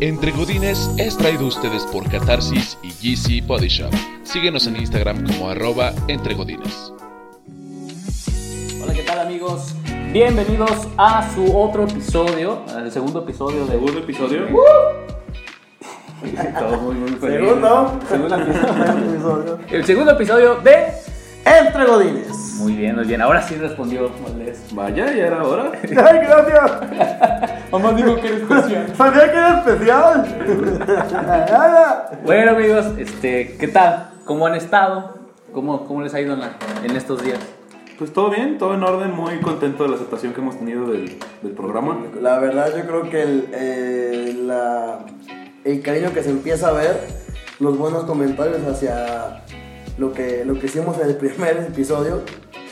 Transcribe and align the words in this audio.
Entre 0.00 0.32
Godines 0.32 0.90
es 0.98 1.16
traído 1.16 1.44
a 1.44 1.48
ustedes 1.48 1.84
por 1.84 2.08
Catarsis 2.10 2.76
y 2.82 2.90
GC 2.90 3.46
Body 3.46 3.68
Shop. 3.68 3.92
Síguenos 4.24 4.66
en 4.66 4.76
Instagram 4.76 5.24
como 5.26 5.50
arroba 5.50 5.92
Entre 6.08 6.34
Godines. 6.34 6.92
Hola, 8.82 8.94
¿qué 8.94 9.02
tal 9.02 9.20
amigos? 9.20 9.74
Bienvenidos 10.12 10.88
a 10.96 11.28
su 11.34 11.56
otro 11.56 11.84
episodio, 11.84 12.62
al 12.74 12.90
segundo 12.90 13.20
episodio 13.20 13.64
de... 13.66 13.72
Segundo 13.72 13.98
episodio. 13.98 14.46
Todo 16.58 16.76
muy, 16.80 16.94
muy 16.94 17.10
feliz. 17.12 17.48
Segundo. 17.48 18.00
Segundo 18.08 18.36
episodio. 18.42 18.94
episodio. 18.94 19.58
El 19.70 19.84
segundo 19.84 20.12
episodio 20.12 20.54
de... 20.56 20.86
Entre 21.44 21.84
Godines. 21.84 22.52
Muy 22.58 22.74
bien, 22.74 22.94
muy 22.94 23.04
bien. 23.04 23.20
Ahora 23.20 23.42
sí 23.42 23.56
respondió 23.56 24.10
Valdés. 24.22 24.62
Vaya, 24.72 25.12
ya 25.12 25.26
era 25.26 25.42
hora. 25.42 25.72
Ay, 25.82 26.18
gracias. 26.20 27.50
Mamá 27.72 27.92
dijo 27.94 28.14
que 28.16 28.28
era 28.28 28.36
especial. 28.36 28.94
Sabía 28.96 29.32
que 29.32 29.38
era 29.38 29.58
especial. 29.60 30.26
Bueno 32.24 32.50
amigos, 32.52 32.86
este, 32.98 33.56
¿qué 33.58 33.68
tal? 33.68 34.10
¿Cómo 34.26 34.46
han 34.46 34.54
estado? 34.54 35.14
¿Cómo, 35.52 35.86
cómo 35.86 36.02
les 36.02 36.14
ha 36.14 36.20
ido 36.20 36.34
en, 36.34 36.40
la- 36.40 36.56
en 36.84 36.94
estos 36.96 37.22
días? 37.22 37.38
Pues 37.98 38.12
todo 38.12 38.30
bien, 38.30 38.58
todo 38.58 38.74
en 38.74 38.82
orden, 38.82 39.12
muy 39.12 39.38
contento 39.40 39.84
de 39.84 39.90
la 39.90 39.96
aceptación 39.96 40.32
que 40.32 40.40
hemos 40.40 40.58
tenido 40.58 40.86
del, 40.90 41.18
del 41.42 41.52
programa. 41.52 41.98
La 42.20 42.38
verdad, 42.38 42.68
yo 42.76 42.84
creo 42.86 43.08
que 43.10 43.22
el, 43.22 43.48
eh, 43.52 44.34
la- 44.44 44.98
el 45.64 45.82
cariño 45.82 46.12
que 46.12 46.22
se 46.22 46.30
empieza 46.30 46.68
a 46.68 46.72
ver, 46.72 47.06
los 47.60 47.78
buenos 47.78 48.04
comentarios 48.04 48.62
hacia 48.66 49.42
lo 49.98 50.12
que, 50.12 50.44
lo 50.44 50.58
que 50.58 50.66
hicimos 50.66 50.98
en 50.98 51.08
el 51.08 51.16
primer 51.16 51.56
episodio, 51.68 52.22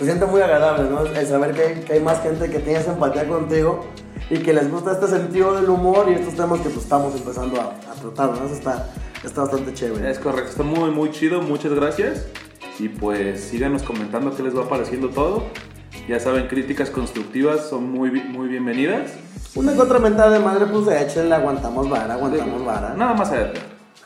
se 0.01 0.07
siente 0.07 0.25
muy 0.25 0.41
agradable, 0.41 0.89
¿no? 0.89 1.05
El 1.05 1.27
saber 1.27 1.53
que 1.53 1.61
hay, 1.61 1.75
que 1.81 1.93
hay 1.93 2.01
más 2.01 2.23
gente 2.23 2.49
que 2.49 2.59
tiene 2.61 2.79
esa 2.79 2.95
empatía 2.95 3.29
contigo 3.29 3.85
y 4.31 4.39
que 4.39 4.55
les 4.55 4.71
gusta 4.71 4.93
este 4.93 5.09
sentido 5.09 5.53
del 5.53 5.69
humor 5.69 6.07
y 6.09 6.15
estos 6.15 6.35
temas 6.37 6.61
que 6.61 6.71
pues, 6.71 6.85
estamos 6.85 7.15
empezando 7.15 7.61
a, 7.61 7.65
a 7.65 7.95
tratar, 8.01 8.31
¿no? 8.31 8.47
Eso 8.47 8.55
está, 8.55 8.89
está 9.23 9.43
bastante 9.43 9.75
chévere. 9.75 10.11
Es 10.11 10.19
correcto, 10.19 10.53
está 10.53 10.63
muy, 10.63 10.91
muy 10.91 11.11
chido, 11.11 11.43
muchas 11.43 11.75
gracias. 11.75 12.25
Y 12.79 12.89
pues 12.89 13.43
síganos 13.45 13.83
comentando 13.83 14.35
qué 14.35 14.43
les 14.43 14.57
va 14.57 14.67
pareciendo 14.67 15.11
todo. 15.11 15.45
Ya 16.09 16.19
saben, 16.19 16.49
críticas 16.49 16.89
constructivas 16.89 17.69
son 17.69 17.91
muy, 17.91 18.11
muy 18.11 18.49
bienvenidas. 18.49 19.11
Una 19.55 19.75
que 19.75 19.81
otra 19.83 19.99
mentada 19.99 20.31
de 20.31 20.39
madre, 20.39 20.65
pues 20.65 20.89
échenle, 20.99 21.35
aguantamos 21.35 21.91
vara, 21.91 22.15
aguantamos 22.15 22.65
vara. 22.65 22.95
Nada 22.95 23.13
más 23.13 23.31
allá. 23.31 23.53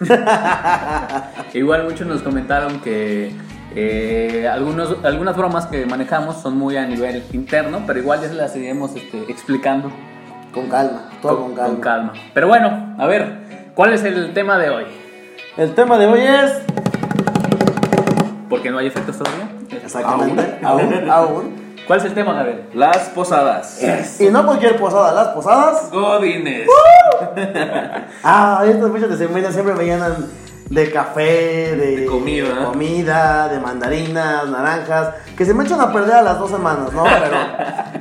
Igual 1.55 1.84
muchos 1.84 2.05
nos 2.05 2.20
comentaron 2.20 2.80
que 2.80 3.30
eh, 3.77 4.48
algunos, 4.50 4.97
algunas 5.05 5.36
bromas 5.36 5.67
que 5.67 5.84
manejamos 5.86 6.36
son 6.41 6.56
muy 6.56 6.77
a 6.77 6.86
nivel 6.86 7.25
interno, 7.33 7.83
pero 7.86 7.98
igual 7.98 8.20
ya 8.20 8.28
se 8.28 8.34
las 8.34 8.55
iremos 8.56 8.94
este, 8.94 9.22
explicando 9.28 9.91
Con 10.53 10.69
calma, 10.69 11.11
todo 11.20 11.39
con, 11.42 11.55
calma. 11.55 11.69
con 11.72 11.80
calma. 11.80 12.12
Pero 12.33 12.48
bueno, 12.48 12.95
a 12.98 13.06
ver, 13.06 13.72
¿cuál 13.75 13.92
es 13.92 14.05
el 14.05 14.33
tema 14.33 14.58
de 14.58 14.70
hoy? 14.70 14.84
El 15.56 15.75
tema 15.75 15.98
de 15.98 16.06
hoy 16.06 16.20
es. 16.20 16.52
Porque 18.48 18.70
no 18.70 18.78
hay 18.78 18.86
efectos 18.86 19.19
todavía. 19.19 19.48
Exactamente, 19.83 20.58
aún, 20.62 20.92
aún. 21.11 21.64
¿Cuál 21.86 21.98
es 21.98 22.06
el 22.06 22.14
tema, 22.14 22.33
Gabriel? 22.33 22.62
Las 22.72 23.11
posadas. 23.11 23.78
Y 24.19 24.30
no 24.30 24.47
cualquier 24.47 24.77
posada, 24.77 25.12
las 25.12 25.28
posadas. 25.34 25.91
Godines. 25.91 26.69
Ah, 28.22 28.64
estas 28.67 28.91
fechas 28.91 29.11
de 29.11 29.17
semana 29.27 29.50
siempre 29.52 29.75
me 29.75 29.84
llenan 29.84 30.14
de 30.70 30.90
café, 30.90 31.76
de, 31.76 31.96
De 31.98 32.06
comida. 32.06 32.48
de 32.48 32.64
comida, 32.64 33.48
de 33.48 33.60
mandarinas, 33.60 34.48
naranjas, 34.48 35.10
que 35.36 35.44
se 35.44 35.52
me 35.54 35.64
echan 35.64 35.80
a 35.80 35.92
perder 35.92 36.14
a 36.16 36.22
las 36.22 36.38
dos 36.38 36.50
semanas, 36.50 36.92
¿no? 36.92 37.04
Pero, 37.04 37.36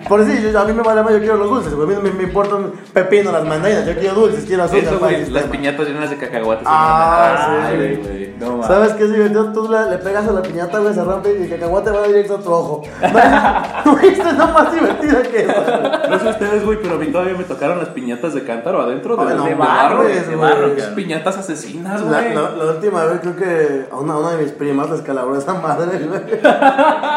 por 0.09 0.21
eso 0.21 0.31
yo- 0.33 0.59
a 0.59 0.65
mí 0.65 0.73
me 0.73 0.81
vale 0.81 1.03
más, 1.03 1.11
yo 1.13 1.19
quiero 1.19 1.35
los 1.37 1.49
dulces, 1.49 1.73
güey. 1.73 1.85
a 1.85 1.89
mí 1.89 1.95
no 1.95 2.01
me, 2.01 2.11
me 2.11 2.23
importan 2.23 2.71
pepino 2.93 3.31
las 3.31 3.43
mandarinas, 3.45 3.85
yo 3.85 3.95
quiero 3.95 4.15
dulces, 4.15 4.45
quiero 4.45 4.63
azúcar. 4.63 4.83
Eso, 4.83 4.99
güey, 4.99 5.29
las 5.29 5.43
piñatas 5.45 5.87
llenas 5.87 6.09
de 6.09 6.17
cacahuates. 6.17 6.65
Ah, 6.67 7.67
sí. 7.69 7.75
güey. 7.77 8.33
No, 8.39 8.57
ma. 8.57 8.67
¿Sabes 8.67 8.93
qué 8.93 9.05
divertido? 9.05 9.51
Tú 9.53 9.69
le, 9.69 9.89
le 9.91 9.97
pegas 9.99 10.27
a 10.27 10.31
la 10.31 10.41
piñata, 10.41 10.79
güey, 10.79 10.93
se 10.93 11.03
rompe 11.03 11.37
y 11.37 11.43
el 11.43 11.49
cacahuate 11.49 11.91
va 11.91 12.07
directo 12.07 12.35
a 12.35 12.39
tu 12.39 12.51
ojo. 12.51 12.81
No, 13.85 13.99
esto 13.99 14.29
es 14.29 14.37
no 14.37 14.47
más 14.47 14.73
divertida 14.73 15.21
que 15.23 15.41
eso. 15.41 15.63
No 16.09 16.19
sé 16.19 16.29
ustedes, 16.29 16.65
güey, 16.65 16.79
pero 16.81 16.95
a 16.95 16.97
mí 16.97 17.07
todavía 17.07 17.35
me 17.37 17.43
tocaron 17.43 17.79
las 17.79 17.89
piñatas 17.89 18.33
de 18.33 18.43
cántaro 18.45 18.81
adentro 18.81 19.15
de, 19.17 19.29
Ay, 19.31 19.37
no 19.37 19.43
de 19.45 19.55
barro. 19.55 19.97
güey. 20.03 20.19
De 20.19 20.35
barro, 20.35 20.67
esas 20.67 20.89
piñatas 20.93 21.37
asesinas, 21.37 22.01
La, 22.01 22.21
güey. 22.21 22.33
la- 22.33 22.52
la 22.55 22.71
última 22.71 23.03
vez 23.05 23.19
creo 23.21 23.35
que 23.35 23.87
a 23.91 23.95
una, 23.97 24.13
a 24.13 24.17
una 24.17 24.31
de 24.31 24.43
mis 24.43 24.51
primas 24.51 24.89
les 24.89 25.01
calabró 25.01 25.37
esa 25.37 25.53
madre, 25.55 25.97
güey. 25.99 26.21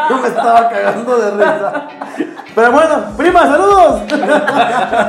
Yo 0.09 0.17
me 0.21 0.27
estaba 0.27 0.69
cagando 0.69 1.17
de 1.17 1.31
risa. 1.31 1.87
Pero 2.55 2.71
bueno, 2.71 3.03
prima, 3.15 3.41
saludos. 3.45 4.01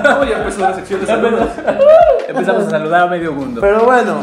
No, 0.02 0.24
ya 0.24 0.38
empezó 0.38 0.60
la 0.60 0.74
sección 0.74 1.00
de 1.00 1.06
saludos. 1.06 1.48
Empezamos 2.28 2.66
a 2.66 2.70
saludar 2.70 3.00
a 3.02 3.06
medio 3.06 3.32
mundo. 3.32 3.60
Pero 3.60 3.84
bueno, 3.84 4.16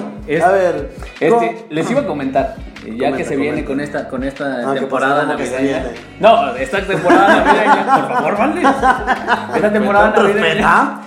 a 0.44 0.50
ver. 0.52 0.92
Este, 1.20 1.30
¿cómo- 1.30 1.52
les 1.70 1.90
iba 1.92 2.02
a 2.02 2.06
comentar, 2.06 2.56
ya 2.92 2.92
Comenta, 2.98 3.18
que 3.18 3.24
se 3.24 3.36
viene 3.36 3.66
con 3.66 3.80
esta, 3.80 4.08
con 4.08 4.24
esta 4.24 4.70
Ah, 4.72 4.74
temporada 4.74 5.16
pues, 5.16 5.26
¿cómo 5.26 5.38
que 5.38 5.46
se 5.46 5.52
navideña. 5.56 5.84
No, 6.20 6.56
esta 6.56 6.82
temporada 6.86 7.44
navideña, 7.44 7.86
por 8.08 8.08
favor, 8.16 8.38
vale. 8.40 8.62
Esta 9.56 9.72
temporada 9.74 10.14
navideña 10.16 11.02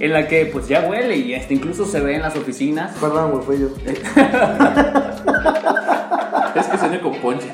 en 0.00 0.12
la 0.12 0.26
que 0.28 0.46
pues 0.46 0.68
ya 0.68 0.80
huele 0.80 1.16
y 1.16 1.34
hasta 1.34 1.52
incluso 1.54 1.84
se 1.86 2.00
ve 2.00 2.16
en 2.16 2.22
las 2.22 2.36
oficinas. 2.36 2.92
Perdón, 3.00 3.30
güey, 3.32 3.42
fui 3.44 3.58
yo. 3.60 3.68
Es 6.54 6.66
que 6.68 6.78
sueño 6.78 7.00
con 7.00 7.14
ponche. 7.16 7.52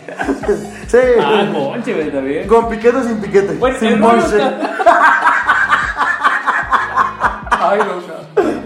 Sí. 0.87 0.98
Ah, 1.22 1.47
conche, 1.50 1.94
güey, 1.94 2.10
también. 2.12 2.47
Con 2.47 2.69
piquete 2.69 2.98
o 2.98 3.02
sin 3.02 3.16
piquete. 3.19 3.54
Bueno, 3.54 3.78
sin 3.78 3.98
ponche. 3.98 4.37
Ay, 7.62 7.78
no, 7.78 7.94
no. 7.94 8.09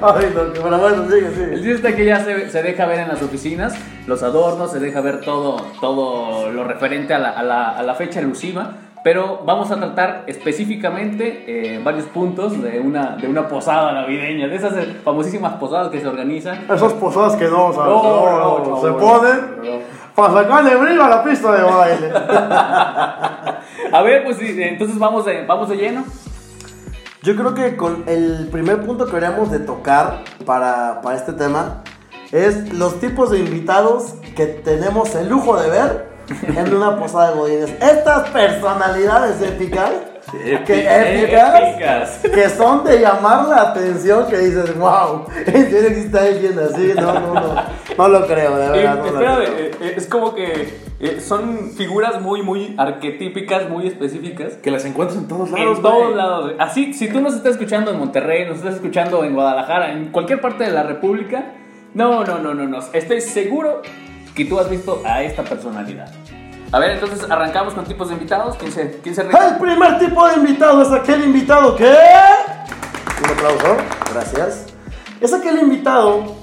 Ay, 0.03 0.33
no, 0.35 0.43
pero 0.53 0.79
bueno, 0.79 1.05
sigue, 1.11 1.27
El 1.27 1.55
chiste 1.57 1.73
está 1.75 1.95
que 1.97 2.05
ya 2.05 2.21
se, 2.25 2.51
se 2.51 2.63
deja 2.63 2.87
ver 2.87 3.01
en 3.01 3.09
las 3.09 3.23
oficinas 3.23 3.75
los 4.07 4.23
adornos, 4.23 4.71
se 4.73 4.81
deja 4.81 5.01
ver 5.01 5.21
todo, 5.21 5.57
todo 5.81 6.51
lo 6.51 6.65
referente 6.65 7.15
a 7.15 7.19
la, 7.19 7.31
a 7.31 7.43
la- 7.43 7.71
a 7.71 7.83
la 7.83 7.95
fecha 7.95 8.21
elusiva, 8.21 8.73
pero 9.03 9.43
vamos 9.45 9.71
a 9.71 9.77
tratar 9.77 10.25
específicamente 10.27 11.45
eh, 11.47 11.81
varios 11.85 12.07
puntos 12.07 12.61
de 12.63 12.81
una, 12.81 13.17
de 13.17 13.29
una 13.29 13.49
posada 13.49 13.93
navideña, 13.93 14.49
de 14.49 14.57
esas 14.57 14.73
eh, 14.77 15.01
famosísimas 15.05 15.55
posadas 15.55 15.89
que 15.89 16.01
se 16.01 16.07
organizan. 16.09 16.65
Esas 16.71 16.93
posadas 16.95 17.37
que 17.37 17.45
no, 17.49 17.73
¿sabes? 17.73 17.91
No, 17.91 18.03
No, 18.03 18.31
no, 18.31 18.59
no, 18.59 18.71
no, 18.71 18.81
se 18.81 18.89
ponen 18.93 19.41
no. 19.63 19.79
para 20.15 20.33
sacarle 20.43 20.77
brillo 20.77 21.05
a 21.05 21.09
la 21.09 21.23
pista 21.25 21.53
de 21.53 21.63
baile. 21.63 22.13
A 23.93 24.03
ver, 24.03 24.25
pues 24.25 24.39
entonces 24.41 24.99
vamos 24.99 25.25
de, 25.27 25.45
vamos 25.47 25.69
de 25.69 25.77
lleno. 25.77 26.05
Yo 27.25 27.35
creo 27.37 27.55
que 27.55 27.77
con 27.77 28.05
el 28.07 28.49
primer 28.53 28.83
punto 28.85 29.07
que 29.07 29.13
deberíamos 29.13 29.51
de 29.51 29.59
tocar 29.61 30.25
para, 30.45 31.01
para 31.01 31.17
este 31.17 31.33
tema 31.33 31.83
es 32.33 32.73
los 32.75 33.01
tipos 33.01 33.31
de 33.31 33.39
invitados 33.39 34.15
que 34.37 34.45
tenemos 34.47 35.15
el 35.15 35.29
lujo 35.31 35.57
de 35.61 35.71
ver 35.71 36.07
en 36.57 36.75
una 36.75 36.99
posada 36.99 37.31
de 37.31 37.37
godines. 37.39 37.71
Estas 37.81 38.29
personalidades 38.31 39.41
épicas, 39.41 39.91
que 40.67 41.23
épicas, 41.23 41.55
Épicas. 41.63 42.21
que 42.35 42.49
son 42.51 42.85
de 42.85 43.01
llamar 43.01 43.47
la 43.49 43.61
atención, 43.71 44.27
que 44.27 44.39
dices, 44.39 44.77
wow, 44.79 45.27
¿en 45.47 45.71
serio 45.71 45.89
existe 45.89 46.19
alguien 46.19 46.59
así? 46.59 46.93
No, 46.97 47.13
no, 47.21 47.35
no, 47.35 47.55
no 47.97 48.09
lo 48.09 48.27
creo, 48.27 48.57
de 48.57 48.67
Eh, 48.67 48.71
verdad. 48.71 48.97
no 48.99 49.05
lo 49.13 49.19
creo. 49.19 49.41
eh, 49.43 49.71
eh, 49.81 49.95
es 49.97 50.07
como 50.09 50.35
que 50.35 50.84
eh, 51.05 51.21
son 51.21 51.71
figuras 51.77 52.21
muy, 52.23 52.43
muy 52.43 52.75
arquetípicas, 52.79 53.69
muy 53.69 53.87
específicas. 53.87 54.55
Que 54.55 54.71
las 54.71 54.85
encuentras 54.87 55.19
en 55.19 55.29
todos 55.29 55.51
lados, 55.51 55.77
En 55.77 55.83
todos 55.83 56.17
lados. 56.17 56.53
Así, 56.59 56.95
si 56.95 57.09
tú 57.09 57.21
nos 57.21 57.35
estás 57.35 57.53
escuchando 57.53 57.91
en 57.91 57.99
Monterrey, 57.99 58.47
nos 58.47 58.57
estás 58.59 58.77
escuchando 58.77 59.23
en 59.23 59.35
Guadalajara, 59.35 59.93
en 59.93 60.11
cualquier 60.11 60.41
parte 60.41 60.65
de 60.65 60.71
la 60.71 60.83
República, 60.83 61.53
no, 61.93 62.25
no, 62.25 62.39
no, 62.39 62.55
no, 62.55 62.67
no. 62.67 62.79
Estoy 62.95 63.21
seguro 63.21 63.83
que 64.35 64.47
tú 64.47 64.59
has 64.59 64.71
visto 64.71 65.03
a 65.05 65.23
esta 65.23 65.43
personalidad. 65.43 66.11
A 66.73 66.79
ver, 66.79 66.93
entonces 66.93 67.31
arrancamos 67.31 67.75
con 67.75 67.85
tipos 67.85 68.09
de 68.09 68.15
invitados. 68.15 68.57
¿Quién 68.57 68.73
se, 68.73 69.01
quién 69.03 69.15
se 69.15 69.23
El 69.23 69.59
primer 69.61 69.99
tipo 69.99 70.27
de 70.27 70.37
invitado 70.37 70.83
es 70.83 70.91
aquel 70.91 71.23
invitado 71.23 71.77
que. 71.77 71.85
Un 71.85 73.31
aplauso, 73.31 73.77
gracias. 74.13 74.67
Es 75.21 75.33
aquel 75.33 75.59
invitado 75.59 76.35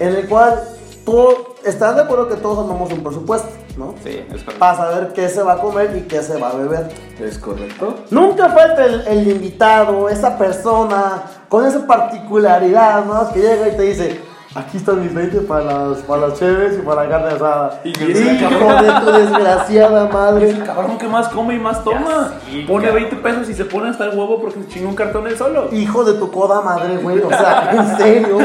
en 0.00 0.16
el 0.16 0.26
cual 0.26 0.60
tú 1.04 1.47
estás 1.64 1.96
de 1.96 2.02
acuerdo 2.02 2.28
que 2.28 2.36
todos 2.36 2.58
armamos 2.58 2.92
un 2.92 3.02
presupuesto, 3.02 3.48
¿no? 3.76 3.94
Sí, 4.02 4.10
es 4.10 4.42
correcto. 4.42 4.58
Para 4.58 4.76
saber 4.76 5.12
qué 5.12 5.28
se 5.28 5.42
va 5.42 5.54
a 5.54 5.58
comer 5.60 5.96
y 5.96 6.02
qué 6.02 6.22
se 6.22 6.38
va 6.38 6.50
a 6.50 6.54
beber. 6.54 6.88
Es 7.20 7.38
correcto. 7.38 7.94
Nunca 8.10 8.48
falta 8.50 8.84
el, 8.84 9.06
el 9.06 9.28
invitado, 9.28 10.08
esa 10.08 10.36
persona 10.38 11.22
con 11.48 11.66
esa 11.66 11.86
particularidad, 11.86 13.04
¿no? 13.04 13.32
Que 13.32 13.40
llega 13.40 13.68
y 13.68 13.76
te 13.76 13.82
dice, 13.82 14.20
aquí 14.54 14.76
están 14.78 15.02
mis 15.02 15.14
20 15.14 15.42
para 15.42 15.64
las, 15.64 15.98
para 15.98 16.28
las 16.28 16.38
cheves 16.38 16.78
y 16.78 16.82
para 16.82 17.04
la 17.04 17.10
carne 17.10 17.28
asada. 17.28 17.80
Y 17.84 17.92
de 17.92 19.00
tu 19.04 19.10
desgraciada 19.12 20.06
madre. 20.06 20.50
El 20.50 20.64
cabrón 20.64 20.98
que 20.98 21.06
más 21.06 21.28
come 21.28 21.54
y 21.54 21.58
más 21.58 21.84
toma. 21.84 22.34
Sí, 22.46 22.64
Pone 22.66 22.86
cabrón. 22.86 23.08
20 23.10 23.16
pesos 23.16 23.48
y 23.50 23.54
se 23.54 23.64
pone 23.64 23.90
hasta 23.90 24.04
el 24.04 24.18
huevo 24.18 24.40
porque 24.40 24.60
se 24.62 24.68
chingó 24.68 24.88
un 24.88 24.96
cartón 24.96 25.26
él 25.26 25.36
solo. 25.36 25.68
Hijo 25.72 26.04
de 26.04 26.14
tu 26.18 26.30
coda 26.30 26.60
madre, 26.62 26.96
güey. 26.98 27.18
O 27.18 27.28
sea, 27.28 27.70
en 27.72 27.96
serio. 27.96 28.38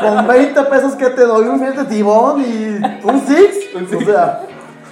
Con 0.00 0.26
20 0.26 0.62
pesos 0.64 0.94
que 0.96 1.10
te 1.10 1.22
doy 1.24 1.46
un 1.46 1.58
filete 1.58 1.84
tibón 1.84 2.40
y 2.40 2.80
un 3.04 3.20
six. 3.26 3.74
Un 3.74 3.88
six. 3.88 4.02
O 4.02 4.12
sea, 4.12 4.40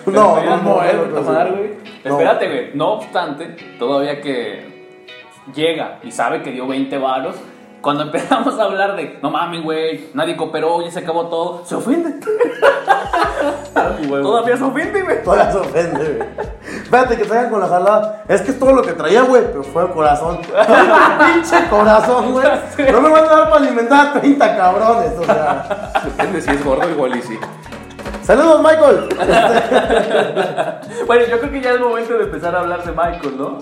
no, 0.07 0.43
no, 0.43 0.57
no, 0.57 0.63
mover, 0.63 0.95
no, 0.95 1.03
a 1.03 1.07
no, 1.07 1.15
tomar, 1.15 1.51
no. 1.51 1.57
güey. 1.57 1.71
No. 2.05 2.13
Espérate, 2.13 2.49
güey. 2.49 2.71
No 2.75 2.93
obstante, 2.95 3.57
todavía 3.79 4.21
que 4.21 4.79
llega 5.55 5.99
y 6.03 6.11
sabe 6.11 6.43
que 6.43 6.51
dio 6.53 6.67
20 6.67 6.97
varos, 6.99 7.37
cuando 7.81 8.03
empezamos 8.05 8.59
a 8.59 8.65
hablar 8.65 8.97
de, 8.97 9.19
no 9.23 9.31
mames, 9.31 9.63
güey, 9.63 10.11
nadie 10.15 10.37
cooperó, 10.37 10.83
ya 10.83 10.91
se 10.91 11.01
acabó 11.01 11.27
todo, 11.27 11.65
se 11.65 11.75
ofende. 11.75 12.15
Todavía 14.23 14.57
se 14.57 14.65
ofende, 14.65 15.03
güey. 15.03 15.23
Todavía 15.23 15.53
se 15.53 15.59
ofende, 15.59 16.15
güey. 16.15 16.29
Espérate 16.83 17.17
que 17.17 17.25
traigan 17.25 17.51
con 17.51 17.61
la 17.61 17.69
jalada. 17.69 18.25
Es 18.29 18.43
que 18.43 18.51
es 18.51 18.59
todo 18.59 18.73
lo 18.73 18.83
que 18.83 18.93
traía, 18.93 19.23
güey, 19.23 19.43
pero 19.47 19.63
fue 19.63 19.83
el 19.83 19.91
corazón. 19.91 20.39
Pinche 21.35 21.69
corazón, 21.69 22.33
güey. 22.33 22.47
No 22.93 23.01
me 23.01 23.11
van 23.11 23.25
a 23.25 23.29
dar 23.29 23.51
para 23.51 23.65
alimentar 23.65 24.07
a 24.09 24.21
30 24.21 24.57
cabrones, 24.57 25.13
o 25.19 25.25
sea. 25.25 25.93
Depende 26.05 26.41
si 26.41 26.51
es 26.51 26.65
gordo, 26.65 26.89
igual 26.89 27.17
y 27.17 27.23
sí. 27.23 27.39
Saludos, 28.23 28.63
Michael. 28.63 29.09
Bueno, 31.07 31.25
yo 31.25 31.39
creo 31.39 31.51
que 31.51 31.61
ya 31.63 31.73
es 31.73 31.81
momento 31.81 32.19
de 32.19 32.25
empezar 32.25 32.55
a 32.55 32.61
hablar 32.61 32.85
de 32.85 32.93
Michael, 32.93 33.39
¿no? 33.39 33.59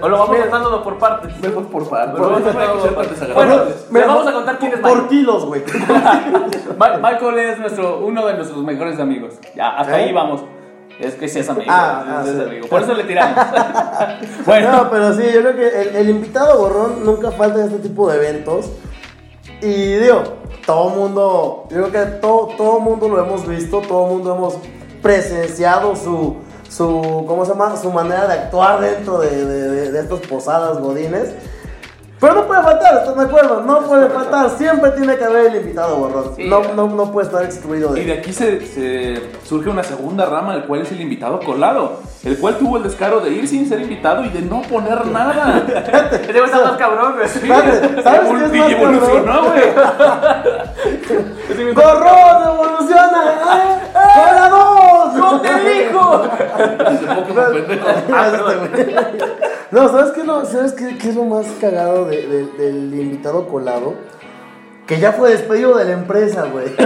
O 0.00 0.08
lo 0.08 0.18
vamos 0.18 0.82
por 0.82 0.98
partes. 0.98 1.38
Mejor 1.40 1.66
por. 1.66 1.86
Por 1.88 2.42
que 2.42 2.52
ser 2.80 2.94
tan 2.94 3.08
desagradables. 3.10 3.86
Bueno, 3.90 4.06
le 4.06 4.06
vamos 4.06 4.26
a 4.26 4.32
contar 4.32 4.58
quién 4.58 4.72
es 4.72 4.80
Por 4.80 4.90
Michael. 4.90 5.08
kilos, 5.08 5.44
güey. 5.44 5.62
Michael 7.02 7.38
es 7.38 7.58
nuestro, 7.58 7.98
uno 7.98 8.26
de 8.26 8.34
nuestros 8.34 8.62
mejores 8.64 8.98
amigos. 8.98 9.34
Ya, 9.54 9.76
hasta 9.76 10.00
¿Eh? 10.00 10.04
ahí 10.04 10.12
vamos. 10.12 10.42
Es 10.98 11.14
que 11.14 11.28
sí 11.28 11.40
es 11.40 11.48
amigo. 11.50 11.70
Ah, 11.70 12.04
ah, 12.06 12.22
es 12.24 12.34
sí. 12.34 12.40
amigo. 12.42 12.68
Por 12.68 12.82
eso 12.82 12.94
le 12.94 13.04
tiramos. 13.04 13.36
bueno, 14.46 14.72
No, 14.72 14.90
pero 14.90 15.12
sí, 15.14 15.24
yo 15.32 15.40
creo 15.42 15.56
que 15.56 15.82
el, 15.82 15.96
el 15.96 16.10
invitado 16.10 16.58
gorrón 16.58 17.04
nunca 17.04 17.30
falta 17.32 17.60
en 17.60 17.66
este 17.66 17.80
tipo 17.80 18.10
de 18.10 18.16
eventos. 18.16 18.70
Y 19.60 19.94
digo, 19.96 20.22
todo 20.68 20.90
mundo, 20.90 21.64
yo 21.70 21.88
creo 21.88 21.90
que 21.90 22.10
todo, 22.20 22.48
todo 22.58 22.78
mundo 22.78 23.08
lo 23.08 23.24
hemos 23.24 23.46
visto, 23.48 23.80
todo 23.80 24.04
mundo 24.04 24.34
hemos 24.36 24.54
presenciado 25.00 25.96
su, 25.96 26.36
su, 26.68 27.24
¿cómo 27.26 27.46
se 27.46 27.52
llama? 27.52 27.74
Su 27.78 27.90
manera 27.90 28.26
de 28.26 28.34
actuar 28.34 28.78
dentro 28.82 29.18
de, 29.18 29.30
de, 29.46 29.68
de- 29.70 29.92
de 29.92 30.00
estas 30.00 30.20
posadas 30.20 30.78
godines. 30.78 31.30
Pero 32.20 32.34
no 32.34 32.46
puede 32.46 32.62
faltar, 32.62 32.96
¿estás 32.96 33.16
de 33.16 33.22
acuerdo? 33.22 33.62
No 33.62 33.80
puede 33.82 34.08
faltar, 34.08 34.50
siempre 34.50 34.90
tiene 34.90 35.16
que 35.16 35.24
haber 35.24 35.46
el 35.46 35.56
invitado 35.56 35.98
gorrón. 35.98 36.32
Sí. 36.34 36.48
No, 36.48 36.62
no, 36.74 36.88
no 36.88 37.12
puede 37.12 37.28
estar 37.28 37.44
excluido 37.44 37.96
Y 37.96 38.00
de 38.00 38.06
de 38.06 38.12
aquí 38.14 38.32
se, 38.32 38.66
se 38.66 39.30
surge 39.44 39.70
una 39.70 39.84
segunda 39.84 40.26
rama, 40.26 40.54
el 40.56 40.64
cual 40.64 40.82
es 40.82 40.90
el 40.90 41.00
invitado 41.00 41.38
colado, 41.40 42.00
el 42.24 42.36
cual 42.38 42.58
tuvo 42.58 42.78
el 42.78 42.82
descaro 42.82 43.20
de 43.20 43.30
ir 43.30 43.46
sin 43.46 43.68
ser 43.68 43.80
invitado 43.80 44.24
y 44.24 44.30
de 44.30 44.42
no 44.42 44.62
poner 44.62 45.06
nada. 45.06 45.64
ese 45.68 46.32
güey 46.32 46.44
está 46.44 46.64
más 46.64 46.76
cabrón, 46.76 47.14
güey. 47.14 47.26
Espérate, 47.26 48.02
¿Sabes 48.02 48.20
qué 48.30 48.44
es 48.44 48.54
Y 48.54 48.58
más 48.58 48.70
evolucionó, 48.72 49.42
güey. 49.44 49.62
¡Gorrón, 51.74 52.42
evoluciona! 52.54 53.22
¿eh? 53.28 53.87
¡No 55.32 55.40
te 55.40 55.60
dijo! 55.70 56.22
Ah, 58.12 58.28
este 58.28 58.42
güey. 58.42 58.96
No, 59.70 59.88
¿sabes 59.90 60.12
qué, 60.12 60.20
es 60.22 60.26
lo- 60.26 60.44
¿sabes 60.46 60.72
qué, 60.72 60.96
qué 60.98 61.08
es 61.10 61.14
lo 61.16 61.24
más 61.24 61.46
cagado 61.60 62.06
de- 62.06 62.26
de- 62.26 62.46
del 62.52 62.94
invitado 62.94 63.46
colado? 63.48 63.94
Que 64.88 64.98
ya 64.98 65.12
fue 65.12 65.30
despedido 65.30 65.76
de 65.76 65.84
la 65.84 65.92
empresa, 65.92 66.44
güey. 66.50 66.74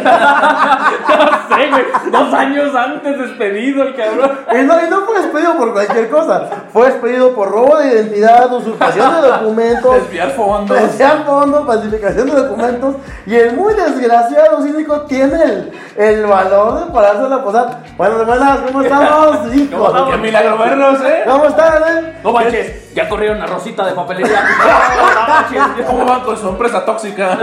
No 1.52 1.58
sé, 1.58 1.68
güey. 1.70 1.84
Dos 2.10 2.34
años 2.34 2.74
antes 2.74 3.18
despedido 3.18 3.82
el 3.82 3.94
cabrón. 3.94 4.38
Y 4.52 4.62
no, 4.64 4.84
y 4.84 4.88
no 4.88 5.02
fue 5.02 5.20
despedido 5.20 5.56
por 5.56 5.72
cualquier 5.72 6.08
cosa. 6.08 6.48
Fue 6.72 6.86
despedido 6.86 7.34
por 7.34 7.50
robo 7.50 7.76
de 7.78 7.88
identidad, 7.92 8.50
usurpación 8.52 9.20
de 9.22 9.28
documentos, 9.28 9.94
Desviar 9.96 10.30
fondos. 10.30 10.76
desviar 10.80 11.24
fondos, 11.26 11.66
falsificación 11.66 12.30
de 12.30 12.34
documentos. 12.36 12.96
Y 13.26 13.36
el 13.36 13.52
muy 13.54 13.74
desgraciado 13.74 14.62
cínico 14.62 15.02
tiene 15.02 15.42
el, 15.42 15.72
el 15.96 16.26
valor 16.26 16.86
de 16.86 16.92
pararse 16.92 17.24
a 17.24 17.28
la 17.28 17.44
posada. 17.44 17.80
Bueno, 17.98 18.20
hermanas, 18.22 18.60
¿cómo 18.66 18.82
estamos? 18.82 19.54
Hijo, 19.54 20.06
Qué 20.10 20.16
milagro 20.16 20.58
verlos, 20.58 21.00
¿eh? 21.02 21.22
¿Cómo 21.26 21.44
están, 21.44 21.82
eh? 21.82 22.18
No 22.24 22.32
manches, 22.32 22.94
ya 22.94 23.08
corrieron 23.08 23.42
a 23.42 23.46
Rosita 23.46 23.84
de 23.84 23.92
papelería. 23.92 24.42
¿Cómo 25.86 26.04
van 26.06 26.20
con 26.22 26.36
su 26.36 26.48
empresa 26.48 26.84
tóxica? 26.84 27.38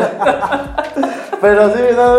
Pero 1.41 1.69
sí, 1.73 1.79
no, 1.95 2.17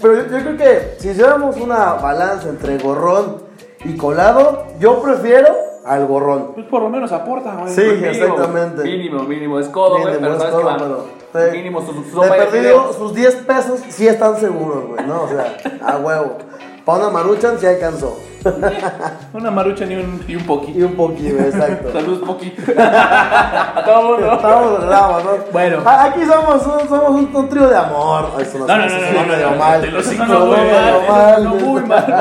pero 0.00 0.14
yo, 0.14 0.22
yo 0.22 0.38
creo 0.44 0.56
que 0.56 0.94
si 0.98 1.10
hiciéramos 1.10 1.56
una 1.56 1.94
balanza 1.94 2.48
entre 2.48 2.78
gorrón 2.78 3.42
y 3.84 3.96
colado, 3.96 4.66
yo 4.78 5.02
prefiero 5.02 5.48
al 5.84 6.06
gorrón. 6.06 6.52
Pues 6.54 6.66
por 6.66 6.82
lo 6.82 6.88
menos 6.88 7.10
aporta, 7.12 7.54
güey. 7.56 7.74
Sí, 7.74 7.80
Mínimo, 7.82 8.06
exactamente. 8.06 8.82
Mínimo, 8.84 9.22
mínimo. 9.24 9.58
Es 9.58 9.68
codo, 9.68 9.98
güey, 10.00 10.04
Mínimo, 10.06 10.20
pero 10.20 10.32
es 10.34 10.38
sabes 10.38 10.54
codo, 10.54 10.68
que 10.68 10.84
pero- 11.32 11.50
sí. 11.50 11.56
Mínimo 11.56 11.80
su, 11.84 11.92
su 12.04 12.20
perdido, 12.20 12.92
sus 12.92 13.12
10 13.14 13.34
pesos 13.36 13.80
sí 13.88 14.06
están 14.06 14.38
seguros, 14.38 14.86
güey, 14.86 15.04
¿no? 15.04 15.22
O 15.24 15.28
sea, 15.28 15.56
a 15.84 15.96
huevo. 15.98 16.38
Para 16.84 16.98
una 17.04 17.10
maruchan 17.10 17.58
sí 17.58 17.66
alcanzó. 17.66 18.20
Una 19.32 19.50
marucha 19.50 19.86
y 19.86 19.94
un, 19.94 20.22
y 20.28 20.36
un 20.36 20.44
poqui. 20.44 20.72
Y 20.72 20.82
un 20.82 20.92
poquito, 20.96 21.38
exacto. 21.42 21.90
Salud, 21.94 22.22
poqui. 22.26 22.50
Todo 23.86 24.02
mundo. 24.02 24.32
Estamos 24.34 25.24
¿no? 25.24 25.30
Bueno. 25.50 25.78
Aquí 25.86 26.20
somos, 26.26 26.66
un- 26.66 26.86
somos 26.88 27.08
un, 27.10 27.30
un 27.34 27.48
trío 27.48 27.68
de 27.68 27.76
amor. 27.78 28.32
Ay, 28.36 28.42
eso 28.42 28.58
No, 28.58 28.66
no, 28.66 28.76
no, 28.76 28.86
no, 28.86 29.26
no, 29.36 29.50
no, 29.50 29.56
mal. 29.56 29.80
te 29.80 29.86
lo 29.90 30.00
Eso 30.00 30.10
sigo, 30.10 30.26
no, 30.26 30.46
mal, 30.46 31.08
mal, 31.08 31.44
no, 31.44 31.54
muy 31.54 31.82
mal. 31.84 32.12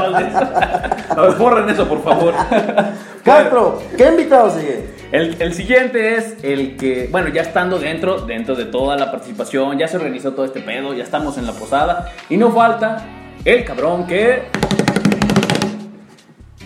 A 1.10 1.22
ver, 1.22 1.32
borren 1.36 1.70
eso, 1.70 1.86
por 1.90 2.02
favor. 2.04 2.34
Castro, 3.26 3.82
¿qué 3.98 4.08
invitado 4.08 4.50
sigue? 4.50 4.94
El, 5.12 5.36
el 5.42 5.54
siguiente 5.54 6.16
es 6.16 6.36
el 6.42 6.78
que, 6.78 7.10
bueno, 7.12 7.28
ya 7.30 7.42
estando 7.42 7.80
dentro, 7.80 8.22
dentro 8.22 8.56
de 8.56 8.64
toda 8.66 8.96
la 8.96 9.12
participación, 9.12 9.78
ya 9.78 9.88
se 9.90 9.98
organizó 9.98 10.32
todo 10.32 10.46
este 10.46 10.62
pedo, 10.62 10.94
ya 10.94 11.04
estamos 11.04 11.38
en 11.38 11.46
la 11.48 11.54
posada, 11.54 12.12
y 12.30 12.38
no 12.38 12.50
falta 12.52 13.06
el 13.46 13.66
cabrón 13.66 14.08
que 14.08 14.44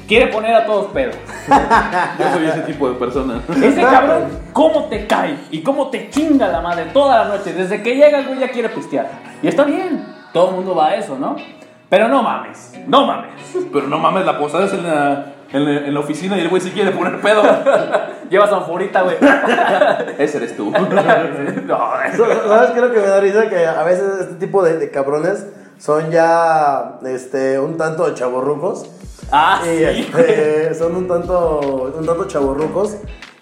quiere 0.08 0.28
poner 0.28 0.56
a 0.56 0.66
todos 0.66 0.92
pedos. 0.92 1.16
Yo 2.20 2.34
soy 2.34 2.46
ese 2.46 2.62
tipo 2.62 2.90
de 2.90 2.96
persona. 2.96 3.42
Ese 3.64 3.82
cabrón, 3.82 4.28
¿cómo 4.54 4.86
te 4.86 5.08
cae? 5.08 5.38
Y 5.52 5.62
cómo 5.62 5.90
te 5.90 6.10
chinga 6.10 6.48
la 6.48 6.62
madre 6.62 6.86
toda 6.94 7.24
la 7.24 7.38
noche. 7.38 7.54
Desde 7.54 7.82
que 7.82 7.96
llega 7.96 8.20
el 8.20 8.28
güey 8.28 8.40
ya 8.40 8.50
quiere 8.50 8.70
pistear. 8.70 9.10
Y 9.42 9.48
está 9.48 9.64
bien, 9.64 10.06
todo 10.34 10.50
el 10.50 10.56
mundo 10.56 10.76
va 10.76 10.90
a 10.90 10.96
eso, 10.96 11.18
¿no? 11.18 11.36
Pero 11.90 12.10
no 12.10 12.22
mames, 12.22 12.74
no 12.86 13.08
mames. 13.08 13.32
Pero 13.72 13.88
no 13.88 13.98
mames, 13.98 14.26
la 14.26 14.38
posada 14.38 14.66
es 14.66 14.74
en 14.74 14.84
la, 14.84 15.34
en 15.54 15.66
la, 15.66 15.88
en 15.88 15.94
la 15.94 16.00
oficina 16.00 16.38
y 16.38 16.42
el 16.42 16.50
güey 16.50 16.62
si 16.62 16.72
quiere 16.72 16.92
poner 16.92 17.20
pedo. 17.22 17.42
Llevas 18.30 18.52
anforita, 18.52 19.04
güey. 19.04 19.16
Ese 20.18 20.38
eres 20.38 20.58
tú. 20.58 20.70
no, 20.70 20.78
¿Sabes 20.88 22.72
qué 22.72 22.76
es 22.76 22.82
lo 22.82 22.92
que 22.92 23.00
me 23.00 23.08
da 23.08 23.20
risa? 23.22 23.50
Que 23.50 23.66
a 23.66 23.84
veces 23.84 24.20
este 24.20 24.36
tipo 24.36 24.62
de, 24.64 24.78
de 24.78 24.92
cabrones 24.92 25.48
son 25.80 26.12
ya 26.12 27.00
este, 27.06 27.60
un 27.60 27.78
tanto 27.78 28.14
chavorrucos. 28.14 28.86
Ah, 29.32 29.62
Y 29.64 29.68
sí. 29.68 30.10
este, 30.16 30.74
son 30.76 30.96
un 30.96 31.08
tanto, 31.08 31.92
un 31.98 32.06
tanto 32.06 32.26
chavorrucos. 32.26 32.96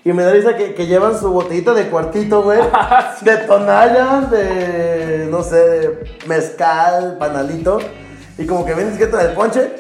Y 0.04 0.14
me 0.14 0.24
da 0.24 0.32
risa 0.34 0.56
que, 0.56 0.76
que 0.76 0.86
llevan 0.86 1.20
su 1.20 1.32
botellita 1.32 1.74
de 1.74 1.90
cuartito, 1.90 2.44
güey. 2.44 2.60
De 3.22 3.38
tonalla, 3.38 4.22
de, 4.30 5.28
no 5.32 5.42
sé, 5.42 5.56
de 5.56 6.18
mezcal, 6.28 7.18
panalito. 7.18 7.80
Y 8.38 8.46
como 8.46 8.66
que 8.66 8.74
ven 8.76 8.90
etiqueta 8.90 9.18
del 9.18 9.32
ponche. 9.34 9.78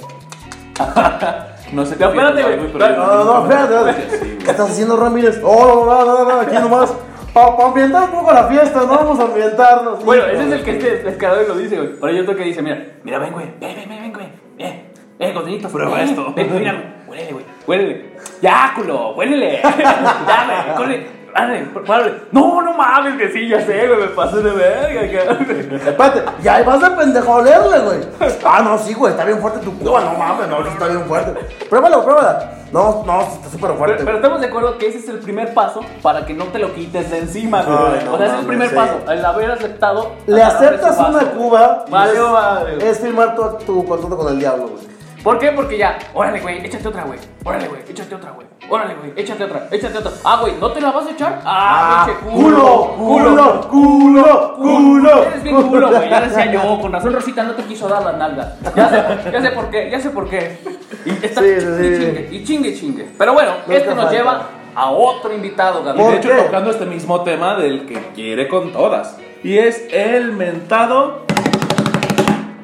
No 1.72 1.86
sé 1.86 1.96
No, 1.98 2.08
espérate, 2.10 2.42
güey. 2.44 2.74
No, 2.74 2.96
no, 2.98 3.24
no, 3.24 3.44
espérate, 3.44 3.76
espérate. 3.76 4.38
¿Qué 4.44 4.52
estás 4.52 4.70
haciendo, 4.70 4.98
Ramírez? 4.98 5.40
Oh, 5.44 5.86
no, 5.86 6.06
no, 6.06 6.24
no, 6.24 6.32
no, 6.32 6.42
aquí 6.42 6.56
nomás. 6.60 6.92
Para 7.36 7.66
ambientar 7.66 8.04
un 8.04 8.12
poco 8.12 8.32
la 8.32 8.48
fiesta, 8.48 8.80
¿no? 8.80 8.88
Vamos 8.88 9.20
a 9.20 9.24
ambientarnos. 9.24 10.06
Bueno, 10.06 10.26
ese 10.26 10.46
es 10.46 10.52
el 10.54 10.64
que 10.64 10.72
este 10.72 11.04
descarado 11.04 11.44
y 11.44 11.48
lo 11.48 11.58
dice, 11.58 11.76
güey. 11.76 11.90
Ahora 12.02 12.14
hay 12.14 12.20
otro 12.22 12.34
que 12.34 12.44
dice, 12.46 12.62
mira, 12.62 12.82
mira, 13.04 13.20
ven, 13.20 13.34
güey, 13.34 13.48
ven, 13.60 13.76
ven, 13.76 13.90
ven, 13.90 14.02
ven, 14.04 14.14
güey. 14.14 14.28
Eh, 14.58 14.86
eh, 15.20 15.34
godinitos. 15.34 15.70
Prueba 15.70 15.98
ven, 15.98 16.08
esto. 16.08 16.34
Ven, 16.34 16.58
mira, 16.58 17.04
huélele, 17.06 17.34
güey, 17.34 17.46
huélele. 17.68 18.06
Ya, 18.42 18.72
culo, 18.74 19.16
huélele. 19.16 19.62
ya, 19.64 20.76
güey. 20.78 21.15
Ándale, 21.38 21.66
párale. 21.86 22.14
No, 22.32 22.62
no 22.62 22.74
mames, 22.78 23.18
que 23.18 23.30
sí, 23.34 23.50
ya 23.50 23.60
sé, 23.60 23.88
güey, 23.88 24.00
me 24.00 24.08
pasé 24.08 24.38
de 24.38 24.52
verga. 24.52 25.02
Espérate, 25.02 26.24
ya 26.42 26.64
vas 26.64 26.82
a 26.82 26.96
pendejo 26.96 27.34
a 27.34 27.36
olerle, 27.36 27.80
güey. 27.80 28.00
Ah, 28.46 28.62
no, 28.64 28.78
sí, 28.78 28.94
güey, 28.94 29.12
está 29.12 29.26
bien 29.26 29.40
fuerte 29.40 29.60
tu 29.60 29.78
cuba, 29.78 30.00
no 30.02 30.14
mames, 30.18 30.48
no, 30.48 30.66
está 30.66 30.88
bien 30.88 31.02
fuerte. 31.04 31.34
Pruébalo, 31.70 32.06
pruébala. 32.06 32.52
No, 32.72 33.04
no, 33.06 33.22
está 33.22 33.50
súper 33.50 33.72
fuerte. 33.74 34.04
pero 34.06 34.18
estamos 34.18 34.40
de 34.40 34.48
acuerdo 34.48 34.78
que 34.78 34.88
ese 34.88 35.00
es 35.00 35.10
el 35.10 35.20
primer 35.20 35.54
paso 35.54 35.82
para 36.02 36.26
que 36.26 36.34
no 36.34 36.46
te 36.46 36.60
lo 36.60 36.74
quites 36.74 37.12
de 37.12 37.20
encima, 37.20 37.64
güey. 37.64 38.06
No 38.06 38.14
o 38.14 38.18
sea, 38.18 38.28
es 38.28 38.40
el 38.40 38.46
primer 38.46 38.70
sí. 38.70 38.76
paso. 38.76 39.00
El 39.12 39.26
haber 39.26 39.52
aceptado. 39.52 40.14
Le 40.28 40.42
aceptas 40.42 40.98
una 40.98 41.20
cuba. 41.32 41.86
Vale, 41.90 42.14
es- 42.14 42.32
vale. 42.32 42.90
Es 42.90 43.00
firmar 43.00 43.36
tu, 43.36 43.44
tu 43.66 43.86
contrato 43.86 44.18
con 44.18 44.32
el 44.32 44.40
diablo, 44.40 44.70
güey. 44.70 44.84
¿Por 45.24 45.40
qué? 45.40 45.52
Porque 45.52 45.78
ya, 45.78 45.98
órale, 46.14 46.40
güey, 46.40 46.66
échate 46.66 46.88
otra, 46.88 47.04
güey. 47.04 47.20
Órale, 47.44 47.68
güey, 47.68 47.82
échate 47.90 48.14
otra, 48.16 48.32
güey. 48.32 48.46
Órale, 48.68 48.96
güey, 48.96 49.14
échate 49.16 49.44
otra, 49.44 49.68
échate 49.72 49.98
otra. 50.00 50.12
Ah, 50.24 50.40
güey, 50.42 50.54
¿no 50.60 50.72
te 50.72 50.82
la 50.82 50.92
vas 50.92 51.06
a 51.06 51.12
echar? 51.12 51.40
Ah, 51.46 52.08
pinche 52.08 52.20
culo, 52.22 52.94
culo, 52.98 53.68
culo, 53.70 54.54
culo. 54.58 55.24
Eres 55.24 55.44
bien 55.44 55.62
culo, 55.64 55.90
güey. 55.92 56.10
Ya 56.10 56.22
decía 56.22 56.52
yo, 56.52 56.80
con 56.82 56.92
razón 56.92 57.14
Rosita 57.14 57.44
no 57.44 57.54
te 57.54 57.64
quiso 57.64 57.88
dar 57.88 58.04
la 58.04 58.14
nalga. 58.14 58.54
Ya 58.76 58.90
sé, 58.90 59.32
ya 59.32 59.42
sé 59.42 59.52
por 59.52 59.70
qué, 59.70 59.90
ya 59.92 60.00
sé 60.00 60.10
por 60.10 60.28
qué. 60.30 60.58
Y 61.06 61.10
está 61.26 61.42
Sí, 61.42 61.48
chingue, 61.60 61.78
sí. 61.98 62.04
chingue, 62.04 62.30
y 62.32 62.44
chingue, 62.44 62.74
chingue. 62.76 63.08
Pero 63.18 63.34
bueno, 63.34 63.52
Nunca 63.68 63.78
este 63.78 63.90
nos 63.90 63.98
falta. 64.06 64.12
lleva 64.12 64.42
a 64.76 64.90
otro 64.90 65.32
invitado, 65.34 65.82
Y 65.82 65.86
Gabriel. 65.86 66.08
de 66.12 66.18
¿Por 66.18 66.26
hecho, 66.26 66.36
qué? 66.36 66.44
tocando 66.48 66.72
este 66.72 66.86
mismo 66.86 67.22
tema 67.22 67.56
del 67.58 67.86
que 67.86 68.00
quiere 68.16 68.48
con 68.48 68.72
todas. 68.74 69.16
Y 69.44 69.60
es 69.60 69.86
el 69.92 70.32
mentado. 70.32 71.24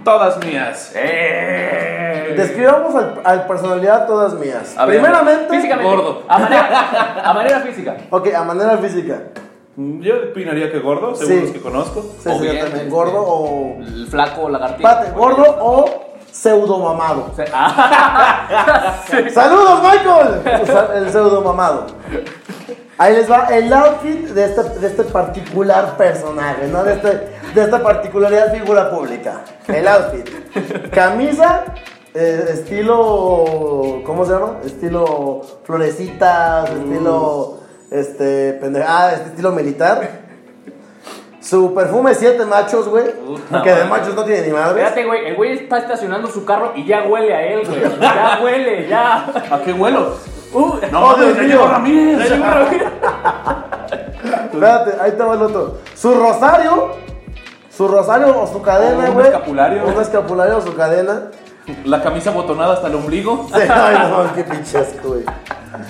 Todas 0.04 0.44
mías. 0.44 0.94
Eh. 0.96 2.01
Describamos 2.38 2.96
al, 2.96 3.22
al 3.24 3.48
personalidad 3.48 4.08
todas 4.08 4.34
mías. 4.34 4.74
A 4.78 4.86
ver, 4.86 5.00
Primeramente, 5.02 5.48
físicamente, 5.50 5.96
gordo. 5.96 6.24
A 6.28 6.38
manera, 6.40 7.22
a 7.24 7.34
manera 7.34 7.60
física. 7.62 7.98
ok, 8.10 8.28
a 8.36 8.44
manera 8.44 8.78
física. 8.78 9.18
Yo 9.78 10.14
opinaría 10.32 10.70
que 10.72 10.80
gordo, 10.80 11.16
según 11.16 11.34
Sí. 11.34 11.42
los 11.44 11.52
que 11.52 11.62
conozco. 11.62 12.02
Sí, 12.22 12.30
O 12.30 12.34
sí, 12.34 12.46
yo 12.46 12.52
bien, 12.52 12.60
también. 12.60 12.78
este, 12.80 12.90
¿Gordo 12.90 13.22
o...? 13.26 13.78
El 13.80 14.08
flaco 14.08 14.50
lagartito. 14.50 14.88
Espérate, 14.88 15.18
¿gordo 15.18 15.44
o 15.62 15.86
pseudo 16.30 16.78
mamado? 16.80 17.32
Ah, 17.54 18.98
¡Saludos, 19.34 19.82
Michael! 19.82 20.42
El 20.96 21.10
pseudo 21.10 21.42
mamado. 21.42 21.88
Ahí 22.98 23.16
les 23.16 23.32
va 23.32 23.48
el 23.50 23.72
outfit 23.74 24.28
de 24.30 24.46
este, 24.46 24.62
de 24.62 24.88
este 24.88 25.04
particular 25.06 25.98
personaje, 25.98 26.68
¿no? 26.68 26.84
De, 26.84 26.94
este, 26.94 27.10
de 27.56 27.62
esta 27.64 27.82
particularidad 27.82 28.54
figura 28.54 28.92
pública. 28.92 29.42
El 29.68 29.88
outfit. 29.88 30.30
Camisa, 30.92 31.64
eh, 32.14 32.46
estilo. 32.50 34.02
¿Cómo 34.06 34.26
se 34.26 34.32
llama? 34.34 34.58
Estilo 34.66 35.42
florecitas, 35.64 36.70
estilo. 36.70 37.58
Este. 37.90 38.54
Pendeja, 38.54 38.86
ah, 38.88 39.14
este 39.14 39.30
estilo 39.30 39.52
militar. 39.52 40.22
Su 41.42 41.74
perfume 41.74 42.14
siete 42.14 42.46
machos, 42.46 42.88
güey. 42.88 43.06
Que 43.64 43.74
de 43.74 43.86
machos 43.86 44.14
no 44.16 44.24
tiene 44.24 44.48
ni 44.48 44.54
madre. 44.54 44.84
Fíjate, 44.84 45.06
güey, 45.06 45.26
el 45.26 45.36
güey 45.36 45.54
está 45.54 45.80
estacionando 45.80 46.28
su 46.28 46.46
carro 46.46 46.72
y 46.76 46.86
ya 46.86 47.04
huele 47.08 47.34
a 47.34 47.42
él, 47.44 47.66
güey. 47.68 47.82
Ya 48.00 48.40
huele, 48.44 48.88
ya. 48.88 49.26
¿A 49.52 49.60
qué 49.64 49.74
vuelo? 49.74 50.16
Uh, 50.54 50.74
Oh, 50.94 51.16
Dios 51.16 51.38
mío. 51.40 51.66
Ramírez. 51.68 52.30
Espérate, 54.54 54.92
ahí 55.02 55.12
te 55.12 55.24
va 55.24 55.34
el 55.36 55.42
otro. 55.42 55.78
Su 55.96 56.14
rosario, 56.14 56.92
su 57.76 57.88
rosario 57.88 58.40
o 58.42 58.48
su 58.48 58.62
cadena, 58.62 59.06
Un 59.10 59.14
güey. 59.14 59.28
escapulario. 59.28 59.86
Un 59.88 60.02
escapulario 60.02 60.58
o 60.58 60.62
su 60.62 60.76
cadena. 60.76 61.32
La 61.86 62.02
camisa 62.02 62.32
botonada 62.32 62.74
hasta 62.74 62.88
el 62.88 62.96
ombligo. 62.96 63.48
Sí, 63.54 63.60
ay, 63.70 64.10
no, 64.10 64.34
qué 64.34 64.44
pinche 64.44 64.78
asco, 64.80 65.10
güey. 65.10 65.24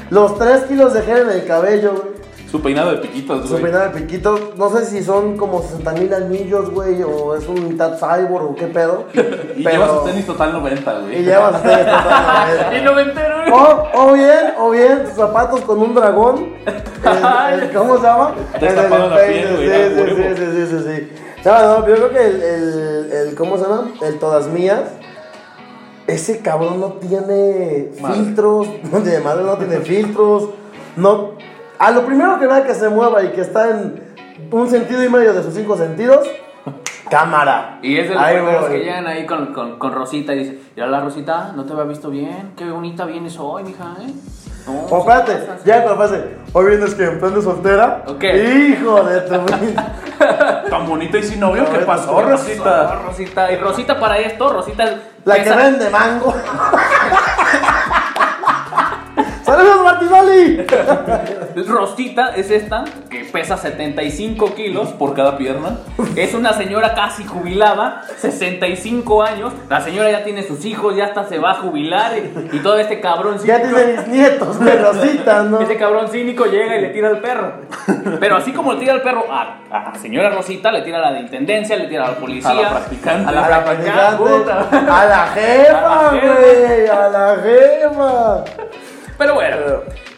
Los 0.09 0.37
3 0.37 0.63
kilos 0.63 0.93
de 0.93 1.01
gel 1.01 1.19
en 1.23 1.29
el 1.29 1.45
cabello, 1.45 1.91
güey. 1.93 2.21
Su 2.51 2.61
peinado 2.61 2.91
de 2.91 2.97
piquitos, 2.97 3.43
Su 3.45 3.51
güey. 3.51 3.63
peinado 3.63 3.85
de 3.85 3.89
piquito. 4.01 4.51
No 4.57 4.69
sé 4.69 4.85
si 4.85 5.01
son 5.01 5.37
como 5.37 5.61
60 5.61 5.91
mil 5.93 6.13
anillos, 6.13 6.69
güey, 6.69 7.01
o 7.01 7.33
es 7.35 7.47
un 7.47 7.69
mitad 7.69 7.97
cyborg 7.97 8.43
o 8.51 8.55
qué 8.55 8.67
pedo. 8.67 9.05
Y 9.55 9.63
lleva 9.63 9.87
su 9.87 9.99
tenis 10.05 10.25
total 10.25 10.51
90, 10.53 10.99
güey. 10.99 11.19
Y 11.21 11.23
lleva 11.23 11.53
sus 11.53 11.61
tenis 11.61 11.85
totalmente. 11.85 12.77
Y 12.77 12.81
no 12.83 12.93
me 12.93 13.01
entero, 13.03 13.35
güey. 13.47 13.53
O, 13.53 13.89
o 13.93 14.13
bien, 14.13 14.53
o 14.59 14.69
bien, 14.71 15.03
sus 15.07 15.15
zapatos 15.15 15.61
con 15.61 15.79
un 15.79 15.95
dragón. 15.95 16.53
El- 16.65 17.63
el- 17.63 17.71
¿Cómo 17.73 17.95
se 17.97 18.03
llama? 18.03 18.35
Destapado 18.59 19.05
El- 19.05 19.09
la 19.11 19.23
el 19.23 19.31
piel, 19.33 19.55
peine, 19.55 19.55
güey, 19.55 19.69
Sí, 19.69 19.95
sí, 19.95 20.35
sí, 20.35 20.35
sí, 20.35 20.67
sí, 20.67 20.67
sí, 20.67 20.83
sí. 20.85 21.23
No, 21.45 21.59
no, 21.79 21.87
yo 21.87 21.95
creo 21.95 22.09
que 22.11 22.25
el, 22.27 22.41
el, 22.43 23.11
el- 23.29 23.35
¿cómo 23.35 23.57
se 23.57 23.63
llama? 23.63 23.87
El 24.01 24.19
todas 24.19 24.47
mías. 24.47 24.81
Ese 26.11 26.39
cabrón 26.39 26.79
no 26.79 26.87
tiene 26.93 27.89
Madre. 28.01 28.15
filtros, 28.15 28.67
no 28.91 28.99
tiene 28.99 29.19
madre, 29.19 29.43
no 29.43 29.57
tiene 29.57 29.77
filtros. 29.77 30.49
No, 30.95 31.31
a 31.79 31.91
lo 31.91 32.05
primero 32.05 32.37
que 32.39 32.47
vea 32.47 32.63
que 32.65 32.73
se 32.75 32.89
mueva 32.89 33.23
y 33.23 33.29
que 33.29 33.41
está 33.41 33.69
en 33.69 34.03
un 34.51 34.69
sentido 34.69 35.03
y 35.03 35.09
medio 35.09 35.33
de 35.33 35.41
sus 35.41 35.53
cinco 35.53 35.77
sentidos, 35.77 36.27
cámara. 37.09 37.79
Y 37.81 37.97
es 37.97 38.09
de 38.09 38.15
los 38.15 38.23
primeros 38.25 38.65
que 38.65 38.79
llegan 38.79 39.07
ahí 39.07 39.25
con, 39.25 39.53
con, 39.53 39.79
con 39.79 39.93
Rosita 39.93 40.33
y 40.33 40.39
dice, 40.39 40.59
mira 40.75 40.87
la 40.87 40.99
Rosita, 40.99 41.53
no 41.55 41.63
te 41.65 41.71
había 41.73 41.85
visto 41.85 42.09
bien, 42.09 42.51
qué 42.57 42.69
bonita 42.69 43.05
vienes 43.05 43.37
hoy, 43.39 43.63
mija, 43.63 43.95
¿eh? 44.01 44.11
No, 44.67 44.73
O 44.95 44.99
espérate, 44.99 45.31
sí 45.39 45.45
pasas". 45.47 45.63
ya 45.65 45.81
cuando 45.81 45.99
pase, 46.03 46.23
hoy 46.53 46.65
vienes 46.67 46.93
que 46.93 47.03
en 47.05 47.19
plan 47.19 47.33
de 47.33 47.41
soltera. 47.41 48.03
Ok. 48.07 48.23
Hijo 48.23 49.03
de 49.05 49.21
tu 49.21 49.35
Tan 50.69 50.87
bonita 50.87 51.17
y 51.17 51.23
sin 51.23 51.39
novio, 51.39 51.65
¿qué 51.71 51.79
No, 51.79 51.85
pasó, 51.87 52.15
¿Qué 52.17 52.21
pasó, 52.23 52.29
Rosita? 52.29 52.95
Rosita. 53.07 53.51
Y 53.51 53.55
Rosita 53.57 53.99
para 53.99 54.19
esto, 54.19 54.53
Rosita 54.53 54.99
La 55.25 55.43
que 55.43 55.53
vende 55.53 55.89
mango. 55.89 56.33
Rosita 61.67 62.33
es 62.35 62.49
esta, 62.51 62.83
que 63.09 63.25
pesa 63.25 63.57
75 63.57 64.53
kilos. 64.55 64.89
Por 64.89 65.13
cada 65.15 65.37
pierna. 65.37 65.77
Es 66.15 66.33
una 66.33 66.53
señora 66.53 66.93
casi 66.93 67.23
jubilada, 67.25 68.03
65 68.17 69.23
años. 69.23 69.53
La 69.69 69.81
señora 69.81 70.11
ya 70.11 70.23
tiene 70.23 70.43
sus 70.43 70.63
hijos, 70.65 70.95
ya 70.95 71.05
hasta 71.05 71.25
se 71.27 71.39
va 71.39 71.51
a 71.51 71.55
jubilar. 71.55 72.11
Y, 72.17 72.57
y 72.57 72.59
todo 72.59 72.77
este 72.77 72.99
cabrón 72.99 73.37
Ya 73.43 73.57
cínico- 73.59 73.75
tiene 73.75 73.93
mis 73.97 74.07
nietos, 74.07 74.59
de 74.59 74.75
Rosita, 74.77 75.43
¿no? 75.43 75.59
Este 75.61 75.77
cabrón 75.77 76.07
cínico 76.09 76.45
llega 76.45 76.75
y 76.77 76.81
le 76.81 76.89
tira 76.89 77.09
al 77.09 77.19
perro. 77.19 77.53
Pero 78.19 78.35
así 78.37 78.51
como 78.51 78.73
le 78.73 78.79
tira 78.79 78.93
al 78.93 79.01
perro 79.01 79.25
a, 79.31 79.59
a 79.71 79.95
señora 79.95 80.29
Rosita, 80.29 80.71
le 80.71 80.81
tira 80.81 80.97
a 80.99 81.01
la 81.01 81.13
de 81.13 81.19
intendencia, 81.21 81.75
le 81.75 81.87
tira 81.87 82.05
a 82.05 82.09
la 82.11 82.15
policía. 82.15 82.51
A 82.51 82.53
la 82.55 82.69
practicante. 82.69 83.29
A 83.29 83.31
la 83.31 83.45
A 83.45 83.49
la 83.49 83.63
practicante. 83.63 84.23
practicante, 84.23 84.67
puta. 84.77 85.01
a 85.01 85.05
la 85.05 85.27
jefa, 85.27 86.09
A 86.09 86.13
la 86.13 86.19
jefa. 86.21 86.33
güey, 86.35 86.87
a 86.87 87.07
la 87.09 87.35
jefa. 87.43 88.43
Pero 89.17 89.33
bueno, 89.35 89.55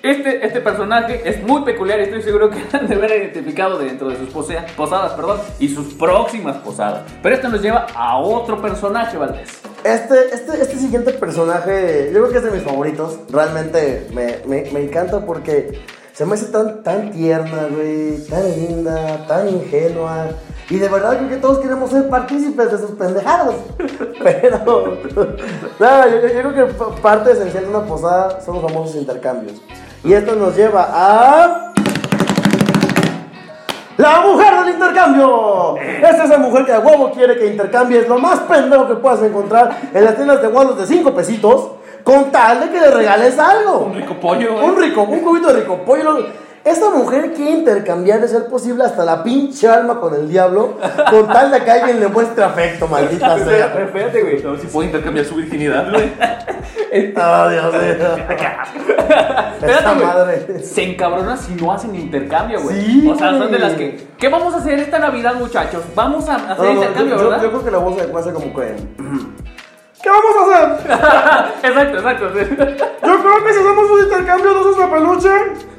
este, 0.03 0.45
este 0.45 0.60
personaje 0.62 1.22
es 1.27 1.41
muy 1.43 1.63
peculiar 1.63 2.00
y 2.00 2.03
estoy 2.03 2.22
seguro 2.22 2.50
que 2.50 2.62
han 2.77 2.88
de 2.88 2.95
haber 2.95 3.12
identificado 3.12 3.79
dentro 3.79 4.10
de 4.10 4.17
sus 4.17 4.29
posea- 4.29 4.65
posadas 4.75 5.13
perdón, 5.13 5.39
y 5.60 5.69
sus 5.69 5.93
próximas 5.93 6.57
posadas. 6.57 7.03
Pero 7.22 7.36
esto 7.36 7.48
nos 7.50 7.62
lleva 7.62 7.88
a 7.95 8.17
otro 8.19 8.62
personaje, 8.62 9.17
Valdés. 9.17 9.62
Este, 9.83 10.33
este, 10.33 10.62
este 10.62 10.75
siguiente 10.77 11.12
personaje, 11.13 12.12
yo 12.13 12.19
creo 12.22 12.29
que 12.31 12.38
es 12.38 12.43
de 12.43 12.51
mis 12.51 12.63
favoritos. 12.63 13.17
Realmente 13.31 14.07
me, 14.13 14.38
me, 14.45 14.69
me 14.72 14.83
encanta 14.83 15.25
porque 15.25 15.79
se 16.13 16.25
me 16.25 16.36
hace 16.36 16.45
tan, 16.48 16.83
tan 16.83 17.12
tierna, 17.12 17.67
güey, 17.74 18.17
tan 18.29 18.43
linda, 18.51 19.25
tan 19.27 19.50
ingenua. 19.50 20.27
Y 20.69 20.77
de 20.77 20.88
verdad 20.88 21.17
creo 21.17 21.29
que 21.29 21.36
todos 21.38 21.60
queremos 21.60 21.89
ser 21.91 22.07
partícipes 22.10 22.72
de 22.72 22.77
sus 22.77 22.91
pendejadas. 22.91 23.55
Pero, 24.24 24.98
no, 25.79 26.10
yo, 26.10 26.22
yo- 26.22 26.51
creo 26.51 26.53
que 26.53 26.74
pa- 26.74 26.95
parte 26.95 27.31
esencial 27.31 27.63
de 27.65 27.69
una 27.69 27.86
posada 27.86 28.39
son 28.41 28.55
los 28.62 28.63
famosos 28.72 28.95
intercambios. 28.95 29.62
Y 30.03 30.13
esto 30.13 30.36
nos 30.36 30.55
lleva 30.55 30.89
a... 30.91 31.72
¡La 33.95 34.22
mujer 34.22 34.65
del 34.65 34.74
intercambio! 34.74 35.77
Es 35.77 36.19
esa 36.19 36.38
mujer 36.38 36.65
que 36.65 36.74
a 36.74 36.79
huevo 36.79 37.12
quiere 37.12 37.38
que 37.38 37.48
intercambies 37.48 38.10
lo 38.10 38.17
más 38.17 38.39
pendejo 38.41 38.88
que 38.88 38.95
puedas 38.95 39.22
encontrar 39.24 39.77
en 39.93 40.03
las 40.03 40.15
tiendas 40.15 40.41
de 40.41 40.48
Waldos 40.50 40.77
de 40.77 40.88
5 40.88 41.13
pesitos 41.13 41.72
con 42.03 42.31
tal 42.31 42.60
de 42.60 42.69
que 42.69 42.81
le 42.81 42.91
regales 42.91 43.39
algo. 43.39 43.86
Un 43.86 43.95
rico 43.95 44.15
pollo. 44.19 44.62
Un 44.62 44.75
rico, 44.75 45.03
un 45.03 45.19
cubito 45.22 45.53
de 45.53 45.62
rico 45.62 45.77
pollo. 45.86 46.17
Esta 46.65 46.89
mujer 46.91 47.34
quiere 47.34 47.51
intercambiar 47.51 48.22
de 48.22 48.27
ser 48.29 48.46
posible 48.48 48.86
hasta 48.86 49.03
la 49.03 49.22
pinche 49.22 49.67
alma 49.67 50.00
con 50.00 50.13
el 50.15 50.29
diablo 50.29 50.77
con 51.10 51.27
tal 51.27 51.51
de 51.51 51.62
que 51.62 51.70
alguien 51.72 52.00
le 52.00 52.08
muestre 52.08 52.41
afecto, 52.41 52.88
maldita 52.88 53.38
sea. 53.43 53.65
Espérate, 53.84 54.22
güey. 54.22 54.46
A 54.46 54.51
ver 54.51 54.60
si 54.62 54.67
puedo 54.67 54.86
intercambiar 54.86 55.25
su 55.25 55.36
virginidad, 55.36 55.89
güey. 55.91 56.12
Oh, 57.17 57.50
Dios 57.50 57.74
mío. 57.74 57.82
Espérate, 57.82 59.72
Esa 59.72 59.93
güey. 59.93 60.05
madre. 60.05 60.63
Se 60.63 60.84
encabrona 60.84 61.36
si 61.36 61.53
no 61.55 61.72
hacen 61.74 61.96
intercambio, 61.96 62.62
güey. 62.62 62.82
Sí, 62.82 63.10
o 63.10 63.15
sea, 63.17 63.32
son 63.32 63.39
de 63.41 63.48
güey. 63.48 63.60
las 63.60 63.74
que. 63.74 64.08
¿Qué 64.17 64.29
vamos 64.29 64.53
a 64.53 64.58
hacer 64.58 64.79
esta 64.79 65.00
Navidad, 65.00 65.36
muchachos? 65.36 65.82
Vamos 65.96 66.29
a 66.29 66.36
hacer 66.36 66.58
No, 66.58 66.63
no, 66.63 66.72
intercambio, 66.74 67.15
yo, 67.17 67.22
yo- 67.24 67.29
¿verdad? 67.29 67.43
yo 67.43 67.50
creo 67.50 67.63
que 67.65 67.72
la 67.72 67.77
voz 67.79 67.98
de 67.98 68.24
ser 68.24 68.34
como 68.34 68.53
que. 68.55 68.75
¿Qué 70.03 70.10
vamos 70.10 70.36
a 70.36 70.41
hacer? 70.43 70.91
exacto, 71.63 71.98
exacto. 71.98 72.29
sí. 72.33 72.39
Yo 73.07 73.19
creo 73.22 73.43
que 73.45 73.53
si 73.53 73.60
hacemos 73.60 73.89
un 73.89 74.00
intercambio 74.03 74.53
de 74.53 74.60
osos 74.60 74.77
de 74.77 74.88
peluche. 74.88 75.29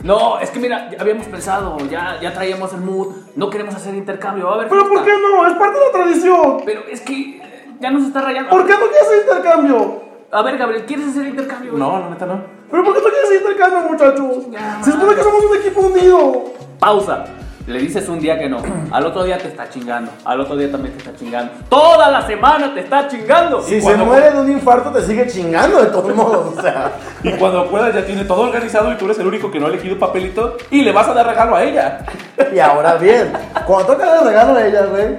No, 0.03 0.39
es 0.39 0.49
que 0.49 0.61
mira, 0.61 0.91
ya 0.91 0.99
habíamos 0.99 1.27
pensado, 1.27 1.77
ya, 1.91 2.19
ya 2.23 2.33
traíamos 2.33 2.73
el 2.73 2.81
mood, 2.81 3.15
no 3.37 3.51
queremos 3.51 3.75
hacer 3.75 3.95
intercambio, 3.95 4.49
a 4.49 4.57
ver. 4.57 4.69
Pero 4.71 4.89
¿por 4.89 5.05
qué 5.05 5.13
no? 5.21 5.47
Es 5.47 5.53
parte 5.59 5.79
de 5.79 5.85
la 5.85 5.93
tradición. 5.93 6.63
Pero 6.65 6.85
es 6.91 7.03
que 7.03 7.43
ya 7.81 7.91
nos 7.91 8.05
está 8.05 8.23
rayando. 8.23 8.49
¿Por 8.49 8.65
qué 8.67 8.73
no 8.73 8.87
quieres 8.87 9.03
hacer 9.03 9.21
intercambio? 9.25 10.03
A 10.33 10.43
ver, 10.43 10.57
Gabriel, 10.57 10.87
¿quieres 10.87 11.09
hacer 11.09 11.27
intercambio? 11.27 11.73
No, 11.75 11.99
la 11.99 12.09
neta 12.09 12.25
no. 12.25 12.41
¿Pero 12.71 12.83
por 12.83 12.95
qué 12.95 13.01
no 13.03 13.09
quieres 13.11 13.25
hacer 13.25 13.43
intercambio, 13.43 13.91
muchachos? 13.91 14.51
Ya. 14.51 14.83
Se 14.83 14.93
supone 14.93 15.17
que 15.17 15.23
somos 15.23 15.45
un 15.45 15.57
equipo 15.59 15.81
unido. 15.83 16.45
Pausa. 16.81 17.27
Le 17.67 17.79
dices 17.79 18.07
un 18.11 18.21
día 18.21 18.39
que 18.39 18.47
no, 18.47 18.59
al 18.91 19.07
otro 19.07 19.25
día 19.25 19.39
te 19.39 19.49
está 19.49 19.71
chingando, 19.71 20.11
al 20.27 20.39
otro 20.39 20.55
día 20.55 20.71
también 20.71 20.93
te 20.93 20.99
está 20.99 21.19
chingando. 21.19 21.51
Toda 21.71 22.11
la 22.11 22.27
semana 22.27 22.75
te 22.75 22.81
está 22.81 23.09
chingando. 23.09 23.63
Si 23.63 23.81
se 23.81 23.97
muere 23.97 24.33
de 24.33 24.41
un 24.41 24.53
infarto, 24.53 24.91
te 24.91 25.01
sigue 25.01 25.27
chingando 25.27 25.83
de 25.83 25.87
todos 25.87 26.15
modos. 26.15 26.59
O 26.59 26.61
sea. 26.61 26.93
Y 27.23 27.33
cuando 27.33 27.67
pueda 27.71 27.91
ya 27.91 28.05
tiene 28.05 28.25
todo 28.25 28.43
organizado 28.43 28.93
y 28.93 28.97
tú 28.97 29.07
eres 29.07 29.19
el 29.19 29.27
único 29.27 29.51
que 29.51 29.59
no 29.59 29.67
ha 29.67 29.71
elegido 29.71 29.99
papelito 29.99 30.59
y 30.71 30.83
le 30.83 30.93
vas 30.93 31.09
a 31.09 31.15
dar 31.15 31.27
regalo 31.27 31.57
a 31.57 31.65
ella. 31.65 32.05
Y 32.53 32.59
ahora 32.59 32.97
bien, 32.97 33.33
cuando 33.67 33.95
toca 33.95 34.19
el 34.19 34.27
regalo 34.27 34.59
a 34.59 34.67
ella, 34.67 34.85
güey. 34.85 35.17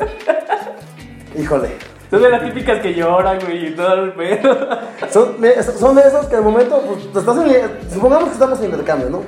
Híjole. 1.42 1.70
Son 2.12 2.22
de 2.22 2.30
las 2.30 2.44
típicas 2.44 2.80
que 2.80 2.94
lloran, 2.94 3.40
güey, 3.44 3.70
y 3.70 3.76
todo 3.76 4.04
el 4.04 4.14
pedo. 4.14 4.70
Son, 5.10 5.36
son 5.80 5.96
de 5.96 6.02
esos 6.04 6.28
que 6.28 6.36
al 6.36 6.44
momento, 6.44 6.80
pues, 6.82 7.12
te 7.12 7.20
estás 7.20 7.38
en, 7.38 7.92
supongamos 7.92 8.28
que 8.28 8.34
estamos 8.34 8.60
en 8.60 8.66
intercambio, 8.66 9.10
¿no? 9.10 9.24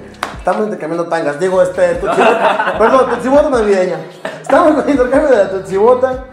Estamos 0.47 0.67
intercambiando 0.67 1.09
tangas, 1.09 1.37
digo, 1.41 1.61
este, 1.61 1.95
tutsibota, 1.95 2.75
perdón, 2.79 3.09
tutsibota 3.09 3.49
navideña. 3.49 3.97
Estamos 4.41 4.81
con 4.81 4.89
intercambio 4.89 5.29
de 5.29 5.43
la 5.43 5.49
tutsibota 5.49 6.23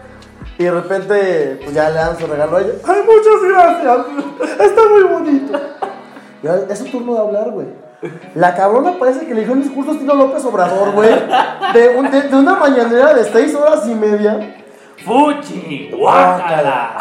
y 0.57 0.63
de 0.63 0.71
repente, 0.71 1.59
pues 1.61 1.73
ya 1.75 1.89
le 1.89 1.95
dan 1.95 2.17
su 2.17 2.25
regalo 2.25 2.55
a 2.55 2.61
ella. 2.61 2.71
¡Ay, 2.87 3.01
muchas 3.05 3.43
gracias! 3.43 4.61
Está 4.61 4.81
muy 4.89 5.03
bonito. 5.03 5.59
Es 6.69 6.79
su 6.79 6.85
turno 6.85 7.13
de 7.15 7.19
hablar, 7.19 7.49
güey. 7.51 7.67
La 8.35 8.55
cabrona 8.55 8.93
parece 8.97 9.25
que 9.25 9.33
le 9.33 9.41
dijo 9.41 9.51
un 9.51 9.63
discurso 9.63 9.91
estilo 9.91 10.15
López 10.15 10.45
Obrador, 10.45 10.91
güey. 10.93 11.09
De, 11.73 11.89
un- 11.97 12.09
de- 12.09 12.21
de 12.29 12.35
una 12.37 12.55
mañanera 12.55 13.13
de 13.13 13.25
seis 13.25 13.53
horas 13.53 13.85
y 13.85 13.95
media. 13.95 14.55
¡Fuchi! 15.03 15.91
¡Guácala! 15.93 16.99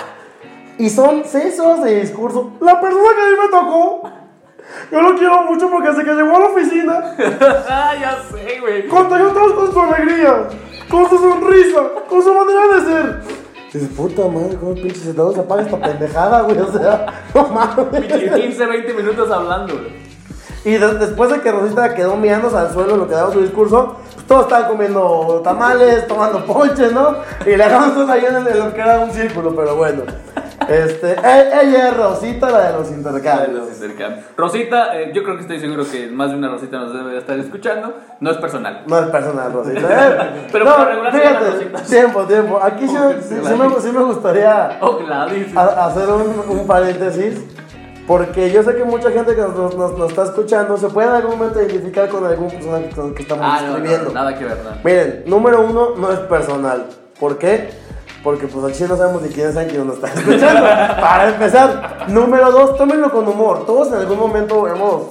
Y 0.78 0.90
son 0.90 1.22
seis 1.24 1.60
horas 1.60 1.84
de 1.84 2.00
discurso. 2.00 2.54
La 2.60 2.80
persona 2.80 3.08
que 3.14 3.22
a 3.22 3.30
mí 3.30 3.36
me 3.40 3.48
tocó 3.56 4.10
Yo 4.90 5.00
lo 5.00 5.14
quiero 5.16 5.42
mucho 5.44 5.70
porque 5.70 5.88
desde 5.90 6.04
que 6.04 6.12
llegó 6.14 6.36
a 6.36 6.40
la 6.40 6.46
oficina, 6.46 7.14
ah, 7.68 7.92
ya 8.00 8.18
sé, 8.30 8.60
güey. 8.60 8.86
contagió 8.88 9.28
todos 9.28 9.52
con 9.52 9.72
su 9.72 9.80
alegría, 9.80 10.48
con 10.90 11.08
su 11.08 11.18
sonrisa, 11.18 11.80
con 12.08 12.22
su 12.22 12.34
manera 12.34 12.60
de 12.74 12.80
ser. 12.86 13.20
Dices, 13.72 13.88
puta 13.96 14.28
madre, 14.28 14.56
cómo 14.60 14.74
pinche 14.74 14.94
se 15.00 15.12
se 15.12 15.40
apaga 15.40 15.62
esta 15.62 15.80
pendejada, 15.80 16.42
güey. 16.42 16.58
O 16.58 16.72
sea, 16.72 17.06
no 17.34 17.48
mames. 17.48 18.06
15, 18.34 18.66
20 18.66 18.94
minutos 18.94 19.30
hablando, 19.30 19.74
güey. 19.74 20.04
Y 20.64 20.78
de- 20.78 20.94
después 20.94 21.30
de 21.30 21.40
que 21.40 21.50
Rosita 21.52 21.92
quedó 21.94 22.16
mirándose 22.16 22.56
al 22.56 22.72
suelo 22.72 22.94
en 22.94 23.00
lo 23.00 23.08
que 23.08 23.14
daba 23.14 23.32
su 23.32 23.40
discurso, 23.40 23.96
pues 24.14 24.26
todos 24.26 24.42
estaban 24.44 24.68
comiendo 24.70 25.40
tamales, 25.44 26.06
tomando 26.06 26.44
ponche, 26.46 26.90
¿no? 26.90 27.16
Y 27.44 27.50
le 27.50 27.58
dejamos 27.64 27.94
todos 27.94 28.08
ahí 28.10 28.24
en, 28.24 28.36
el- 28.36 28.46
en 28.48 28.58
lo 28.60 28.72
que 28.72 28.80
era 28.80 29.00
un 29.00 29.10
círculo, 29.10 29.54
pero 29.54 29.76
bueno. 29.76 30.02
Este, 30.68 31.12
ella 31.12 31.88
es 31.88 31.96
Rosita, 31.96 32.50
la 32.50 32.68
de 32.68 32.78
los 32.78 32.90
intercambios. 32.90 33.68
Rosita, 34.36 34.98
eh, 35.00 35.12
yo 35.14 35.22
creo 35.22 35.36
que 35.36 35.42
estoy 35.42 35.60
seguro 35.60 35.84
que 35.90 36.06
más 36.08 36.30
de 36.30 36.36
una 36.36 36.48
Rosita 36.48 36.78
nos 36.78 36.92
debe 36.92 37.12
de 37.12 37.18
estar 37.18 37.38
escuchando. 37.38 37.94
No 38.20 38.30
es 38.30 38.36
personal. 38.38 38.82
No 38.86 38.98
es 38.98 39.06
personal, 39.08 39.52
Rosita. 39.52 39.80
¿eh? 39.80 40.46
Pero 40.52 40.64
no, 40.64 40.76
por 40.76 40.86
regular 40.88 41.12
fíjate, 41.12 41.50
Rositas. 41.50 41.82
tiempo, 41.88 42.22
tiempo. 42.24 42.60
Aquí 42.62 42.88
sí, 42.88 42.96
sí- 43.22 43.34
sí 43.44 43.54
me, 43.54 43.80
sí 43.80 43.92
me 43.92 44.02
gustaría 44.04 44.78
Oh, 44.80 44.98
a- 45.56 45.86
hacer 45.86 46.08
un, 46.08 46.44
un 46.58 46.66
paréntesis. 46.66 47.42
Porque 48.06 48.50
yo 48.52 48.62
sé 48.62 48.74
que 48.76 48.84
mucha 48.84 49.10
gente 49.10 49.34
que 49.34 49.40
nos, 49.40 49.74
nos- 49.74 49.96
nos 49.98 50.10
está 50.10 50.24
escuchando 50.24 50.76
se 50.76 50.88
puede 50.88 51.08
en 51.08 51.14
algún 51.14 51.38
momento 51.38 51.62
identificar 51.62 52.06
con 52.08 52.24
algún 52.26 52.50
personaje 52.50 52.90
que 53.14 53.22
estamos 53.22 53.44
Ah, 53.46 53.60
no, 53.62 53.68
no, 53.68 53.76
escribiendo. 53.78 54.12
nada 54.12 54.38
que 54.38 54.44
ver, 54.44 54.58
nada. 54.62 54.78
Miren, 54.84 55.22
número 55.26 55.62
uno, 55.62 55.94
no 55.96 56.12
es 56.12 56.18
personal. 56.20 56.84
¿Por 57.18 57.38
qué? 57.38 57.70
Porque 58.24 58.46
pues 58.46 58.74
aquí 58.74 58.84
no 58.88 58.96
sabemos 58.96 59.20
ni 59.20 59.28
quiénes 59.28 59.52
saben 59.52 59.68
quién 59.68 59.86
nos 59.86 59.96
está 59.96 60.08
escuchando. 60.08 60.62
Para 61.00 61.28
empezar. 61.28 62.06
Número 62.08 62.50
dos, 62.50 62.76
tómenlo 62.78 63.12
con 63.12 63.28
humor. 63.28 63.66
Todos 63.66 63.88
en 63.88 63.98
algún 63.98 64.18
momento 64.18 64.66
hemos 64.66 65.02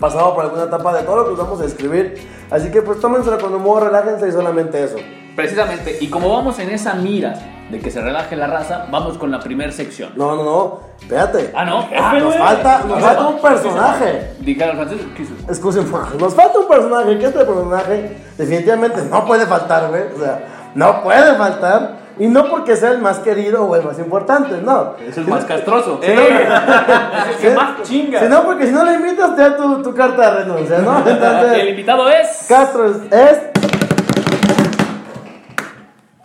pasado 0.00 0.34
por 0.34 0.44
alguna 0.44 0.64
etapa 0.64 0.96
de 0.96 1.04
todo 1.04 1.16
lo 1.16 1.28
que 1.28 1.40
vamos 1.40 1.60
a 1.60 1.64
escribir. 1.64 2.20
Así 2.50 2.72
que 2.72 2.82
pues 2.82 3.00
tómenselo 3.00 3.38
con 3.38 3.54
humor, 3.54 3.84
relájense 3.84 4.28
y 4.28 4.32
solamente 4.32 4.82
eso. 4.82 4.96
Precisamente, 5.36 5.96
y 6.00 6.10
como 6.10 6.28
vamos 6.28 6.58
en 6.58 6.70
esa 6.70 6.94
mira 6.94 7.34
de 7.70 7.78
que 7.78 7.90
se 7.90 8.00
relaje 8.00 8.36
la 8.36 8.48
raza, 8.48 8.86
vamos 8.90 9.16
con 9.16 9.30
la 9.30 9.38
primera 9.38 9.70
sección. 9.72 10.12
No, 10.16 10.34
no, 10.36 10.44
no. 10.44 10.80
Espérate. 11.00 11.52
Ah, 11.54 11.64
no. 11.64 11.88
Ah, 11.96 12.16
nos 12.18 12.36
falta, 12.36 12.84
nos 12.86 13.00
falta 13.00 13.28
un 13.28 13.40
personaje. 13.40 14.32
Diga 14.40 14.70
al 14.70 14.76
francés, 14.76 15.00
¿qué? 15.16 15.24
Escúcheme, 15.50 15.86
nos 16.18 16.34
falta 16.34 16.58
un 16.58 16.68
personaje, 16.68 17.18
que 17.18 17.26
este 17.26 17.44
personaje 17.44 18.16
definitivamente 18.36 19.02
no 19.08 19.24
puede 19.24 19.46
faltar, 19.46 19.88
güey. 19.88 20.02
O 20.14 20.18
sea, 20.18 20.72
no 20.74 21.02
puede 21.02 21.36
faltar. 21.36 22.03
Y 22.18 22.26
no 22.28 22.48
porque 22.48 22.76
sea 22.76 22.90
el 22.92 22.98
más 23.00 23.18
querido 23.18 23.64
o 23.64 23.74
el 23.74 23.84
más 23.84 23.98
importante, 23.98 24.58
no. 24.62 24.94
Es 25.06 25.16
el 25.18 25.26
más 25.26 25.44
castroso. 25.44 25.98
Sino- 26.02 26.20
Es 26.22 26.30
el 26.30 27.36
que 27.40 27.50
más 27.56 27.82
chinga. 27.82 28.20
Sino 28.20 28.44
porque 28.44 28.66
si 28.66 28.72
no 28.72 28.84
le 28.84 28.94
invitas, 28.94 29.34
te 29.34 29.42
da 29.42 29.56
tu, 29.56 29.82
tu 29.82 29.92
carta 29.94 30.30
de 30.30 30.44
renuncia, 30.44 30.78
¿no? 30.78 31.02
El 31.54 31.68
invitado 31.70 32.08
es. 32.08 32.46
Castro 32.48 32.86
es, 32.86 32.96
es 33.12 33.38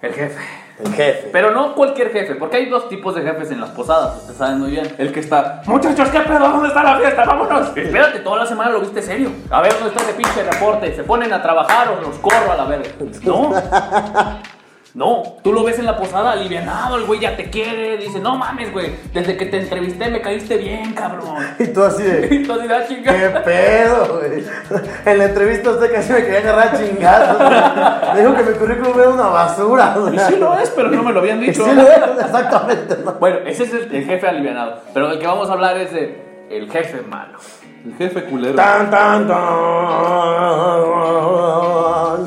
El 0.01 0.13
jefe. 0.13 0.37
el 0.85 0.93
jefe. 0.93 1.29
Pero 1.33 1.51
no 1.51 1.73
cualquier 1.75 2.11
jefe, 2.11 2.35
porque 2.35 2.57
hay 2.57 2.69
dos 2.69 2.87
tipos 2.87 3.15
de 3.15 3.21
jefes 3.23 3.49
en 3.51 3.59
las 3.59 3.71
posadas, 3.71 4.15
ustedes 4.17 4.37
saben 4.37 4.59
muy 4.59 4.71
bien. 4.71 4.87
El 4.97 5.11
que 5.11 5.19
está, 5.19 5.61
muchachos, 5.65 6.07
¿qué 6.09 6.19
pedo? 6.21 6.39
¿Dónde 6.49 6.67
está 6.69 6.83
la 6.83 6.97
fiesta? 6.97 7.25
¡Vámonos! 7.25 7.75
Espérate, 7.75 8.19
toda 8.19 8.37
la 8.37 8.45
semana 8.45 8.69
lo 8.71 8.79
viste 8.79 9.01
serio. 9.01 9.29
A 9.49 9.61
ver, 9.61 9.73
¿dónde 9.73 9.89
está 9.89 10.03
ese 10.03 10.13
pinche 10.13 10.43
reporte? 10.43 10.95
¿Se 10.95 11.03
ponen 11.03 11.33
a 11.33 11.41
trabajar 11.41 11.89
o 11.89 12.01
los 12.01 12.15
corro 12.19 12.51
a 12.51 12.55
la 12.55 12.65
verga? 12.65 12.89
No. 13.25 13.51
No, 14.95 15.21
tú 15.43 15.53
lo 15.53 15.63
ves 15.63 15.77
en 15.77 15.85
la 15.85 15.95
posada 15.97 16.31
alivianado, 16.31 16.95
el 16.95 17.05
güey 17.05 17.19
ya 17.19 17.37
te 17.37 17.51
quiere, 17.51 17.97
dice, 17.97 18.19
no 18.19 18.35
mames, 18.37 18.73
güey, 18.73 18.91
desde 19.13 19.37
que 19.37 19.45
te 19.45 19.59
entrevisté 19.59 20.09
me 20.09 20.19
caíste 20.19 20.57
bien, 20.57 20.93
cabrón. 20.93 21.35
Y 21.59 21.67
tú 21.67 21.83
así 21.83 22.01
de, 22.01 22.27
Y 22.35 22.43
tú 22.43 22.53
así, 22.53 22.67
"Ah, 22.71 22.83
chinga". 22.87 23.13
¿qué 23.13 23.29
pedo, 23.45 24.17
güey? 24.19 24.43
En 25.05 25.17
la 25.19 25.25
entrevista 25.25 25.69
usted 25.69 25.91
casi 25.93 26.11
me 26.13 26.23
quería 26.23 26.39
agarrar 26.39 26.75
chingados. 26.77 28.13
Me 28.15 28.21
dijo 28.21 28.33
que 28.35 28.43
mi 28.43 28.53
currículum 28.57 28.99
era 28.99 29.09
una 29.09 29.27
basura. 29.27 29.95
o 29.97 30.09
Y 30.11 30.17
sea. 30.17 30.27
sí 30.27 30.35
lo 30.37 30.57
es, 30.59 30.69
pero 30.71 30.89
no 30.89 31.03
me 31.03 31.13
lo 31.13 31.19
habían 31.19 31.43
Y 31.43 31.47
dicho. 31.47 31.63
sí 31.65 31.71
lo 31.75 31.81
es, 31.83 31.99
exactamente. 32.25 32.97
¿no? 33.05 33.13
Bueno, 33.13 33.37
ese 33.45 33.63
es 33.65 33.73
el, 33.73 33.93
el 33.95 34.05
jefe 34.05 34.27
alivianado, 34.27 34.81
pero 34.93 35.09
del 35.09 35.19
que 35.19 35.27
vamos 35.27 35.49
a 35.49 35.53
hablar 35.53 35.77
es 35.77 35.93
de 35.93 36.47
el 36.49 36.69
jefe 36.71 37.01
malo. 37.03 37.37
El 37.85 37.93
jefe 37.95 38.23
culero. 38.25 38.55
Tan, 38.55 38.89
tan, 38.89 39.27
tan. 39.27 39.37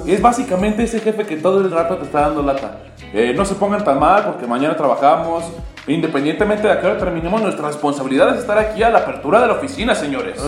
Es 0.07 0.21
básicamente 0.21 0.83
ese 0.85 1.01
jefe 1.01 1.25
que 1.25 1.37
todo 1.37 1.61
el 1.61 1.71
rato 1.71 1.97
te 1.97 2.05
está 2.05 2.23
dando 2.23 2.42
lata. 2.42 2.79
Eh, 3.12 3.35
no 3.37 3.45
se 3.45 3.55
pongan 3.55 3.85
tan 3.85 3.99
mal 3.99 4.25
porque 4.25 4.47
mañana 4.47 4.77
trabajamos. 4.77 5.45
Independientemente 5.87 6.68
de 6.68 6.73
a 6.73 6.81
qué 6.81 6.87
hora 6.87 6.97
terminemos, 6.97 7.42
nuestra 7.42 7.66
responsabilidad 7.66 8.33
es 8.35 8.40
estar 8.40 8.57
aquí 8.57 8.85
a 8.85 8.90
la 8.90 9.01
apertura 9.01 9.40
de 9.40 9.49
la 9.49 9.55
oficina, 9.55 9.97
señores. 9.97 10.40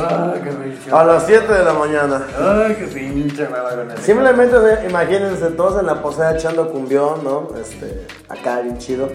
A 0.93 1.05
las 1.05 1.27
7 1.27 1.53
de 1.53 1.65
la 1.65 1.73
mañana. 1.73 2.25
Ay, 2.39 2.77
qué 2.79 2.87
pinche 2.87 3.49
me 3.49 3.59
va 3.59 3.71
con 3.71 3.91
eso. 3.91 4.01
Simplemente 4.01 4.57
imagínense 4.89 5.51
todos 5.51 5.81
en 5.81 5.87
la 5.87 6.01
posada 6.01 6.37
echando 6.37 6.71
cumbión, 6.71 7.25
¿no? 7.25 7.49
Este, 7.61 8.07
acá 8.29 8.61
bien 8.61 8.79
chido. 8.79 9.09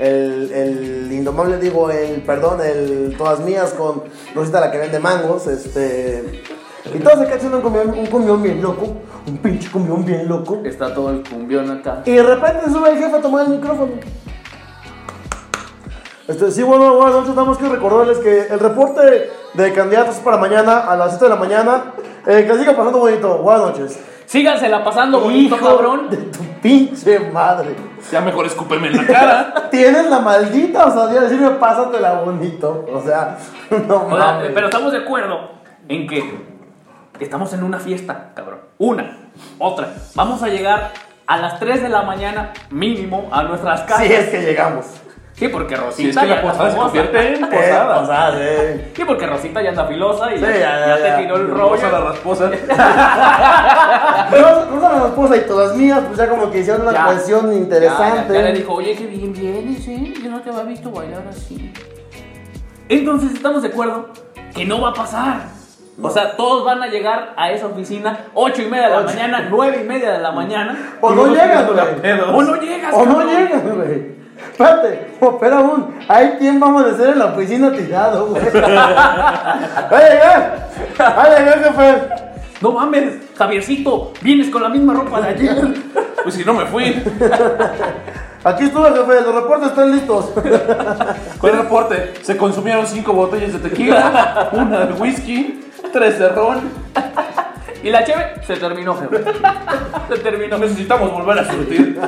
El, 0.00 0.50
el 0.52 1.12
indomable, 1.12 1.58
digo, 1.58 1.88
el, 1.90 2.22
perdón, 2.22 2.60
el 2.62 3.14
todas 3.16 3.38
mías 3.40 3.72
con 3.74 4.02
Rosita 4.34 4.58
la 4.58 4.72
que 4.72 4.78
vende 4.78 4.98
mangos, 4.98 5.46
este. 5.46 6.42
Y 6.94 6.98
todos 6.98 7.20
acá 7.20 7.34
echando 7.36 7.58
un 7.58 7.62
cumbión, 7.62 7.90
un 7.90 8.06
cumbión 8.06 8.42
bien 8.42 8.62
loco, 8.62 8.86
un 9.26 9.36
pinche 9.38 9.70
cumbión 9.70 10.04
bien 10.04 10.28
loco. 10.28 10.60
Está 10.64 10.92
todo 10.94 11.10
el 11.10 11.22
cumbión 11.28 11.70
acá. 11.70 12.02
Y 12.06 12.12
de 12.12 12.22
repente 12.22 12.70
sube 12.70 12.90
el 12.90 12.98
jefe 12.98 13.16
a 13.16 13.20
tomar 13.20 13.44
el 13.46 13.52
micrófono. 13.52 13.92
Este, 16.28 16.50
sí, 16.52 16.62
bueno, 16.62 16.94
buenas 16.94 17.14
noches. 17.14 17.30
Nada 17.34 17.44
más 17.48 17.58
que 17.58 17.68
recordarles 17.68 18.18
que 18.18 18.46
el 18.48 18.58
reporte 18.60 19.30
de 19.54 19.72
candidatos 19.72 20.16
es 20.16 20.20
para 20.22 20.36
mañana 20.36 20.78
a 20.78 20.96
las 20.96 21.10
7 21.10 21.24
de 21.24 21.28
la 21.30 21.36
mañana. 21.36 21.82
Eh, 22.26 22.46
que 22.46 22.56
siga 22.58 22.76
pasando 22.76 22.98
bonito. 22.98 23.38
Buenas 23.38 23.62
noches. 23.62 24.00
Sígansela 24.26 24.84
pasando 24.84 25.18
bonito, 25.20 25.56
Hijo 25.56 25.66
cabrón. 25.66 26.08
de 26.08 26.16
tu 26.18 26.38
pinche 26.62 27.18
madre. 27.32 27.74
Ya 28.12 28.20
mejor 28.20 28.46
escúpeme 28.46 28.86
en 28.88 28.96
la 28.98 29.06
cara. 29.06 29.54
Tienes 29.70 30.08
la 30.08 30.20
maldita 30.20 30.86
osadía 30.86 31.20
de 31.22 31.28
decirme 31.28 31.50
pásatela 31.56 32.20
bonito. 32.20 32.86
O 32.92 33.00
sea, 33.00 33.36
no 33.88 34.06
O 34.06 34.08
sea, 34.16 34.18
mames. 34.18 34.52
pero 34.54 34.66
estamos 34.68 34.92
de 34.92 34.98
acuerdo 34.98 35.50
en 35.88 36.06
que 36.06 36.49
estamos 37.24 37.52
en 37.52 37.62
una 37.64 37.78
fiesta, 37.78 38.30
cabrón. 38.34 38.60
Una, 38.78 39.18
otra. 39.58 39.92
Vamos 40.14 40.42
a 40.42 40.48
llegar 40.48 40.92
a 41.26 41.36
las 41.36 41.58
3 41.60 41.82
de 41.82 41.88
la 41.88 42.02
mañana 42.02 42.52
mínimo 42.70 43.28
a 43.32 43.42
nuestras 43.44 43.82
casas. 43.82 44.06
Si 44.06 44.12
es 44.12 44.28
que 44.28 44.40
llegamos. 44.42 44.86
Sí, 45.32 45.48
porque 45.48 45.74
Rosita 45.74 45.94
Si 45.96 46.08
es 46.10 46.16
que 46.18 46.28
ya 46.28 46.34
la 46.36 46.42
posada 46.42 46.70
se 46.70 46.76
convierte 46.76 47.34
en 47.34 47.44
Eh, 47.44 47.46
posada. 47.50 48.00
posada, 48.00 48.32
sí. 48.38 48.82
Sí, 48.94 49.02
porque 49.06 49.26
Rosita 49.26 49.62
ya 49.62 49.70
anda 49.70 49.86
filosa 49.86 50.34
y 50.34 50.36
Sí, 50.36 50.42
ya, 50.42 50.50
ya, 50.50 50.58
ya 50.58 50.98
ya, 50.98 51.16
te 51.16 51.22
tiró 51.22 51.36
el 51.36 51.48
Rosa 51.50 51.88
la 51.90 51.98
rollo. 52.00 52.10
rasposa. 52.10 52.50
Rosa 54.30 54.92
la 54.92 55.06
esposa 55.06 55.36
y 55.36 55.40
todas 55.46 55.76
mías, 55.76 56.00
pues 56.06 56.18
ya 56.18 56.28
como 56.28 56.50
que 56.50 56.58
hicieron 56.58 56.82
una 56.82 56.92
Ya. 56.92 57.04
cuestión 57.06 57.52
interesante. 57.54 58.34
Ya, 58.34 58.40
ya 58.40 58.46
le 58.48 58.52
dijo, 58.52 58.74
oye, 58.74 58.94
qué 58.96 59.06
bien 59.06 59.32
vienes, 59.32 59.86
¿eh? 59.88 60.12
Yo 60.22 60.30
no 60.30 60.40
te 60.42 60.50
había 60.50 60.62
visto 60.64 60.90
bailar 60.90 61.22
así. 61.30 61.72
Entonces 62.88 63.32
estamos 63.32 63.62
de 63.62 63.68
acuerdo 63.68 64.10
que 64.54 64.64
no 64.66 64.80
va 64.82 64.90
a 64.90 64.94
pasar. 64.94 65.42
O 66.02 66.10
sea, 66.10 66.36
todos 66.36 66.64
van 66.64 66.82
a 66.82 66.86
llegar 66.86 67.34
a 67.36 67.50
esa 67.50 67.66
oficina 67.66 68.26
8 68.34 68.62
y 68.62 68.66
media 68.66 68.88
de 68.88 68.94
la 68.96 69.02
mañana, 69.02 69.48
9 69.50 69.80
y 69.82 69.88
media 69.88 70.12
de 70.12 70.18
la 70.20 70.32
mañana. 70.32 70.96
O 71.00 71.10
no 71.10 71.26
la 71.26 71.44
güey. 71.44 72.20
O 72.34 72.42
no 72.42 72.56
llegas, 72.56 72.94
O 72.94 73.06
no 73.06 73.20
llegan, 73.22 73.76
güey. 73.76 74.20
Espérate, 74.52 75.16
o 75.20 75.38
pero 75.38 75.56
aún, 75.56 75.94
hay 76.08 76.30
quien 76.38 76.60
va 76.60 76.66
a 76.66 76.70
amanecer 76.70 77.10
en 77.10 77.18
la 77.18 77.26
oficina 77.26 77.72
tirado, 77.72 78.26
güey. 78.26 78.42
Va 78.42 79.98
a 79.98 80.08
llegar, 80.08 80.68
va 80.98 81.22
a 81.22 81.38
llegar, 81.38 81.64
jefe. 81.64 82.30
No 82.60 82.72
mames, 82.72 83.14
Javiercito, 83.36 84.12
vienes 84.20 84.50
con 84.50 84.62
la 84.62 84.68
misma 84.68 84.94
ropa 84.94 85.20
de 85.20 85.28
ayer. 85.28 85.74
Pues 86.22 86.34
si 86.34 86.44
no 86.44 86.52
me 86.52 86.66
fui. 86.66 87.02
Aquí 88.44 88.64
estuve, 88.64 88.90
jefe, 88.90 89.22
los 89.22 89.34
reportes 89.34 89.68
están 89.68 89.90
listos. 89.90 90.30
¿Cuál 91.40 91.52
reporte? 91.56 92.12
Se 92.20 92.36
consumieron 92.36 92.86
cinco 92.86 93.14
botellas 93.14 93.54
de 93.54 93.70
tequila, 93.70 94.50
una 94.52 94.84
de 94.84 94.92
whisky, 95.00 95.60
tres 95.92 96.18
de 96.18 96.28
ron. 96.28 96.60
Y 97.82 97.88
la 97.90 98.04
cheve 98.04 98.34
se 98.46 98.56
terminó, 98.56 98.94
jefe. 98.96 99.24
Se 100.10 100.18
terminó. 100.18 100.58
Necesitamos 100.58 101.12
volver 101.12 101.38
a 101.38 101.50
surtir. 101.50 101.98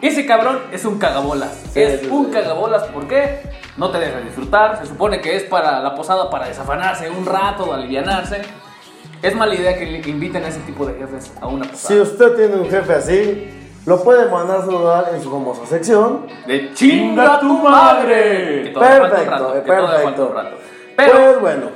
Ese 0.00 0.24
cabrón 0.24 0.60
es 0.72 0.84
un 0.86 0.98
cagabolas. 0.98 1.62
Sí, 1.72 1.82
es 1.82 2.00
sí, 2.00 2.08
un 2.10 2.26
sí. 2.26 2.30
cagabolas, 2.32 2.84
¿por 2.84 3.06
qué? 3.06 3.42
No 3.76 3.90
te 3.90 3.98
deja 3.98 4.20
disfrutar. 4.20 4.78
Se 4.78 4.86
supone 4.86 5.20
que 5.20 5.36
es 5.36 5.42
para 5.44 5.80
la 5.80 5.94
posada 5.94 6.30
para 6.30 6.48
desafanarse 6.48 7.10
un 7.10 7.26
rato, 7.26 7.72
alivianarse. 7.74 8.40
Es 9.20 9.34
mala 9.34 9.54
idea 9.54 9.76
que 9.76 9.84
inviten 10.08 10.44
a 10.44 10.48
ese 10.48 10.60
tipo 10.60 10.86
de 10.86 10.94
jefes 10.94 11.32
a 11.40 11.48
una 11.48 11.66
posada. 11.66 11.88
Si 11.88 12.00
usted 12.00 12.34
tiene 12.36 12.54
un 12.56 12.70
jefe 12.70 12.94
así, 12.94 13.50
lo 13.84 14.02
puede 14.02 14.30
mandar 14.30 14.58
a 14.60 14.64
saludar 14.64 15.10
en 15.14 15.20
su 15.22 15.30
famosa 15.30 15.66
sección. 15.66 16.26
De 16.46 16.72
chinga 16.72 17.40
tu 17.40 17.58
madre. 17.58 18.62
Que 18.64 18.70
todavía 18.70 19.00
falta 19.00 19.16
un 19.16 19.20
Perfecto, 19.26 19.30
rato, 19.30 19.52
que 19.52 19.60
todavía 19.60 19.86
falta 19.88 20.02
perfecto. 20.02 20.26
un 20.28 20.34
rato. 20.34 20.56
Pero 20.96 21.12
Pues 21.12 21.40
bueno, 21.40 21.66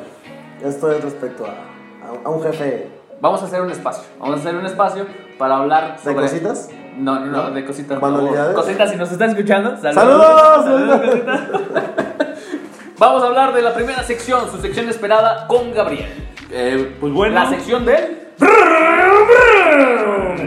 esto 0.65 0.91
es 0.93 1.03
respecto 1.03 1.45
a, 1.47 1.51
a- 1.51 2.25
a 2.25 2.29
un 2.31 2.43
jefe 2.43 2.91
vamos 3.21 3.41
a 3.43 3.45
hacer 3.47 3.61
un 3.63 3.71
espacio. 3.71 4.03
Vamos 4.19 4.37
a 4.37 4.41
hacer 4.41 4.57
un 4.57 4.67
espacio 4.67 5.07
para 5.39 5.57
hablar 5.59 5.97
de 6.03 6.15
cositas. 6.15 6.69
No, 6.99 7.21
no, 7.21 7.27
no, 7.27 7.51
de 7.51 7.65
cositas. 7.65 8.01
no. 8.49 8.55
Cositas, 8.55 8.91
si 8.91 8.97
nos 8.97 9.11
están 9.13 9.31
escuchando. 9.31 9.77
¡Saludos! 9.81 11.01
cositas. 11.01 11.41
Vamos 12.99 13.23
a 13.23 13.27
hablar 13.27 13.53
de 13.55 13.63
la 13.63 13.75
primera 13.75 14.03
sección, 14.05 14.49
su 14.51 14.59
sección 14.59 14.89
esperada 14.89 15.47
con 15.49 15.73
Gabriel. 15.73 16.07
Eh, 16.53 16.97
pues 17.01 17.13
bueno. 17.13 17.35
La 17.35 17.49
sección 17.49 17.85
del. 17.85 18.19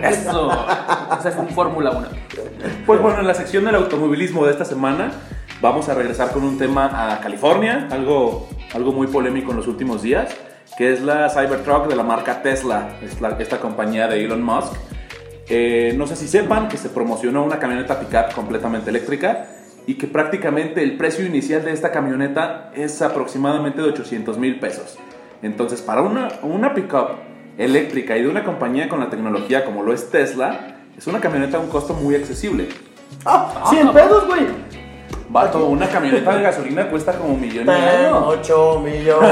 Eso. 0.03 0.51
Esa 1.19 1.29
es 1.29 1.35
un 1.35 1.49
Fórmula 1.49 1.91
1. 1.91 2.07
Pues 2.85 3.01
bueno, 3.01 3.19
en 3.19 3.27
la 3.27 3.33
sección 3.33 3.65
del 3.65 3.75
automovilismo 3.75 4.45
de 4.45 4.51
esta 4.51 4.65
semana 4.65 5.11
vamos 5.61 5.89
a 5.89 5.93
regresar 5.95 6.31
con 6.31 6.43
un 6.43 6.57
tema 6.57 7.13
a 7.13 7.19
California, 7.21 7.87
algo, 7.91 8.47
algo 8.73 8.91
muy 8.91 9.07
polémico 9.07 9.51
en 9.51 9.57
los 9.57 9.67
últimos 9.67 10.01
días, 10.03 10.35
que 10.77 10.93
es 10.93 11.01
la 11.01 11.29
Cybertruck 11.29 11.87
de 11.87 11.95
la 11.95 12.03
marca 12.03 12.41
Tesla, 12.43 12.97
es 13.01 13.19
la- 13.21 13.37
esta 13.39 13.59
compañía 13.59 14.07
de 14.07 14.23
Elon 14.23 14.43
Musk. 14.43 14.73
Eh, 15.47 15.93
no 15.97 16.05
sé 16.07 16.15
si 16.15 16.27
sepan 16.27 16.67
que 16.67 16.77
se 16.77 16.89
promocionó 16.89 17.43
una 17.43 17.57
camioneta 17.59 17.99
pickup 17.99 18.33
completamente 18.33 18.89
eléctrica 18.89 19.47
y 19.87 19.95
que 19.95 20.07
prácticamente 20.07 20.81
el 20.83 20.97
precio 20.97 21.25
inicial 21.25 21.63
de 21.63 21.71
esta 21.71 21.91
camioneta 21.91 22.71
es 22.75 23.01
aproximadamente 23.01 23.81
de 23.81 23.89
800 23.89 24.37
mil 24.37 24.59
pesos. 24.59 24.97
Entonces, 25.45 25.79
para 25.79 26.01
una, 26.01 26.39
una 26.41 26.73
pickup 26.73 27.09
eléctrica 27.57 28.17
y 28.17 28.23
de 28.23 28.29
una 28.29 28.43
compañía 28.43 28.89
con 28.89 28.99
la 28.99 29.11
tecnología 29.11 29.63
como 29.63 29.83
lo 29.83 29.93
es 29.93 30.09
Tesla, 30.09 30.77
es 30.97 31.05
una 31.05 31.19
camioneta 31.19 31.57
a 31.57 31.59
un 31.59 31.67
costo 31.67 31.93
muy 31.93 32.15
accesible. 32.15 32.67
¡Ah! 33.25 33.63
¡100 33.69 33.93
pesos, 33.93 34.25
güey! 34.25 34.47
Vato, 35.35 35.65
una 35.65 35.85
camioneta 35.89 36.33
de 36.33 36.43
gasolina 36.43 36.89
cuesta 36.89 37.11
como 37.11 37.33
un 37.33 37.41
millón 37.41 37.65
y 37.65 37.67
medio. 37.67 38.25
8 38.25 38.79
millones. 38.79 39.31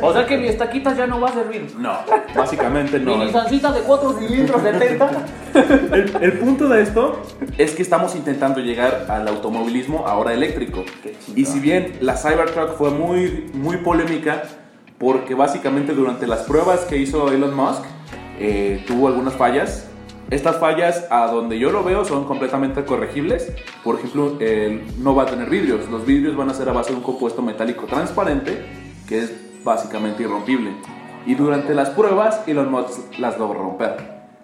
O 0.00 0.10
sea 0.10 0.24
que 0.26 0.38
mi 0.38 0.48
estaquitas 0.48 0.96
ya 0.96 1.06
no 1.06 1.20
va 1.20 1.28
a 1.28 1.34
servir. 1.34 1.70
No, 1.78 1.98
básicamente 2.34 2.98
no. 2.98 3.14
Mi 3.14 3.26
licencita 3.26 3.70
de 3.72 3.82
4 3.82 4.12
cilindros 4.18 4.62
70. 4.62 5.10
El, 5.92 6.16
el 6.22 6.32
punto 6.38 6.66
de 6.66 6.80
esto 6.80 7.20
es 7.58 7.74
que 7.74 7.82
estamos 7.82 8.16
intentando 8.16 8.60
llegar 8.60 9.04
al 9.10 9.28
automovilismo 9.28 10.06
ahora 10.06 10.32
eléctrico. 10.32 10.82
Y 11.36 11.44
si 11.44 11.60
bien 11.60 11.98
la 12.00 12.16
Cybertruck 12.16 12.78
fue 12.78 12.88
muy, 12.88 13.50
muy 13.52 13.76
polémica, 13.76 14.44
porque 14.96 15.34
básicamente 15.34 15.92
durante 15.92 16.26
las 16.26 16.40
pruebas 16.44 16.86
que 16.86 16.96
hizo 16.96 17.30
Elon 17.30 17.54
Musk 17.54 17.82
eh, 18.38 18.82
tuvo 18.86 19.08
algunas 19.08 19.34
fallas. 19.34 19.91
Estas 20.32 20.56
fallas, 20.56 21.06
a 21.10 21.26
donde 21.26 21.58
yo 21.58 21.70
lo 21.70 21.84
veo, 21.84 22.06
son 22.06 22.24
completamente 22.24 22.86
corregibles. 22.86 23.52
Por 23.84 23.96
ejemplo, 23.96 24.38
no 24.98 25.14
va 25.14 25.24
a 25.24 25.26
tener 25.26 25.50
vidrios. 25.50 25.90
Los 25.90 26.06
vidrios 26.06 26.34
van 26.36 26.48
a 26.48 26.54
ser 26.54 26.70
a 26.70 26.72
base 26.72 26.88
de 26.88 26.96
un 26.96 27.02
compuesto 27.02 27.42
metálico 27.42 27.84
transparente, 27.84 28.64
que 29.06 29.18
es 29.18 29.62
básicamente 29.62 30.22
irrompible. 30.22 30.70
Y 31.26 31.34
durante 31.34 31.74
las 31.74 31.90
pruebas, 31.90 32.44
Elon 32.48 32.70
Musk 32.70 33.18
las 33.18 33.38
logró 33.38 33.60
romper. 33.60 33.94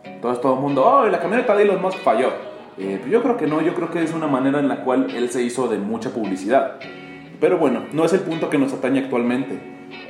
Entonces 0.05 0.43
todo 0.43 0.57
el 0.57 0.61
mundo, 0.61 0.85
oh, 0.85 1.07
la 1.07 1.21
camioneta 1.21 1.57
de 1.57 1.63
Elon 1.63 1.81
Musk 1.81 2.01
falló. 2.01 2.33
Eh, 2.77 2.99
pero 3.01 3.11
yo 3.11 3.23
creo 3.23 3.37
que 3.39 3.47
no, 3.47 3.63
yo 3.63 3.75
creo 3.75 3.91
que 3.91 4.03
es 4.03 4.13
una 4.13 4.27
manera 4.27 4.61
en 4.61 4.69
la 4.69 4.85
cual 4.85 5.07
él 5.17 5.31
se 5.31 5.43
hizo 5.43 5.69
de 5.69 5.79
mucha 5.79 6.11
publicidad. 6.11 6.75
Pero 7.41 7.57
bueno, 7.57 7.85
no 7.95 8.05
es 8.05 8.13
el 8.13 8.21
punto 8.21 8.51
que 8.51 8.59
nos 8.59 8.75
atañe 8.75 8.99
actualmente. 8.99 9.59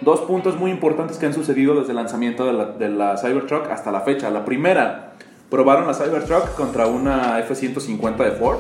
Dos 0.01 0.23
puntos 0.23 0.59
muy 0.59 0.73
importantes 0.73 1.19
que 1.19 1.27
han 1.27 1.35
sucedido 1.35 1.77
desde 1.77 1.91
el 1.91 1.97
lanzamiento 1.97 2.47
de 2.47 2.79
de 2.85 2.89
la 2.89 3.17
Cybertruck 3.17 3.71
hasta 3.71 3.93
la 3.93 4.01
fecha. 4.01 4.29
La 4.29 4.45
primera, 4.45 5.08
probaron 5.51 5.87
la 5.87 5.95
Cybertruck 5.95 6.55
contra 6.55 6.87
una 6.87 7.39
F-150 7.41 8.17
de 8.17 8.33
Ford 8.33 8.59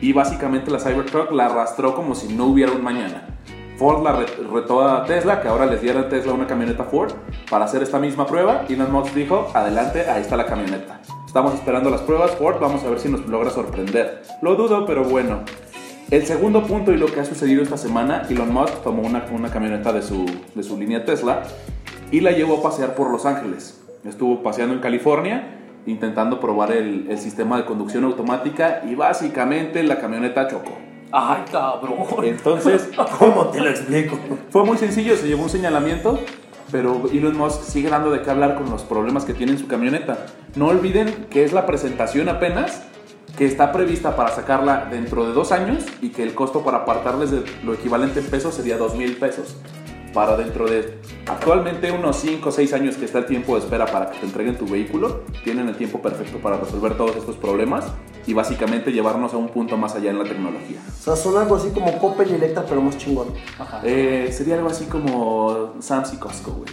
y 0.00 0.12
básicamente 0.12 0.70
la 0.70 0.78
Cybertruck 0.78 1.30
la 1.32 1.46
arrastró 1.46 1.94
como 1.94 2.14
si 2.14 2.32
no 2.34 2.46
hubiera 2.46 2.72
un 2.72 2.82
mañana. 2.82 3.28
Ford 3.78 4.02
la 4.04 4.12
re- 4.12 4.26
retó 4.52 4.82
a 4.86 5.04
Tesla, 5.04 5.40
que 5.40 5.48
ahora 5.48 5.66
les 5.66 5.80
diera 5.80 6.00
a 6.00 6.08
Tesla 6.08 6.32
una 6.32 6.46
camioneta 6.46 6.84
Ford, 6.84 7.12
para 7.50 7.64
hacer 7.64 7.82
esta 7.82 7.98
misma 7.98 8.26
prueba. 8.26 8.64
Y 8.68 8.74
Elon 8.74 8.92
Musk 8.92 9.14
dijo, 9.14 9.50
adelante, 9.54 10.08
ahí 10.08 10.20
está 10.20 10.36
la 10.36 10.46
camioneta. 10.46 11.00
Estamos 11.26 11.54
esperando 11.54 11.88
las 11.90 12.02
pruebas 12.02 12.32
Ford, 12.32 12.60
vamos 12.60 12.84
a 12.84 12.90
ver 12.90 13.00
si 13.00 13.08
nos 13.08 13.26
logra 13.26 13.50
sorprender. 13.50 14.22
Lo 14.42 14.54
dudo, 14.54 14.84
pero 14.86 15.04
bueno. 15.04 15.40
El 16.10 16.26
segundo 16.26 16.64
punto 16.64 16.92
y 16.92 16.98
lo 16.98 17.06
que 17.06 17.20
ha 17.20 17.24
sucedido 17.24 17.62
esta 17.62 17.78
semana, 17.78 18.22
Elon 18.28 18.52
Musk 18.52 18.82
tomó 18.82 19.02
una, 19.02 19.24
una 19.32 19.50
camioneta 19.50 19.92
de 19.92 20.02
su, 20.02 20.26
de 20.54 20.62
su 20.62 20.78
línea 20.78 21.04
Tesla 21.04 21.42
y 22.10 22.20
la 22.20 22.32
llevó 22.32 22.58
a 22.58 22.62
pasear 22.62 22.94
por 22.94 23.10
Los 23.10 23.24
Ángeles. 23.24 23.80
Estuvo 24.04 24.42
paseando 24.42 24.74
en 24.74 24.80
California 24.80 25.61
intentando 25.86 26.40
probar 26.40 26.72
el, 26.72 27.06
el 27.08 27.18
sistema 27.18 27.56
de 27.56 27.64
conducción 27.64 28.04
automática 28.04 28.82
y 28.88 28.94
básicamente 28.94 29.82
la 29.82 29.98
camioneta 29.98 30.48
chocó. 30.48 30.72
Ay, 31.12 31.42
cabrón. 31.50 32.24
Entonces 32.24 32.90
¿Cómo 33.18 33.46
te 33.48 33.60
lo 33.60 33.68
explico? 33.68 34.18
fue 34.50 34.64
muy 34.64 34.78
sencillo, 34.78 35.16
se 35.16 35.28
llevó 35.28 35.42
un 35.42 35.50
señalamiento, 35.50 36.18
pero 36.70 37.02
Elon 37.12 37.36
Musk 37.36 37.62
sigue 37.64 37.90
dando 37.90 38.10
de 38.10 38.22
qué 38.22 38.30
hablar 38.30 38.54
con 38.54 38.70
los 38.70 38.82
problemas 38.82 39.24
que 39.24 39.34
tiene 39.34 39.52
en 39.52 39.58
su 39.58 39.66
camioneta. 39.66 40.26
No 40.56 40.68
olviden 40.68 41.26
que 41.30 41.44
es 41.44 41.52
la 41.52 41.66
presentación 41.66 42.30
apenas, 42.30 42.82
que 43.36 43.44
está 43.46 43.72
prevista 43.72 44.16
para 44.16 44.30
sacarla 44.30 44.88
dentro 44.90 45.26
de 45.26 45.32
dos 45.32 45.52
años 45.52 45.84
y 46.00 46.10
que 46.10 46.22
el 46.22 46.34
costo 46.34 46.62
para 46.62 46.78
apartarles 46.78 47.30
de 47.30 47.44
lo 47.62 47.74
equivalente 47.74 48.20
en 48.20 48.26
pesos 48.26 48.54
sería 48.54 48.78
dos 48.78 48.94
mil 48.94 49.16
pesos. 49.16 49.56
Para 50.12 50.36
dentro 50.36 50.66
de 50.68 50.98
actualmente 51.26 51.90
unos 51.90 52.16
5 52.16 52.48
o 52.48 52.52
6 52.52 52.72
años 52.74 52.96
que 52.96 53.04
está 53.06 53.18
el 53.18 53.26
tiempo 53.26 53.54
de 53.54 53.60
espera 53.60 53.86
para 53.86 54.10
que 54.10 54.18
te 54.18 54.26
entreguen 54.26 54.58
tu 54.58 54.66
vehículo, 54.66 55.22
tienen 55.44 55.68
el 55.68 55.76
tiempo 55.76 56.00
perfecto 56.02 56.38
para 56.38 56.58
resolver 56.58 56.96
todos 56.96 57.16
estos 57.16 57.36
problemas 57.36 57.86
y 58.26 58.34
básicamente 58.34 58.92
llevarnos 58.92 59.32
a 59.32 59.36
un 59.38 59.48
punto 59.48 59.76
más 59.76 59.94
allá 59.94 60.10
en 60.10 60.18
la 60.18 60.24
tecnología. 60.24 60.78
O 60.88 61.02
sea, 61.02 61.16
son 61.16 61.36
algo 61.36 61.56
así 61.56 61.70
como 61.70 61.98
Coppel 61.98 62.30
y 62.30 62.34
Electra, 62.34 62.64
pero 62.68 62.80
más 62.82 62.96
chingón. 62.98 63.28
Eh, 63.84 64.28
sería 64.32 64.56
algo 64.56 64.68
así 64.68 64.84
como 64.84 65.72
Sam's 65.80 66.12
y 66.12 66.16
Costco, 66.18 66.52
güey. 66.52 66.70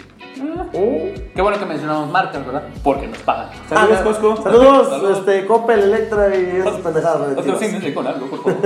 Qué 1.36 1.42
bueno 1.42 1.58
que 1.60 1.66
mencionamos 1.66 2.10
marcas, 2.12 2.46
¿verdad? 2.46 2.64
Porque 2.84 3.08
nos 3.08 3.18
pagan. 3.20 3.50
Saludos, 3.68 3.98
Ah, 4.00 4.04
Costco. 4.04 4.38
Saludos, 4.44 4.90
Saludos. 4.90 5.18
este, 5.20 5.46
Coppel, 5.46 5.80
Electra 5.82 6.36
y 6.38 6.58
esas 6.58 6.76
pendejadas. 6.78 7.20
relativas. 7.22 7.46
Patrocínense 7.46 7.94
con 7.94 8.08
algo, 8.08 8.28
por 8.28 8.44
favor. 8.44 8.58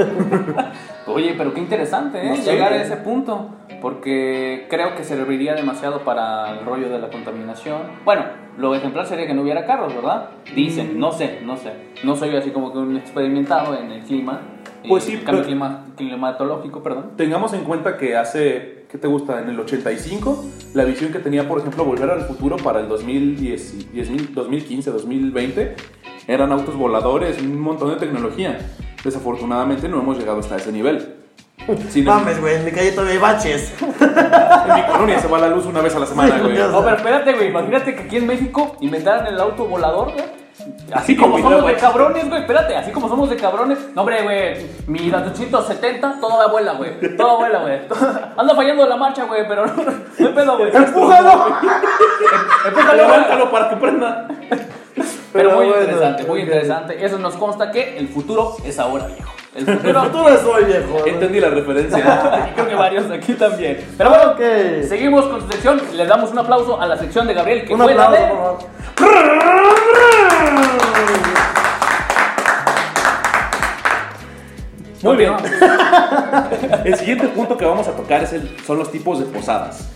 Oye, 1.08 1.36
pero 1.38 1.54
qué 1.54 1.60
interesante, 1.60 2.26
¿eh? 2.26 2.30
No 2.30 2.36
sé. 2.38 2.52
Llegar 2.52 2.74
a 2.74 2.82
ese 2.82 2.98
punto. 2.98 3.50
Porque 3.82 4.68
creo 4.70 4.96
que 4.96 5.04
serviría 5.04 5.56
demasiado 5.56 6.00
para 6.06 6.52
el 6.58 6.66
rollo 6.66 6.90
de 6.90 7.00
la 7.00 7.10
contaminación. 7.10 7.82
Bueno, 8.06 8.24
lo 8.58 8.74
ejemplar 8.76 9.06
sería 9.06 9.28
que 9.28 9.34
no 9.34 9.42
hubiera 9.42 9.66
carros, 9.66 9.94
¿verdad? 9.94 10.30
Dicen, 10.56 10.98
no 10.98 11.12
sé, 11.12 11.40
no 11.44 11.58
sé. 11.58 11.74
No 12.04 12.16
soy 12.16 12.34
así 12.36 12.52
como 12.52 12.72
que 12.72 12.78
un 12.78 12.96
experimentado 12.96 13.78
en 13.78 13.92
el 13.92 14.04
clima. 14.04 14.40
Pues 14.88 15.06
eh, 15.08 15.12
sí, 15.12 15.18
Cambio 15.18 15.34
pero- 15.42 15.46
clima, 15.46 15.86
climatológico, 15.98 16.82
perdón. 16.82 17.12
Tengamos 17.18 17.54
en 17.54 17.64
cuenta 17.66 17.98
que 17.98 18.16
hace, 18.16 18.86
¿qué 18.90 18.98
te 18.98 19.08
gusta? 19.08 19.42
En 19.42 19.50
el 19.50 19.60
85, 19.60 20.46
la 20.74 20.86
visión 20.86 21.12
que 21.12 21.20
tenía, 21.20 21.48
por 21.48 21.60
ejemplo, 21.60 21.84
Volver 21.84 22.10
al 22.10 22.22
Futuro 22.22 22.56
para 22.58 22.80
el 22.80 22.88
2010, 22.88 23.74
y- 23.74 23.84
10, 23.94 24.34
2015, 24.34 24.92
2020, 24.92 25.76
eran 26.28 26.52
autos 26.52 26.76
voladores, 26.76 27.42
un 27.42 27.60
montón 27.60 27.90
de 27.90 27.96
tecnología. 27.98 28.60
Desafortunadamente 29.04 29.90
no 29.90 30.00
hemos 30.00 30.18
llegado 30.18 30.40
hasta 30.40 30.56
ese 30.58 30.72
nivel. 30.72 31.16
Sin 31.90 32.06
Mames, 32.06 32.40
güey, 32.42 32.56
en 32.56 32.66
mi 32.66 32.72
calle 32.72 32.92
todavía 32.92 33.14
hay 33.14 33.20
baches. 33.20 33.74
en 33.82 34.76
mi 34.76 34.84
colonia 34.84 35.20
se 35.20 35.28
va 35.28 35.40
la 35.40 35.50
luz 35.50 35.66
una 35.66 35.82
vez 35.82 35.96
a 35.96 36.00
la 36.00 36.06
semana, 36.06 36.40
güey. 36.40 36.58
No, 36.58 36.84
pero 36.84 36.96
espérate, 36.96 37.34
güey. 37.34 37.48
Imagínate 37.50 37.96
que 37.96 38.04
aquí 38.04 38.18
en 38.18 38.28
México 38.28 38.76
inventaran 38.82 39.28
el 39.28 39.40
auto 39.40 39.66
volador, 39.66 40.14
güey. 40.14 40.44
Así 40.94 41.14
Sí, 41.14 41.18
como 41.18 41.40
somos 41.40 41.66
de 41.66 41.76
cabrones, 41.76 42.30
güey. 42.30 42.42
Espérate, 42.42 42.76
así 42.76 42.92
como 42.92 43.10
somos 43.10 43.30
de 43.30 43.36
cabrones. 43.36 43.80
No, 43.96 44.02
hombre, 44.02 44.22
güey. 44.24 44.66
Mi 44.88 45.10
270, 45.10 46.20
todo 46.22 46.50
vuela, 46.50 46.74
güey. 46.74 47.18
Todo 47.18 47.38
vuela, 47.38 47.60
güey. 47.60 47.80
Anda 48.38 48.56
fallando 48.56 48.86
la 48.86 48.96
marcha, 48.96 49.24
güey, 49.26 49.48
pero 49.48 49.66
no, 49.68 49.74
no 49.74 50.28
hay 50.28 50.34
pedo, 50.34 50.58
güey. 50.58 50.76
¡Empújalo! 50.76 51.48
Empújalo. 52.68 52.94
Levántalo 52.94 53.52
para 53.52 53.70
que 53.70 53.76
prenda. 53.78 54.28
Pero 55.34 55.52
muy 55.52 55.66
bueno, 55.66 55.82
interesante, 55.82 56.24
muy 56.26 56.42
interesante. 56.42 57.04
Eso 57.06 57.18
nos 57.20 57.36
consta 57.36 57.72
que 57.72 57.98
el 57.98 58.08
futuro 58.10 58.56
es 58.64 58.78
ahora, 58.80 59.08
viejo. 59.08 59.32
El 59.56 59.70
El 59.70 59.78
futuro. 59.78 60.30
es 60.30 60.44
hoy, 60.44 60.64
viejo. 60.66 61.06
Entendí 61.06 61.40
la 61.40 61.50
referencia. 61.50 62.48
y 62.50 62.54
creo 62.54 62.68
que 62.68 62.76
varios 62.76 63.08
de 63.10 63.16
aquí 63.16 63.34
también. 63.34 63.86
Pero 63.98 64.10
bueno, 64.10 64.36
seguimos 64.88 65.26
con 65.26 65.42
su 65.42 65.48
sección. 65.48 65.82
Le 65.94 66.06
damos 66.06 66.32
un 66.32 66.40
aplauso 66.40 66.80
a 66.82 66.86
la 66.88 66.98
sección 66.98 67.28
de 67.28 67.34
Gabriel, 67.34 67.66
que 67.66 67.74
Un 67.74 67.82
fue 67.82 67.94
la 67.96 68.06
aplauso, 68.06 68.24
de. 68.24 68.30
por 68.30 68.38
favor. 68.38 69.64
Muy 75.02 75.18
bien. 75.18 75.34
El 76.86 76.96
siguiente 76.96 77.28
punto 77.28 77.58
que 77.58 77.66
vamos 77.66 77.88
a 77.88 77.92
tocar 77.92 78.24
es 78.24 78.32
el- 78.34 78.58
son 78.66 78.78
los 78.78 78.90
tipos 78.92 79.20
de 79.20 79.26
posadas. 79.26 79.90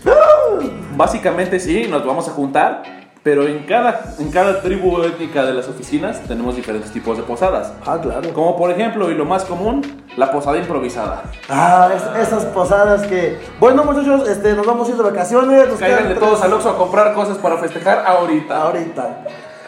Básicamente 0.94 1.58
sí, 1.60 1.86
nos 1.88 2.04
vamos 2.04 2.28
a 2.28 2.32
juntar, 2.32 2.82
pero 3.28 3.46
en 3.46 3.58
cada, 3.64 4.14
en 4.18 4.30
cada 4.30 4.62
tribu 4.62 5.02
étnica 5.02 5.44
de 5.44 5.52
las 5.52 5.68
oficinas 5.68 6.18
tenemos 6.26 6.56
diferentes 6.56 6.90
tipos 6.90 7.14
de 7.18 7.22
posadas. 7.24 7.74
Ah, 7.84 7.98
claro. 8.00 8.32
Como 8.32 8.56
por 8.56 8.70
ejemplo, 8.70 9.10
y 9.10 9.14
lo 9.14 9.26
más 9.26 9.44
común, 9.44 9.82
la 10.16 10.30
posada 10.30 10.56
improvisada. 10.56 11.24
Ah, 11.50 11.90
es- 11.94 12.26
esas 12.26 12.46
posadas 12.46 13.02
que. 13.06 13.38
Bueno, 13.60 13.84
muchachos, 13.84 14.26
este, 14.26 14.54
nos 14.54 14.64
vamos 14.64 14.88
a 14.88 14.92
ir 14.92 14.96
de 14.96 15.02
vacaciones. 15.02 15.68
Nos 15.68 15.78
Cáiganle 15.78 16.08
quedan 16.14 16.20
todos 16.20 16.42
al 16.42 16.54
Oxxo 16.54 16.70
a 16.70 16.78
comprar 16.78 17.12
cosas 17.12 17.36
para 17.36 17.58
festejar 17.58 18.02
ahorita. 18.06 18.62
Ahorita. 18.62 19.24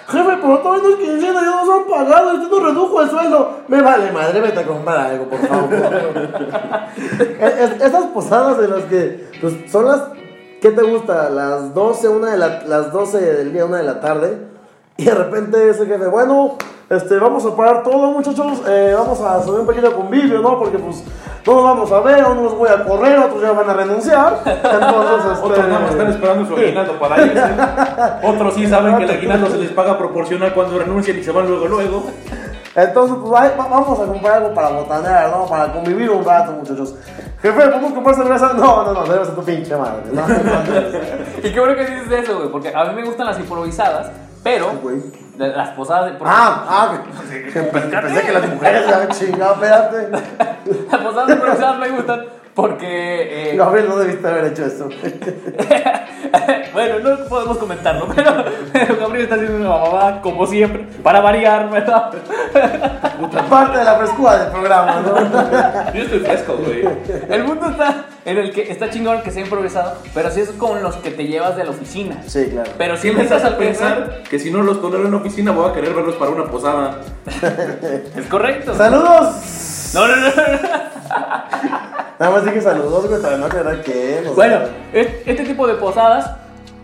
Jefe, 0.09 0.38
pero 0.40 0.59
todavía 0.61 0.83
no 0.83 0.88
es 0.88 0.96
quincena, 0.96 1.40
ya 1.40 1.62
nos 1.62 1.68
han 1.68 1.85
pagado, 1.87 2.33
usted 2.35 2.49
nos 2.51 2.62
redujo 2.64 3.03
el 3.03 3.11
sueldo. 3.11 3.59
Me 3.68 3.83
vale 3.83 4.11
madre, 4.11 4.40
vete 4.40 4.61
a 4.61 4.66
comprar 4.66 4.99
algo, 4.99 5.25
por 5.27 5.38
favor. 5.46 5.68
Es- 7.40 7.61
es- 7.73 7.83
Estas 7.83 8.05
posadas 8.07 8.57
de 8.59 8.68
las 8.68 8.85
que 8.85 9.29
pues, 9.38 9.53
son 9.70 9.85
las. 9.87 10.01
¿Qué 10.61 10.70
te 10.70 10.83
gusta? 10.83 11.31
Las 11.31 11.75
12, 11.75 12.09
una 12.09 12.31
de 12.33 12.37
la, 12.37 12.62
las 12.66 12.92
12 12.92 13.18
del 13.20 13.53
día, 13.53 13.64
una 13.64 13.79
de 13.79 13.85
la 13.85 14.01
tarde. 14.01 14.38
Y 14.96 15.05
de 15.05 15.14
repente 15.14 15.70
ese 15.70 15.87
jefe, 15.87 16.07
bueno, 16.07 16.57
Este, 16.90 17.18
vamos 17.18 17.46
a 17.46 17.55
parar 17.55 17.83
todo, 17.85 18.11
muchachos. 18.11 18.62
eh, 18.68 18.92
vamos 18.99 19.20
a 19.20 19.37
hacer 19.37 19.53
un 19.53 19.66
pequeño 19.66 19.92
convivio, 19.92 20.40
¿no? 20.40 20.59
Porque, 20.59 20.77
pues, 20.77 21.05
no 21.46 21.55
nos 21.55 21.62
vamos 21.64 21.92
a 21.92 22.01
ver, 22.01 22.25
unos 22.25 22.59
voy 22.59 22.68
a 22.68 22.85
correr, 22.85 23.16
otros 23.20 23.40
ya 23.40 23.53
van 23.53 23.70
a 23.70 23.75
renunciar. 23.75 24.40
Entonces, 24.44 25.33
este. 25.33 25.42
Otros 25.44 26.09
esperando 26.11 26.46
su 26.46 26.57
aguinaldo 26.57 26.99
para 26.99 27.23
irse. 27.25 27.42
Otros 28.27 28.55
sí 28.55 28.66
saben 28.66 28.96
que 28.99 29.05
el 29.05 29.11
aguinaldo 29.11 29.46
se 29.46 29.59
les 29.59 29.70
paga 29.70 29.96
proporcional 29.96 30.53
cuando 30.53 30.79
renuncian 30.79 31.16
y 31.18 31.23
se 31.23 31.31
van 31.31 31.46
luego, 31.49 31.66
luego. 31.68 32.11
Entonces, 32.74 33.16
pues 33.20 33.33
va- 33.33 33.54
vamos 33.68 33.98
a 34.00 34.04
comprar 34.06 34.35
algo 34.35 34.54
para 34.54 34.68
botanear, 34.68 35.30
¿no? 35.30 35.46
Para 35.46 35.72
convivir 35.72 36.09
un 36.11 36.24
rato, 36.24 36.52
muchachos. 36.52 36.94
Jefe, 37.42 37.61
¿podemos 37.68 37.92
comprar 37.92 38.14
cerveza? 38.14 38.52
No, 38.54 38.85
no, 38.85 38.92
no, 38.92 39.06
cerveza 39.06 39.35
tu 39.35 39.42
pinche 39.42 39.74
madre. 39.76 40.02
No, 40.12 40.22
no, 40.28 40.35
no. 40.38 41.48
Y 41.48 41.52
qué 41.52 41.59
bueno 41.61 41.74
que 41.74 41.85
dices 41.87 42.12
eso, 42.24 42.37
güey, 42.38 42.48
porque 42.50 42.72
a 42.74 42.85
mí 42.85 42.94
me 42.94 43.04
gustan 43.04 43.26
las 43.26 43.38
improvisadas, 43.40 44.11
pero 44.44 44.70
güey. 44.83 45.02
de- 45.37 45.48
las 45.48 45.70
posadas 45.70 46.12
de 46.12 46.18
Ah, 46.24 46.64
ah, 46.68 46.92
pensé 47.52 48.22
que 48.22 48.33
las 48.33 48.48
mujeres, 48.54 48.87
ya 48.87 49.09
chingado, 49.09 49.54
espérate. 49.54 50.09
las 50.90 51.00
posadas 51.00 51.30
improvisadas 51.30 51.78
me 51.78 51.88
gustan 51.90 52.24
porque 52.54 53.52
eh, 53.52 53.56
Gabriel, 53.56 53.88
no 53.88 53.96
debiste 53.96 54.26
haber 54.26 54.46
hecho 54.46 54.66
eso. 54.66 54.88
bueno, 56.72 56.98
no 56.98 57.24
podemos 57.26 57.58
comentarlo, 57.58 58.08
pero, 58.14 58.44
pero 58.72 58.96
Gabriel 58.96 59.24
está 59.24 59.36
haciendo 59.36 59.56
una 59.56 59.68
mamada 59.68 60.20
como 60.20 60.46
siempre, 60.46 60.86
para 61.02 61.20
variar, 61.20 61.70
¿verdad? 61.70 62.12
Parte 63.48 63.78
de 63.78 63.84
la 63.84 63.94
frescura 63.96 64.38
del 64.38 64.52
programa, 64.52 65.00
¿no? 65.00 65.92
Yo 65.94 66.02
estoy 66.02 66.18
fresco, 66.20 66.56
güey. 66.56 66.84
El 67.28 67.44
mundo 67.44 67.70
está 67.70 68.06
en 68.24 68.38
el 68.38 68.52
que 68.52 68.70
está 68.70 68.90
chingón 68.90 69.22
que 69.22 69.30
sea 69.30 69.42
improvisado, 69.42 69.98
pero 70.12 70.30
sí 70.30 70.40
es 70.40 70.50
con 70.50 70.82
los 70.82 70.96
que 70.96 71.10
te 71.10 71.26
llevas 71.26 71.56
de 71.56 71.64
la 71.64 71.70
oficina. 71.70 72.22
Sí, 72.26 72.48
claro. 72.50 72.70
Pero 72.76 72.96
si 72.96 73.08
empiezas 73.08 73.38
estás 73.38 73.54
a 73.54 73.58
pensar 73.58 74.22
que 74.28 74.38
si 74.38 74.50
no 74.50 74.62
los 74.62 74.80
tolero 74.80 75.04
en 75.04 75.12
la 75.12 75.18
oficina 75.18 75.52
voy 75.52 75.70
a 75.70 75.72
querer 75.72 75.94
verlos 75.94 76.16
para 76.16 76.30
una 76.32 76.44
posada. 76.44 77.00
es 78.16 78.26
correcto. 78.26 78.74
¡Saludos! 78.74 79.92
No, 79.94 80.06
no, 80.06 80.16
no. 80.16 80.22
no. 80.26 81.89
Nada 82.20 82.33
más 82.33 82.44
dije 82.44 82.61
saludos, 82.61 83.06
güey, 83.09 83.16
todavía 83.18 83.38
no 83.38 83.46
aclarar 83.46 83.83
qué. 83.83 84.22
o 84.30 84.35
Bueno, 84.35 84.59
sea. 84.59 84.68
es- 85.00 85.09
este 85.26 85.42
tipo 85.44 85.66
de 85.66 85.74
posadas 85.74 86.37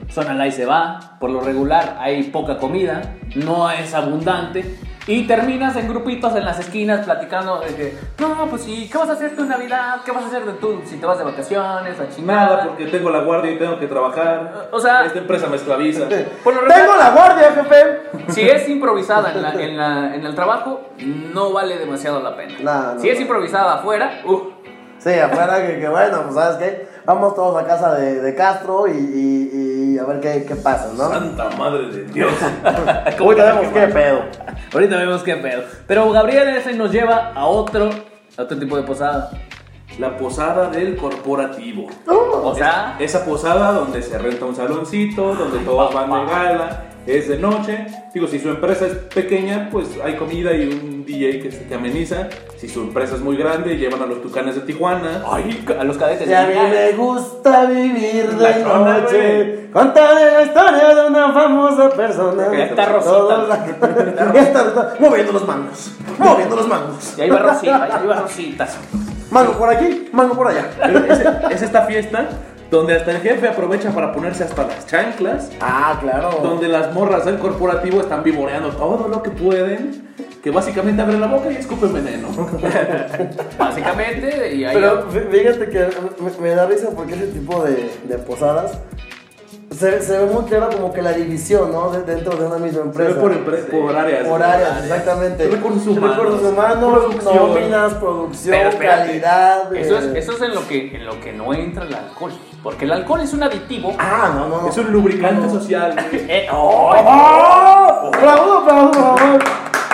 son 0.08 0.26
al 0.28 0.40
ahí 0.40 0.50
se 0.50 0.64
va, 0.64 0.98
por 1.20 1.28
lo 1.28 1.40
regular 1.42 1.98
hay 2.00 2.22
poca 2.24 2.56
comida, 2.56 3.02
no 3.34 3.70
es 3.70 3.92
abundante 3.92 4.78
y 5.08 5.26
terminas 5.26 5.76
en 5.76 5.88
grupitos 5.88 6.34
en 6.34 6.44
las 6.44 6.58
esquinas 6.58 7.04
platicando 7.04 7.60
de 7.60 7.66
que, 7.74 7.98
no, 8.18 8.46
pues 8.48 8.62
sí, 8.62 8.88
¿qué 8.90 8.96
vas 8.98 9.08
a 9.10 9.12
hacer 9.12 9.36
tú 9.36 9.42
en 9.42 9.50
Navidad? 9.50 9.98
¿Qué 10.04 10.10
vas 10.10 10.24
a 10.24 10.26
hacer 10.28 10.46
de 10.46 10.52
tú 10.54 10.80
si 10.86 10.96
te 10.96 11.04
vas 11.06 11.18
de 11.18 11.24
vacaciones, 11.24 12.00
a 12.00 12.08
chingada? 12.08 12.64
Porque 12.68 12.86
tengo 12.86 13.10
la 13.10 13.20
guardia 13.20 13.52
y 13.52 13.58
tengo 13.58 13.78
que 13.78 13.86
trabajar. 13.86 14.68
O 14.72 14.80
sea- 14.80 15.04
esta 15.04 15.18
empresa 15.18 15.46
me 15.48 15.56
esclaviza. 15.56 16.06
Por 16.44 16.54
lo 16.54 16.62
regular, 16.62 16.80
¡Tengo 16.80 16.96
la 16.96 17.10
guardia, 17.10 17.52
jefe! 17.52 18.32
si 18.32 18.48
es 18.48 18.68
improvisada 18.68 19.32
en, 19.32 19.42
la- 19.42 19.52
en 19.62 19.76
la- 19.76 20.14
en 20.16 20.24
el 20.24 20.34
trabajo, 20.34 20.80
no 21.32 21.52
vale 21.52 21.78
demasiado 21.78 22.20
la 22.22 22.34
pena. 22.34 22.54
No, 22.62 22.94
no, 22.94 23.00
si 23.00 23.08
es 23.10 23.20
improvisada 23.20 23.74
afuera, 23.74 24.22
uh, 24.24 24.40
Sí, 25.06 25.12
afuera 25.20 25.64
que, 25.64 25.78
que 25.78 25.88
bueno, 25.88 26.22
pues 26.24 26.34
sabes 26.34 26.56
qué, 26.56 26.88
vamos 27.04 27.36
todos 27.36 27.62
a 27.62 27.64
casa 27.64 27.94
de, 27.94 28.20
de 28.20 28.34
Castro 28.34 28.88
y, 28.88 28.90
y, 28.90 29.94
y 29.94 29.98
a 30.00 30.04
ver 30.04 30.18
qué, 30.18 30.44
qué 30.44 30.56
pasa, 30.56 30.90
¿no? 30.96 31.08
Santa 31.08 31.48
madre 31.50 31.86
de 31.92 32.04
Dios. 32.06 32.32
Ahorita 33.20 33.44
vemos 33.44 33.72
qué 33.72 33.86
pedo. 33.86 34.22
ahorita 34.74 34.96
vemos 34.96 35.22
qué 35.22 35.36
pedo. 35.36 35.62
Pero 35.86 36.10
Gabriel 36.10 36.48
ese 36.48 36.72
nos 36.74 36.90
lleva 36.90 37.30
a 37.36 37.46
otro, 37.46 37.90
a 38.36 38.42
otro 38.42 38.58
tipo 38.58 38.76
de 38.76 38.82
posada. 38.82 39.30
La 40.00 40.16
posada 40.16 40.70
del 40.70 40.96
corporativo. 40.96 41.86
O 42.08 42.54
sea, 42.56 42.96
Esa 42.98 43.24
posada 43.24 43.70
donde 43.70 44.02
se 44.02 44.18
renta 44.18 44.44
un 44.44 44.56
saloncito, 44.56 45.36
donde 45.36 45.60
todos 45.60 45.94
van 45.94 46.10
de 46.10 46.32
gala, 46.32 46.82
es 47.06 47.28
de 47.28 47.38
noche. 47.38 47.86
Digo, 48.12 48.26
si 48.26 48.38
su 48.38 48.48
empresa 48.48 48.86
es 48.86 48.92
pequeña, 48.94 49.68
pues 49.70 49.88
hay 50.02 50.16
comida 50.16 50.52
y 50.54 50.66
un 50.68 51.04
DJ 51.04 51.40
que, 51.40 51.52
se- 51.52 51.64
que 51.66 51.74
ameniza. 51.74 52.28
Si 52.56 52.68
su 52.68 52.80
empresa 52.80 53.14
es 53.16 53.20
muy 53.20 53.36
grande, 53.36 53.76
llevan 53.76 54.02
a 54.02 54.06
los 54.06 54.22
tucanes 54.22 54.54
de 54.54 54.62
Tijuana. 54.62 55.22
ay, 55.30 55.64
a 55.78 55.84
los 55.84 55.98
cadetes. 55.98 56.28
Y 56.28 56.32
a 56.34 56.46
mí 56.46 56.54
me 56.54 56.92
gusta 56.92 57.66
vivir 57.66 58.32
La 58.38 58.48
de 58.52 58.62
chona, 58.64 58.98
noche. 58.98 59.68
Contaré 59.72 60.32
la 60.32 60.42
historia 60.42 60.94
de 60.94 61.06
una 61.08 61.32
famosa 61.32 61.90
persona. 61.90 62.48
Ya 62.52 62.64
está 62.64 62.86
Rosita. 62.86 63.38
La- 63.46 64.32
Ya 64.34 64.40
está, 64.40 64.94
moviendo 64.98 65.32
los 65.32 65.46
mangos. 65.46 65.92
Moviendo 66.18 66.56
los 66.56 66.66
mangos. 66.68 67.14
Y 67.18 67.20
ahí 67.20 67.30
va 67.30 67.38
Rosita, 67.40 67.84
ahí 68.00 68.06
va 68.06 68.20
Rosita. 68.22 68.66
Mango 69.30 69.52
por 69.52 69.68
aquí, 69.68 70.08
mango 70.12 70.34
por 70.34 70.48
allá. 70.48 70.70
Pero 70.80 71.04
es, 71.04 71.20
es 71.50 71.62
esta 71.62 71.82
fiesta 71.82 72.28
donde 72.76 72.94
hasta 72.94 73.10
el 73.12 73.18
jefe 73.20 73.48
aprovecha 73.48 73.90
para 73.90 74.12
ponerse 74.12 74.44
hasta 74.44 74.66
las 74.66 74.86
chanclas. 74.86 75.50
Ah, 75.60 75.98
claro. 76.00 76.40
Donde 76.42 76.68
las 76.68 76.92
morras 76.94 77.24
del 77.24 77.38
corporativo 77.38 78.00
están 78.00 78.22
vivoreando 78.22 78.68
todo 78.70 79.08
lo 79.08 79.22
que 79.22 79.30
pueden. 79.30 80.06
Que 80.42 80.50
básicamente 80.52 81.02
abren 81.02 81.20
la 81.20 81.26
boca 81.26 81.50
y 81.50 81.56
escupen 81.56 81.92
veneno. 81.92 82.28
Básicamente, 83.58 84.54
y 84.54 84.64
ahí. 84.64 84.74
Pero 84.74 85.08
fí- 85.10 85.28
fíjate 85.30 85.68
que 85.70 85.88
me, 86.22 86.48
me 86.50 86.54
da 86.54 86.66
risa 86.66 86.90
porque 86.94 87.14
ese 87.14 87.26
tipo 87.28 87.64
de, 87.64 87.90
de 88.04 88.18
posadas 88.18 88.78
se, 89.76 90.00
se 90.00 90.18
ve 90.18 90.26
muy 90.26 90.44
claro 90.44 90.70
como 90.70 90.92
que 90.92 91.02
la 91.02 91.12
división, 91.12 91.72
¿no? 91.72 91.90
De- 91.90 92.02
dentro 92.04 92.36
de 92.36 92.46
una 92.46 92.58
misma 92.58 92.78
Se 92.82 92.86
empresa. 92.86 93.14
ve 93.14 93.20
por, 93.20 93.32
empre- 93.32 93.64
por 93.70 93.96
áreas. 93.96 94.28
Por 94.28 94.42
áreas, 94.42 94.82
exactamente. 94.84 95.48
Recursos 95.48 95.86
humanos. 95.88 96.16
Recursos 96.16 96.52
humanos, 96.52 96.92
Producción. 97.04 97.36
nóminas, 97.36 97.94
producción, 97.94 98.56
Pero 98.56 98.68
espérate, 98.70 99.06
calidad. 99.08 99.74
Eso 99.74 99.98
es, 99.98 100.04
eh. 100.04 100.12
eso 100.18 100.32
es 100.32 100.42
en, 100.42 100.54
lo 100.54 100.66
que, 100.68 100.94
en 100.96 101.06
lo 101.06 101.20
que 101.20 101.32
no 101.32 101.52
entra 101.54 101.84
el 101.84 101.94
alcohol. 101.94 102.32
Porque 102.66 102.84
el 102.84 102.90
alcohol 102.90 103.20
es 103.20 103.32
un 103.32 103.44
aditivo. 103.44 103.94
Ah, 103.96 104.28
no, 104.34 104.48
no, 104.48 104.62
no. 104.62 104.68
Es 104.68 104.76
un 104.76 104.90
lubricante 104.90 105.48
social. 105.48 105.94
Eh, 106.12 106.48
oh, 106.50 106.92
¡Oh! 106.96 108.10
¡Bravo, 108.10 108.62
bravo, 108.64 108.90
bravo! 108.90 109.38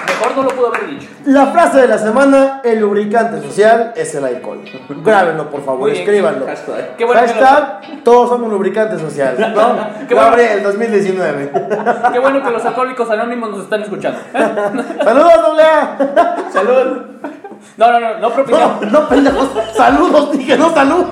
mejor 0.07 0.37
no 0.37 0.43
lo 0.45 0.49
pudo 0.57 0.69
haber 0.69 0.87
dicho. 0.89 1.07
La 1.27 1.49
frase 1.49 1.83
de 1.83 1.89
la 1.89 1.99
semana, 1.99 2.63
el 2.65 2.81
lubricante 2.81 3.43
social 3.43 3.93
es 3.95 4.15
el 4.15 4.25
alcohol. 4.25 4.63
Grábenlo, 5.05 5.51
por 5.51 5.63
favor, 5.67 5.91
escríbanlo. 5.91 6.47
Hashtag. 6.47 6.97
Qué 6.97 7.05
bueno, 7.05 7.21
que 7.21 7.27
lo, 7.27 7.47
Hashtag, 7.47 8.05
todos 8.05 8.31
somos 8.31 8.51
lubricante 8.51 8.99
social, 8.99 9.37
¿no? 9.55 10.07
Qué 10.09 10.15
bueno. 10.15 10.31
Gabriel, 10.31 10.63
2019. 10.63 11.53
qué 12.11 12.19
bueno 12.21 12.43
que 12.43 12.51
los 12.53 12.65
alcohólicos 12.65 13.11
anónimos 13.11 13.51
nos 13.51 13.65
están 13.65 13.83
escuchando. 13.83 14.19
¡Saludos, 14.33 15.43
doble 15.47 15.63
A! 15.63 16.37
Salud. 16.51 17.03
No, 17.77 17.93
no, 17.93 18.01
no, 18.01 18.19
no 18.19 18.31
propiciamos. 18.31 18.81
No, 18.81 18.91
no, 18.91 19.09
pendejos. 19.11 19.51
Saludos, 19.77 20.33
dije, 20.33 20.57
no 20.57 20.73
salud. 20.73 21.05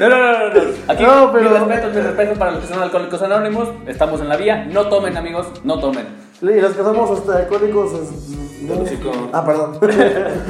No, 0.00 0.08
no, 0.08 0.16
no, 0.16 0.32
no, 0.32 0.54
no. 0.54 0.60
Aquí, 0.88 1.02
No, 1.02 1.32
pero- 1.32 1.50
mi 1.50 1.56
respeto, 1.72 1.88
mi 1.94 2.00
respeto 2.00 2.38
para 2.38 2.52
los 2.52 2.60
que 2.60 2.72
son 2.72 2.82
alcohólicos 2.82 3.20
anónimos. 3.22 3.68
Estamos 3.86 4.20
en 4.20 4.28
la 4.28 4.36
vía. 4.36 4.64
No 4.66 4.88
tomen, 4.88 5.16
amigos, 5.16 5.48
no 5.64 5.80
tomen. 5.80 6.06
Y 6.40 6.46
los 6.60 6.72
que 6.72 6.82
somos 6.82 7.18
este, 7.18 7.32
alcohólicos. 7.32 7.92
es-. 7.94 8.38
Ah, 9.32 9.44
perdón. 9.44 9.78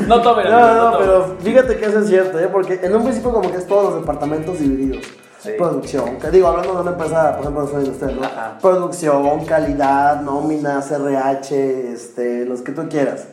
No 0.07 0.21
tomen, 0.23 0.51
No, 0.51 0.57
amigos. 0.59 0.77
no, 0.77 0.91
tomen. 0.93 0.99
pero 1.07 1.37
fíjate 1.41 1.77
que 1.79 1.85
eso 1.87 2.01
es 2.01 2.09
cierto, 2.09 2.39
¿eh? 2.39 2.49
Porque 2.53 2.81
en 2.83 2.95
un 2.95 3.03
principio 3.05 3.33
como 3.33 3.51
que 3.51 3.57
es 3.59 3.67
todos 3.67 3.93
los 3.93 4.01
departamentos 4.01 4.59
divididos. 4.59 5.05
Sí. 5.39 5.51
Producción, 5.57 6.17
que 6.19 6.31
digo, 6.33 6.49
hablando 6.49 6.75
de 6.75 6.81
una 6.83 6.91
empresa, 6.91 7.33
por 7.37 7.43
ejemplo, 7.43 7.69
soy 7.69 7.85
de 7.85 7.91
usted, 7.91 8.11
¿no? 8.11 8.25
Ajá. 8.25 8.59
Producción, 8.61 9.45
calidad, 9.45 10.21
nóminas, 10.21 10.91
RH, 10.91 11.93
este, 11.93 12.45
los 12.45 12.61
que 12.63 12.73
tú 12.73 12.89
quieras. 12.89 13.29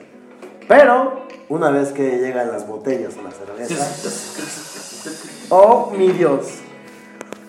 Pero, 0.67 1.21
una 1.49 1.71
vez 1.71 1.89
que 1.91 2.19
llegan 2.19 2.51
las 2.51 2.67
botellas 2.67 3.15
a 3.17 3.23
la 3.23 3.31
cerveza, 3.31 3.85
oh 5.49 5.91
mi 5.97 6.09
Dios. 6.09 6.59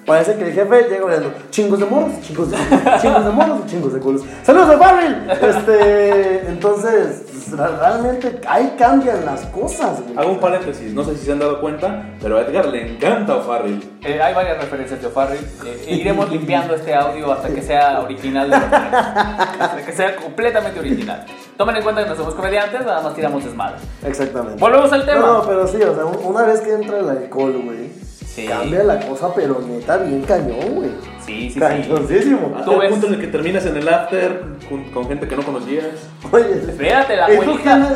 Parece 0.06 0.36
que 0.36 0.44
el 0.44 0.52
jefe 0.52 0.82
llega 0.88 1.02
hablando 1.02 1.32
chingos 1.50 1.80
de 1.80 1.86
moros, 1.86 2.12
chingos 2.22 2.50
de 2.50 2.56
chingos 3.02 3.24
de 3.24 3.30
moros 3.32 3.66
chingos 3.66 3.92
de 3.92 3.98
culos. 3.98 4.22
¡Saludos 4.44 4.70
a 4.70 4.78
Farrell! 4.78 5.30
Este, 5.30 6.48
entonces, 6.48 7.22
realmente 7.52 8.40
ahí 8.48 8.74
cambian 8.78 9.24
las 9.24 9.42
cosas, 9.46 10.02
güey. 10.02 10.16
Hago 10.18 10.32
un 10.32 10.40
paréntesis, 10.40 10.92
no 10.92 11.04
sé 11.04 11.16
si 11.16 11.26
se 11.26 11.32
han 11.32 11.38
dado 11.38 11.60
cuenta, 11.60 12.04
pero 12.20 12.38
a 12.38 12.42
Edgar 12.42 12.66
le 12.66 12.92
encanta 12.94 13.36
O'Farrill. 13.36 13.98
Eh, 14.04 14.20
hay 14.20 14.34
varias 14.34 14.58
referencias 14.58 15.00
de 15.00 15.06
O'Farrill. 15.06 15.40
Eh, 15.64 15.84
e 15.86 15.94
iremos 15.96 16.30
limpiando 16.30 16.74
este 16.74 16.94
audio 16.94 17.32
hasta 17.32 17.48
que 17.50 17.62
sea 17.62 18.00
original. 18.00 18.50
de 18.50 18.56
hasta 18.56 19.82
que 19.84 19.92
sea 19.92 20.16
completamente 20.16 20.78
original. 20.80 21.24
Tomen 21.56 21.76
en 21.76 21.82
cuenta 21.82 22.02
que 22.04 22.10
no 22.10 22.16
somos 22.16 22.34
comediantes, 22.34 22.80
nada 22.84 23.00
más 23.00 23.14
tiramos 23.14 23.44
desmadre. 23.44 23.76
Exactamente. 24.04 24.60
Volvemos 24.60 24.92
al 24.92 25.04
tema. 25.06 25.20
No, 25.20 25.32
no, 25.38 25.46
pero 25.46 25.66
sí, 25.66 25.82
o 25.82 25.94
sea, 25.94 26.04
un- 26.04 26.34
una 26.34 26.42
vez 26.42 26.60
que 26.60 26.72
entra 26.74 26.98
el 26.98 27.08
alcohol, 27.08 27.60
güey, 27.64 27.90
Sí. 28.26 28.46
cambia 28.46 28.82
la 28.84 29.00
cosa, 29.00 29.28
pero 29.34 29.60
neta, 29.66 29.96
bien 29.96 30.22
cañón, 30.22 30.74
güey. 30.74 30.90
Sí, 31.26 31.50
sí, 31.50 31.50
sí. 31.54 31.60
Cañoncísimo. 31.60 32.52
Hasta 32.54 32.64
Tú 32.64 32.72
el 32.72 32.78
ves- 32.80 32.90
punto 32.90 33.06
en 33.08 33.14
el 33.14 33.20
que 33.20 33.26
terminas 33.26 33.66
en 33.66 33.76
el 33.76 33.88
after 33.88 34.42
con, 34.68 34.84
con 34.92 35.08
gente 35.08 35.26
que 35.28 35.36
no 35.36 35.42
conocías. 35.42 35.84
Oye, 36.30 36.44
Fíjate, 36.78 37.16
la 37.16 37.30
¿y 37.32 37.36
tú 37.36 37.42
abuelita, 37.42 37.90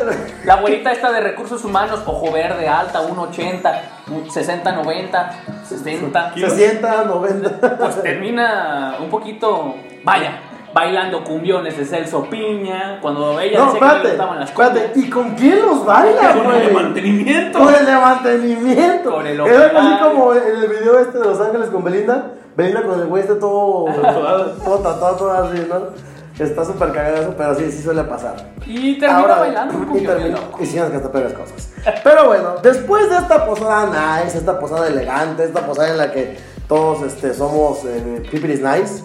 la 0.45 0.53
abuelita 0.53 0.91
esta 0.91 1.11
de 1.11 1.21
recursos 1.21 1.63
humanos, 1.63 2.01
ojo 2.05 2.31
verde, 2.31 2.67
alta, 2.67 3.01
1,80, 3.01 3.81
un 4.09 4.29
60, 4.29 4.71
90, 4.73 5.31
60. 5.63 6.33
se 6.35 6.49
sienta 6.49 7.03
90. 7.05 7.77
Pues 7.77 8.03
termina 8.03 8.97
un 9.01 9.09
poquito, 9.09 9.75
vaya, 10.03 10.39
bailando 10.73 11.23
cumbiones 11.23 11.77
de 11.77 11.85
Celso 11.85 12.25
Piña, 12.29 12.99
cuando 13.01 13.39
ella 13.39 13.59
No, 13.59 13.65
decía 13.73 13.79
que 13.79 13.85
espérate, 13.85 14.07
gustaban 14.09 14.39
las 14.39 14.51
cumbias. 14.51 14.75
espérate. 14.75 14.99
¿Y 14.99 15.09
con 15.09 15.35
quién 15.35 15.61
los 15.61 15.85
baila, 15.85 16.29
Con 16.33 16.37
el 16.39 16.43
güey? 16.45 16.67
de 16.67 16.73
mantenimiento. 16.73 17.59
Con 17.59 17.75
el 17.75 17.85
de 17.85 17.91
mantenimiento. 17.95 19.11
Con 19.11 19.27
el 19.27 19.39
Es 19.39 19.57
algo 19.57 19.79
así 19.79 19.97
como 20.01 20.33
el 20.33 20.67
video 20.69 20.99
este 20.99 21.17
de 21.17 21.23
Los 21.25 21.39
Ángeles 21.41 21.69
con 21.69 21.83
Belinda. 21.83 22.25
Belinda 22.61 22.83
con 22.83 22.99
el 22.99 23.07
güey 23.07 23.21
este 23.23 23.35
todo, 23.35 23.85
todo 24.63 24.77
tatuado, 24.79 25.15
todo 25.15 25.31
así, 25.31 25.65
¿no? 25.69 26.11
Está 26.43 26.65
súper 26.65 26.91
cagado 26.91 27.17
eso, 27.17 27.33
pero 27.37 27.53
sí, 27.55 27.71
sí 27.71 27.83
suele 27.83 28.03
pasar. 28.03 28.35
Y 28.65 28.97
termina 28.97 29.35
bailando 29.35 29.77
un 29.77 29.83
y, 29.83 29.85
poquito 29.87 30.11
termina, 30.13 30.37
loco. 30.39 30.57
y 30.63 30.65
sin 30.65 30.79
hasta 30.79 31.11
pegas 31.11 31.33
cosas. 31.33 31.69
Pero 32.03 32.27
bueno, 32.27 32.55
después 32.63 33.09
de 33.09 33.17
esta 33.17 33.45
posada 33.45 34.21
nice, 34.23 34.37
esta 34.37 34.59
posada 34.59 34.87
elegante, 34.87 35.43
esta 35.43 35.61
posada 35.65 35.89
en 35.89 35.97
la 35.97 36.11
que 36.11 36.37
todos 36.67 37.03
este, 37.03 37.33
somos 37.33 37.83
eh, 37.85 38.23
pipiris 38.31 38.61
nice, 38.61 39.03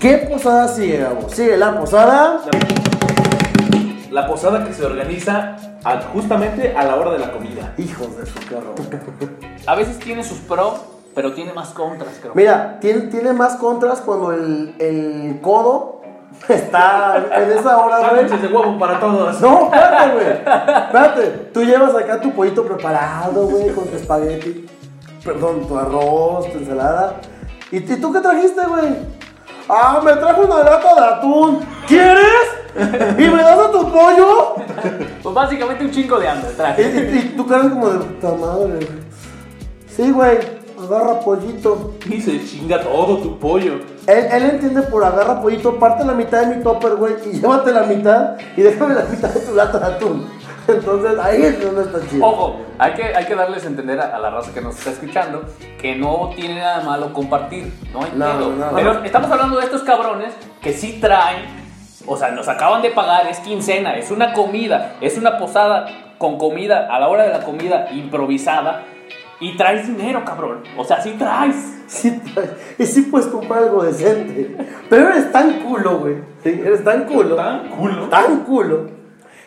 ¿qué 0.00 0.18
posada 0.30 0.68
sigue, 0.68 0.98
Gabo? 0.98 1.28
Sigue 1.28 1.56
la 1.56 1.78
posada. 1.80 2.40
La 4.10 4.26
posada 4.28 4.64
que 4.64 4.72
se 4.72 4.84
organiza 4.84 5.56
a- 5.84 6.00
justamente 6.12 6.74
a 6.76 6.84
la 6.84 6.96
hora 6.96 7.12
de 7.12 7.18
la 7.18 7.32
comida. 7.32 7.72
Hijos 7.78 8.16
de 8.16 8.26
su 8.26 8.38
carro. 8.48 8.74
A 9.66 9.74
veces 9.74 9.98
tiene 9.98 10.22
sus 10.22 10.38
pros, 10.38 10.74
pero 11.16 11.32
tiene 11.32 11.52
más 11.52 11.70
contras, 11.70 12.18
creo. 12.20 12.32
Mira, 12.36 12.78
tiene, 12.80 13.00
tiene 13.08 13.32
más 13.32 13.56
contras 13.56 14.00
cuando 14.02 14.30
el, 14.32 14.74
el 14.78 15.40
codo 15.42 16.02
está 16.48 17.16
en 17.34 17.50
esa 17.58 17.78
hora, 17.78 18.10
güey. 18.10 18.28
De 18.28 18.46
huevo 18.48 18.78
para 18.78 19.00
todos. 19.00 19.40
No, 19.40 19.64
espérate, 19.64 20.12
güey. 20.12 20.26
Espérate. 20.28 21.26
Tú 21.52 21.64
llevas 21.64 21.94
acá 21.96 22.20
tu 22.20 22.30
pollito 22.32 22.64
preparado, 22.64 23.48
güey, 23.48 23.72
con 23.72 23.86
tu 23.86 23.96
espagueti. 23.96 24.66
Perdón, 25.24 25.66
tu 25.66 25.76
arroz, 25.76 26.52
tu 26.52 26.58
ensalada. 26.58 27.14
¿Y, 27.72 27.78
y 27.78 27.96
tú 27.96 28.12
qué 28.12 28.20
trajiste, 28.20 28.60
güey? 28.68 28.94
Ah, 29.68 30.00
me 30.04 30.12
trajo 30.12 30.42
una 30.42 30.58
lata 30.62 30.94
de 30.94 31.00
atún. 31.14 31.60
¿Quieres? 31.88 32.46
¿Y 33.18 33.22
me 33.28 33.42
das 33.42 33.58
a 33.58 33.70
tu 33.72 33.90
pollo? 33.90 34.54
Pues 35.22 35.34
básicamente 35.34 35.82
un 35.84 35.90
chingo 35.90 36.20
de 36.20 36.28
hambre 36.28 36.50
Y, 36.52 36.54
traje. 36.56 36.82
y- 37.10 37.16
y 37.18 37.36
tu 37.36 37.46
cara 37.46 37.64
es 37.64 37.70
como 37.70 37.88
de 37.88 37.98
puta 38.04 38.28
madre, 38.36 38.66
güey. 38.74 38.88
Sí, 39.88 40.10
güey. 40.12 40.55
Agarra 40.86 41.20
pollito. 41.20 41.94
Y 42.10 42.20
se 42.20 42.44
chinga 42.44 42.80
todo 42.82 43.18
tu 43.18 43.38
pollo. 43.38 43.80
Él, 44.06 44.26
él 44.30 44.42
entiende 44.44 44.82
por 44.82 45.04
agarra 45.04 45.42
pollito, 45.42 45.78
parte 45.78 46.04
la 46.04 46.14
mitad 46.14 46.46
de 46.46 46.56
mi 46.56 46.62
topper, 46.62 46.94
güey, 46.94 47.14
y 47.26 47.32
llévate 47.40 47.72
la 47.72 47.82
mitad 47.82 48.36
y 48.56 48.62
déjame 48.62 48.94
la 48.94 49.04
mitad 49.04 49.28
de 49.28 49.40
tu 49.40 49.54
lata 49.54 49.78
de 49.78 49.86
atún. 49.86 50.28
Entonces 50.68 51.18
ahí 51.18 51.42
es 51.42 51.62
donde 51.62 51.82
está 51.82 51.98
chido. 52.08 52.26
Ojo, 52.26 52.56
hay 52.78 52.92
que, 52.94 53.02
hay 53.02 53.24
que 53.24 53.34
darles 53.34 53.64
a 53.64 53.66
entender 53.68 54.00
a, 54.00 54.16
a 54.16 54.18
la 54.18 54.30
raza 54.30 54.52
que 54.52 54.60
nos 54.60 54.76
está 54.76 54.90
escuchando 54.90 55.44
que 55.80 55.94
no 55.94 56.30
tiene 56.34 56.56
nada 56.60 56.82
malo 56.82 57.12
compartir, 57.12 57.72
no 57.92 58.02
hay 58.02 58.12
No, 58.14 58.50
no. 58.50 58.74
Pero 58.74 59.04
estamos 59.04 59.30
hablando 59.30 59.58
de 59.58 59.64
estos 59.64 59.82
cabrones 59.82 60.32
que 60.60 60.72
sí 60.72 60.98
traen, 61.00 61.44
o 62.06 62.16
sea, 62.16 62.30
nos 62.30 62.48
acaban 62.48 62.82
de 62.82 62.90
pagar, 62.90 63.26
es 63.26 63.38
quincena, 63.40 63.96
es 63.96 64.10
una 64.10 64.32
comida, 64.32 64.96
es 65.00 65.18
una 65.18 65.38
posada 65.38 65.86
con 66.18 66.38
comida 66.38 66.88
a 66.90 66.98
la 66.98 67.08
hora 67.08 67.24
de 67.24 67.30
la 67.30 67.40
comida 67.40 67.88
improvisada 67.92 68.84
y 69.40 69.56
traes 69.56 69.86
dinero, 69.86 70.24
cabrón. 70.24 70.62
O 70.76 70.84
sea, 70.84 71.00
sí 71.02 71.14
traes. 71.18 71.56
Sí, 71.86 72.10
traes- 72.34 72.50
y 72.78 72.84
sí 72.86 73.02
puedes 73.02 73.28
comprar 73.28 73.62
algo 73.62 73.82
decente. 73.84 74.56
Pero 74.90 75.08
eres 75.08 75.30
tan 75.30 75.60
culo, 75.60 75.98
güey. 75.98 76.16
Sí, 76.42 76.60
eres 76.64 76.82
tan 76.82 77.04
culo. 77.04 77.36
Tan 77.36 77.68
culo. 77.70 78.08
Tan 78.08 78.40
culo. 78.44 78.90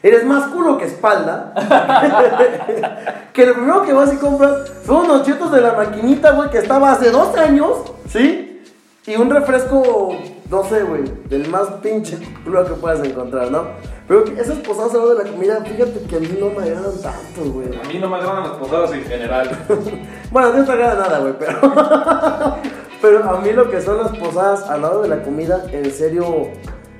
Eres 0.01 0.23
más 0.25 0.45
culo 0.47 0.77
que 0.77 0.85
espalda. 0.85 1.53
que 3.33 3.45
lo 3.45 3.53
primero 3.53 3.83
que 3.83 3.93
vas 3.93 4.13
y 4.13 4.17
compras 4.17 4.71
son 4.85 5.05
unos 5.05 5.23
chetos 5.23 5.51
de 5.51 5.61
la 5.61 5.73
maquinita, 5.73 6.31
güey, 6.31 6.49
que 6.49 6.59
estaba 6.59 6.91
hace 6.93 7.11
dos 7.11 7.35
años. 7.37 7.71
¿Sí? 8.07 8.61
Y 9.05 9.15
un 9.15 9.29
refresco, 9.29 10.15
no 10.49 10.63
sé, 10.63 10.83
güey, 10.83 11.03
del 11.29 11.49
más 11.49 11.67
pinche 11.81 12.17
culo 12.43 12.63
que 12.65 12.73
puedas 12.73 13.03
encontrar, 13.05 13.49
¿no? 13.51 13.63
Pero 14.09 14.25
esas 14.25 14.57
posadas 14.57 14.95
a 14.95 15.05
de 15.05 15.23
la 15.23 15.31
comida, 15.31 15.63
fíjate 15.63 15.99
que 16.09 16.15
a 16.15 16.19
mí 16.19 16.35
no 16.39 16.49
me 16.49 16.63
agradan 16.63 16.99
tanto, 16.99 17.51
güey. 17.53 17.67
A 17.67 17.87
mí 17.87 17.99
no 17.99 18.09
me 18.09 18.17
agradan 18.17 18.41
las 18.41 18.57
posadas 18.57 18.91
en 18.91 19.03
general. 19.03 19.49
Bueno, 20.31 20.53
no 20.53 20.65
te 20.65 20.71
agrada 20.71 20.95
nada, 20.95 21.19
güey, 21.19 21.33
pero. 21.37 21.59
pero 23.01 23.29
a 23.29 23.39
mí 23.39 23.51
lo 23.51 23.69
que 23.69 23.81
son 23.81 23.97
las 23.97 24.15
posadas 24.17 24.67
al 24.67 24.81
lado 24.81 25.03
de 25.03 25.09
la 25.09 25.21
comida, 25.21 25.63
en 25.71 25.91
serio, 25.91 26.47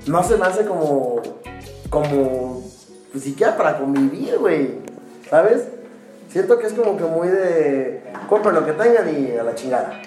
no 0.06 0.24
se 0.24 0.38
me 0.38 0.46
hace 0.46 0.66
como. 0.66 1.22
como. 1.90 2.64
pues 3.12 3.24
siquiera 3.24 3.58
para 3.58 3.80
convivir, 3.80 4.38
güey. 4.38 4.76
¿Sabes? 5.30 5.68
Siento 6.30 6.60
que 6.60 6.68
es 6.68 6.74
como 6.74 6.96
que 6.96 7.06
muy 7.06 7.28
de. 7.28 8.04
compren 8.28 8.54
lo 8.54 8.66
que 8.66 8.74
tengan 8.74 9.10
y 9.10 9.36
a 9.36 9.44
la 9.44 9.56
chingada. 9.56 10.00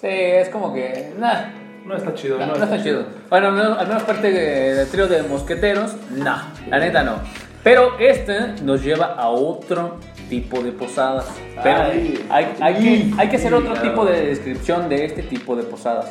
Sí, 0.00 0.08
es 0.08 0.48
como 0.48 0.72
que, 0.72 1.12
nah, 1.18 1.59
No 1.90 1.96
está 1.96 2.14
chido, 2.14 2.38
no, 2.38 2.46
no 2.46 2.54
está 2.64 2.82
chido. 2.82 3.04
Bueno, 3.28 3.48
al 3.48 3.86
menos, 3.86 4.02
parte 4.04 4.30
de- 4.30 4.74
del 4.74 4.88
trío 4.88 5.08
de 5.08 5.22
mosqueteros, 5.24 5.94
no, 6.10 6.36
la 6.68 6.78
neta 6.78 7.02
no. 7.02 7.16
Pero 7.64 7.98
este 7.98 8.54
nos 8.62 8.82
lleva 8.82 9.06
a 9.14 9.28
otro 9.28 9.98
tipo 10.28 10.62
de 10.62 10.70
posadas. 10.72 11.26
Pero 11.62 11.82
Ay. 11.82 12.24
hay, 12.30 12.54
hay 12.60 12.74
que, 12.74 13.10
hay 13.20 13.28
que 13.28 13.36
hacer 13.36 13.52
otro 13.52 13.74
tipo 13.74 14.04
de 14.06 14.26
descripción 14.26 14.88
de 14.88 15.04
este 15.04 15.22
tipo 15.24 15.56
de 15.56 15.64
posadas. 15.64 16.10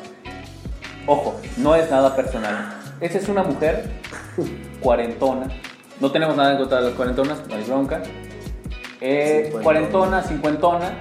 Ojo, 1.07 1.39
no 1.57 1.75
es 1.75 1.89
nada 1.89 2.15
personal. 2.15 2.75
Esta 2.99 3.17
es 3.17 3.29
una 3.29 3.43
mujer 3.43 3.89
cuarentona. 4.81 5.47
No 5.99 6.11
tenemos 6.11 6.35
nada 6.35 6.51
en 6.51 6.57
contra 6.57 6.79
de 6.79 6.85
las 6.87 6.93
cuarentonas, 6.93 7.39
no 7.47 7.55
hay 7.55 7.63
bronca. 7.63 8.01
Eh, 9.01 9.43
Cincuentona. 9.45 9.63
cuarentona, 9.63 10.23
cincuentona, 10.23 10.91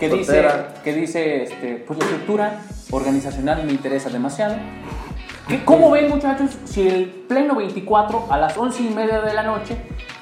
que 0.00 0.08
dice, 0.08 0.44
que 0.82 0.92
dice 0.94 1.42
este, 1.44 1.84
pues 1.86 1.98
la 1.98 2.04
estructura 2.06 2.60
organizacional 2.96 3.64
me 3.64 3.72
interesa 3.72 4.08
demasiado. 4.10 4.56
¿Qué- 5.48 5.64
¿Cómo 5.64 5.90
ven 5.90 6.08
muchachos 6.08 6.56
si 6.64 6.88
el 6.88 7.04
pleno 7.28 7.54
24 7.56 8.26
a 8.30 8.38
las 8.38 8.56
11 8.56 8.82
y 8.82 8.88
media 8.90 9.20
de 9.20 9.34
la 9.34 9.42
noche 9.42 9.76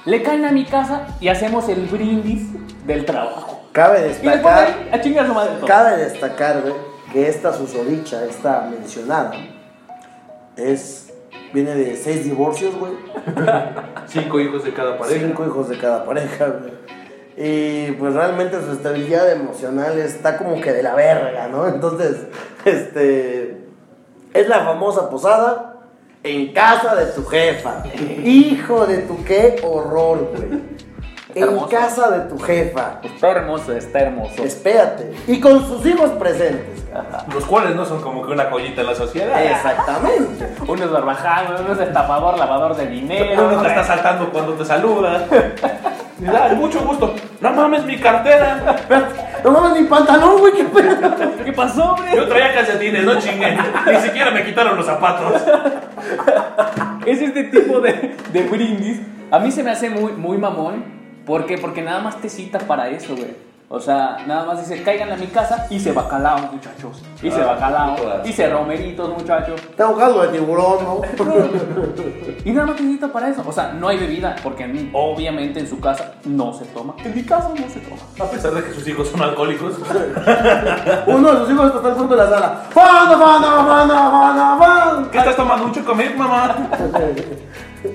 le 0.04 0.22
caen 0.22 0.44
a 0.44 0.50
mi 0.52 0.64
casa 0.64 1.06
y 1.20 1.28
hacemos 1.28 1.68
el 1.68 1.86
brindis 1.86 2.48
del 2.86 3.04
trabajo? 3.04 3.60
Cabe 3.72 4.00
Y 4.00 4.02
destacar. 4.08 4.66
ahí, 4.66 4.88
a 4.92 5.00
chingar 5.00 5.24
a 5.24 5.28
su 5.28 5.34
madre 5.34 5.54
todo. 5.56 5.66
Cabe 5.66 5.96
destacar, 5.96 6.60
güey, 6.62 6.74
que 7.12 7.28
esta 7.28 7.52
susodicha, 7.52 8.24
esta 8.24 8.68
mencionada, 8.70 9.32
es. 10.56 11.12
viene 11.54 11.74
de 11.74 11.96
seis 11.96 12.24
divorcios, 12.24 12.74
güey. 12.76 12.92
Cinco 14.06 14.40
hijos 14.40 14.64
de 14.64 14.72
cada 14.74 14.98
pareja. 14.98 15.20
Cinco 15.26 15.46
hijos 15.46 15.68
de 15.68 15.78
cada 15.78 16.04
pareja, 16.04 16.46
güey. 16.48 16.72
Y 17.36 17.92
pues 17.92 18.14
realmente 18.14 18.60
su 18.64 18.72
estabilidad 18.72 19.30
emocional 19.32 19.98
está 19.98 20.36
como 20.36 20.60
que 20.60 20.72
de 20.72 20.82
la 20.82 20.94
verga, 20.94 21.48
¿no? 21.48 21.66
Entonces, 21.68 22.26
este. 22.64 23.58
Es 24.34 24.48
la 24.48 24.60
famosa 24.60 25.10
posada 25.10 25.72
en 26.22 26.52
casa 26.52 26.94
de 26.94 27.06
tu 27.06 27.24
jefa. 27.24 27.82
Hijo 28.24 28.86
de 28.86 28.98
tu 28.98 29.24
qué 29.24 29.60
horror, 29.62 30.30
güey. 30.34 30.62
En 31.34 31.44
hermoso. 31.44 31.68
casa 31.68 32.10
de 32.10 32.28
tu 32.28 32.38
jefa. 32.38 33.00
Está 33.02 33.30
hermoso, 33.30 33.72
está 33.72 34.00
hermoso. 34.00 34.42
Espérate. 34.42 35.12
Y 35.26 35.40
con 35.40 35.66
sus 35.66 35.84
hijos 35.86 36.10
presentes. 36.10 36.84
Los 37.32 37.46
cuales 37.46 37.74
no 37.74 37.86
son 37.86 38.02
como 38.02 38.26
que 38.26 38.32
una 38.32 38.50
joyita 38.50 38.82
en 38.82 38.86
la 38.86 38.94
sociedad. 38.94 39.42
Exactamente. 39.42 40.48
Uno 40.68 40.84
es 40.84 40.90
barbaján, 40.90 41.54
uno 41.58 41.72
es 41.72 41.80
estafador, 41.80 42.38
lavador 42.38 42.76
de 42.76 42.86
dinero. 42.86 43.46
Uno 43.46 43.62
te 43.62 43.68
está 43.68 43.84
saltando 43.84 44.30
cuando 44.30 44.52
te 44.52 44.64
saluda. 44.64 45.26
Y 46.22 46.24
da 46.24 46.54
mucho 46.54 46.80
gusto. 46.84 47.16
No 47.40 47.52
mames, 47.52 47.84
mi 47.84 47.98
cartera. 47.98 48.76
No 49.42 49.50
mames, 49.50 49.82
mi 49.82 49.88
pantalón, 49.88 50.38
güey, 50.38 50.52
qué 50.52 50.64
pedo. 50.64 51.16
¿Qué 51.44 51.52
pasó, 51.52 51.94
hombre? 51.94 52.12
Yo 52.14 52.28
traía 52.28 52.54
calcetines, 52.54 53.04
no 53.04 53.18
chinguen. 53.18 53.58
Ni 53.86 53.96
siquiera 53.96 54.30
me 54.30 54.44
quitaron 54.44 54.76
los 54.76 54.86
zapatos. 54.86 55.42
Es 57.04 57.20
este 57.20 57.44
tipo 57.44 57.80
de, 57.80 58.14
de 58.32 58.42
brindis. 58.44 59.00
A 59.32 59.40
mí 59.40 59.50
se 59.50 59.64
me 59.64 59.72
hace 59.72 59.90
muy, 59.90 60.12
muy 60.12 60.38
mamón. 60.38 60.84
¿Por 61.26 61.46
qué? 61.46 61.58
Porque 61.58 61.82
nada 61.82 62.00
más 62.00 62.20
te 62.20 62.28
cita 62.28 62.60
para 62.60 62.88
eso, 62.90 63.16
güey. 63.16 63.34
O 63.74 63.80
sea, 63.80 64.18
nada 64.26 64.44
más 64.44 64.60
dice, 64.60 64.82
caigan 64.82 65.10
a 65.12 65.16
mi 65.16 65.28
casa 65.28 65.66
y 65.70 65.80
se 65.80 65.92
bacalao, 65.92 66.40
muchachos. 66.52 67.02
Y 67.22 67.30
se 67.30 67.40
Ah, 67.40 67.46
bacalao. 67.46 67.96
todas. 67.96 68.28
Y 68.28 68.30
se 68.30 68.46
romeritos, 68.50 69.08
muchachos. 69.16 69.58
Tengo 69.74 69.96
caldo 69.96 70.20
de 70.24 70.28
tiburón, 70.28 70.84
¿no? 70.84 71.00
Y 72.44 72.50
nada 72.50 72.66
más 72.66 72.76
te 72.76 72.82
cita 72.82 73.08
para 73.10 73.30
eso. 73.30 73.42
O 73.46 73.50
sea, 73.50 73.72
no 73.72 73.88
hay 73.88 73.96
bebida, 73.96 74.36
porque 74.42 74.90
obviamente 74.92 75.60
en 75.60 75.66
su 75.66 75.80
casa 75.80 76.12
no 76.26 76.52
se 76.52 76.66
toma. 76.66 76.94
En 77.02 77.14
mi 77.14 77.22
casa 77.22 77.48
no 77.48 77.66
se 77.70 77.80
toma. 77.80 78.02
A 78.20 78.30
pesar 78.30 78.52
de 78.52 78.62
que 78.62 78.74
sus 78.74 78.86
hijos 78.88 79.08
son 79.08 79.22
alcohólicos. 79.22 79.72
Uno 81.06 81.32
de 81.32 81.38
sus 81.38 81.50
hijos 81.50 81.74
está 81.74 81.88
al 81.88 81.94
fondo 81.96 82.14
de 82.14 82.24
la 82.24 82.28
sala. 82.28 82.62
¡Fana, 82.68 83.16
fana, 83.16 83.48
fana, 83.64 84.10
fana, 84.10 84.56
fana! 84.58 85.10
¿Qué 85.10 85.16
estás 85.18 85.36
tomando 85.36 85.64
un 85.64 85.72
chocomil, 85.72 86.14
mamá? 86.14 86.56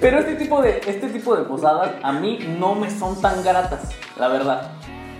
Pero 0.01 0.19
este 0.19 0.35
tipo 0.37 0.59
de, 0.59 0.81
este 0.87 1.07
tipo 1.09 1.35
de 1.35 1.43
posadas 1.43 1.91
a 2.01 2.11
mí 2.13 2.39
no 2.59 2.73
me 2.73 2.89
son 2.89 3.21
tan 3.21 3.43
gratas, 3.43 3.81
la 4.17 4.27
verdad. 4.27 4.71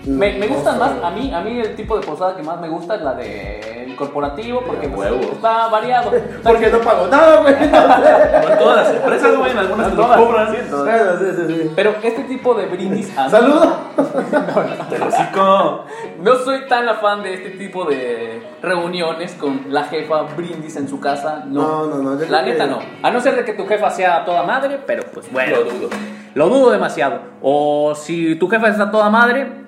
Me, 0.08 0.34
me 0.38 0.48
gustan 0.48 0.80
más, 0.80 0.92
a 1.04 1.10
mí, 1.12 1.32
a 1.34 1.42
mí 1.42 1.60
el 1.60 1.76
tipo 1.76 1.98
de 2.00 2.06
posada 2.06 2.36
que 2.36 2.44
más 2.44 2.60
me 2.62 2.70
gusta 2.70 2.96
es 2.96 3.02
la 3.02 3.14
del 3.14 3.96
corporativo, 3.96 4.62
porque 4.66 4.88
De 4.88 4.96
pues, 4.96 5.12
está 5.12 5.68
variado. 5.68 6.12
Porque 6.44 6.68
no 6.70 6.80
pago 6.80 7.08
nada, 7.08 7.42
güey. 7.42 7.56
Como 7.58 8.50
en 8.54 8.60
todas 8.60 8.78
las 8.88 8.96
empresas, 8.96 9.36
güey, 9.38 9.52
en 9.52 9.58
algunas 9.58 9.90
te 9.90 9.96
lo 9.96 10.04
Todas, 10.04 10.20
cobran. 10.20 10.52
sí, 10.52 10.58
todas. 10.70 10.86
Bueno, 11.20 11.20
sí, 11.20 11.42
sí, 11.48 11.54
sí. 11.64 11.72
Pero 11.76 11.96
este 12.04 12.24
tipo 12.26 12.54
de 12.54 12.66
brindis 12.68 13.18
a 13.18 13.26
mí- 13.26 13.32
Saludo. 13.32 13.76
Te 14.90 14.98
lo 15.00 15.08
hocico. 15.08 15.86
No 16.22 16.36
soy 16.36 16.68
tan 16.68 16.88
afán 16.88 17.24
de 17.24 17.34
este 17.34 17.50
tipo 17.52 17.86
de 17.86 18.42
reuniones 18.62 19.34
con 19.34 19.66
la 19.70 19.84
jefa 19.86 20.22
brindis 20.36 20.76
en 20.78 20.88
su 20.88 21.00
casa. 21.00 21.44
No, 21.48 21.88
No, 21.88 21.98
no, 21.98 22.04
no, 22.04 22.20
yo 22.20 22.26
La 22.30 22.42
creo 22.44 22.54
neta 22.54 22.66
que- 22.66 22.70
no. 22.72 22.80
A 23.04 23.12
no 23.12 23.20
ser 23.20 23.36
de 23.36 23.46
que 23.46 23.54
tu 23.54 23.66
jefa 23.68 23.90
sea 23.90 24.24
toda 24.26 24.44
madre, 24.44 24.80
pero 24.86 25.04
pues 25.14 25.32
bueno. 25.32 25.58
Lo 25.58 25.64
dudo. 25.66 25.90
Lo 26.36 26.50
dudo 26.50 26.72
demasiado. 26.72 27.20
O 27.42 27.94
si 27.96 28.36
tu 28.36 28.48
jefa 28.48 28.70
está 28.70 28.92
toda 28.92 29.10
madre, 29.10 29.67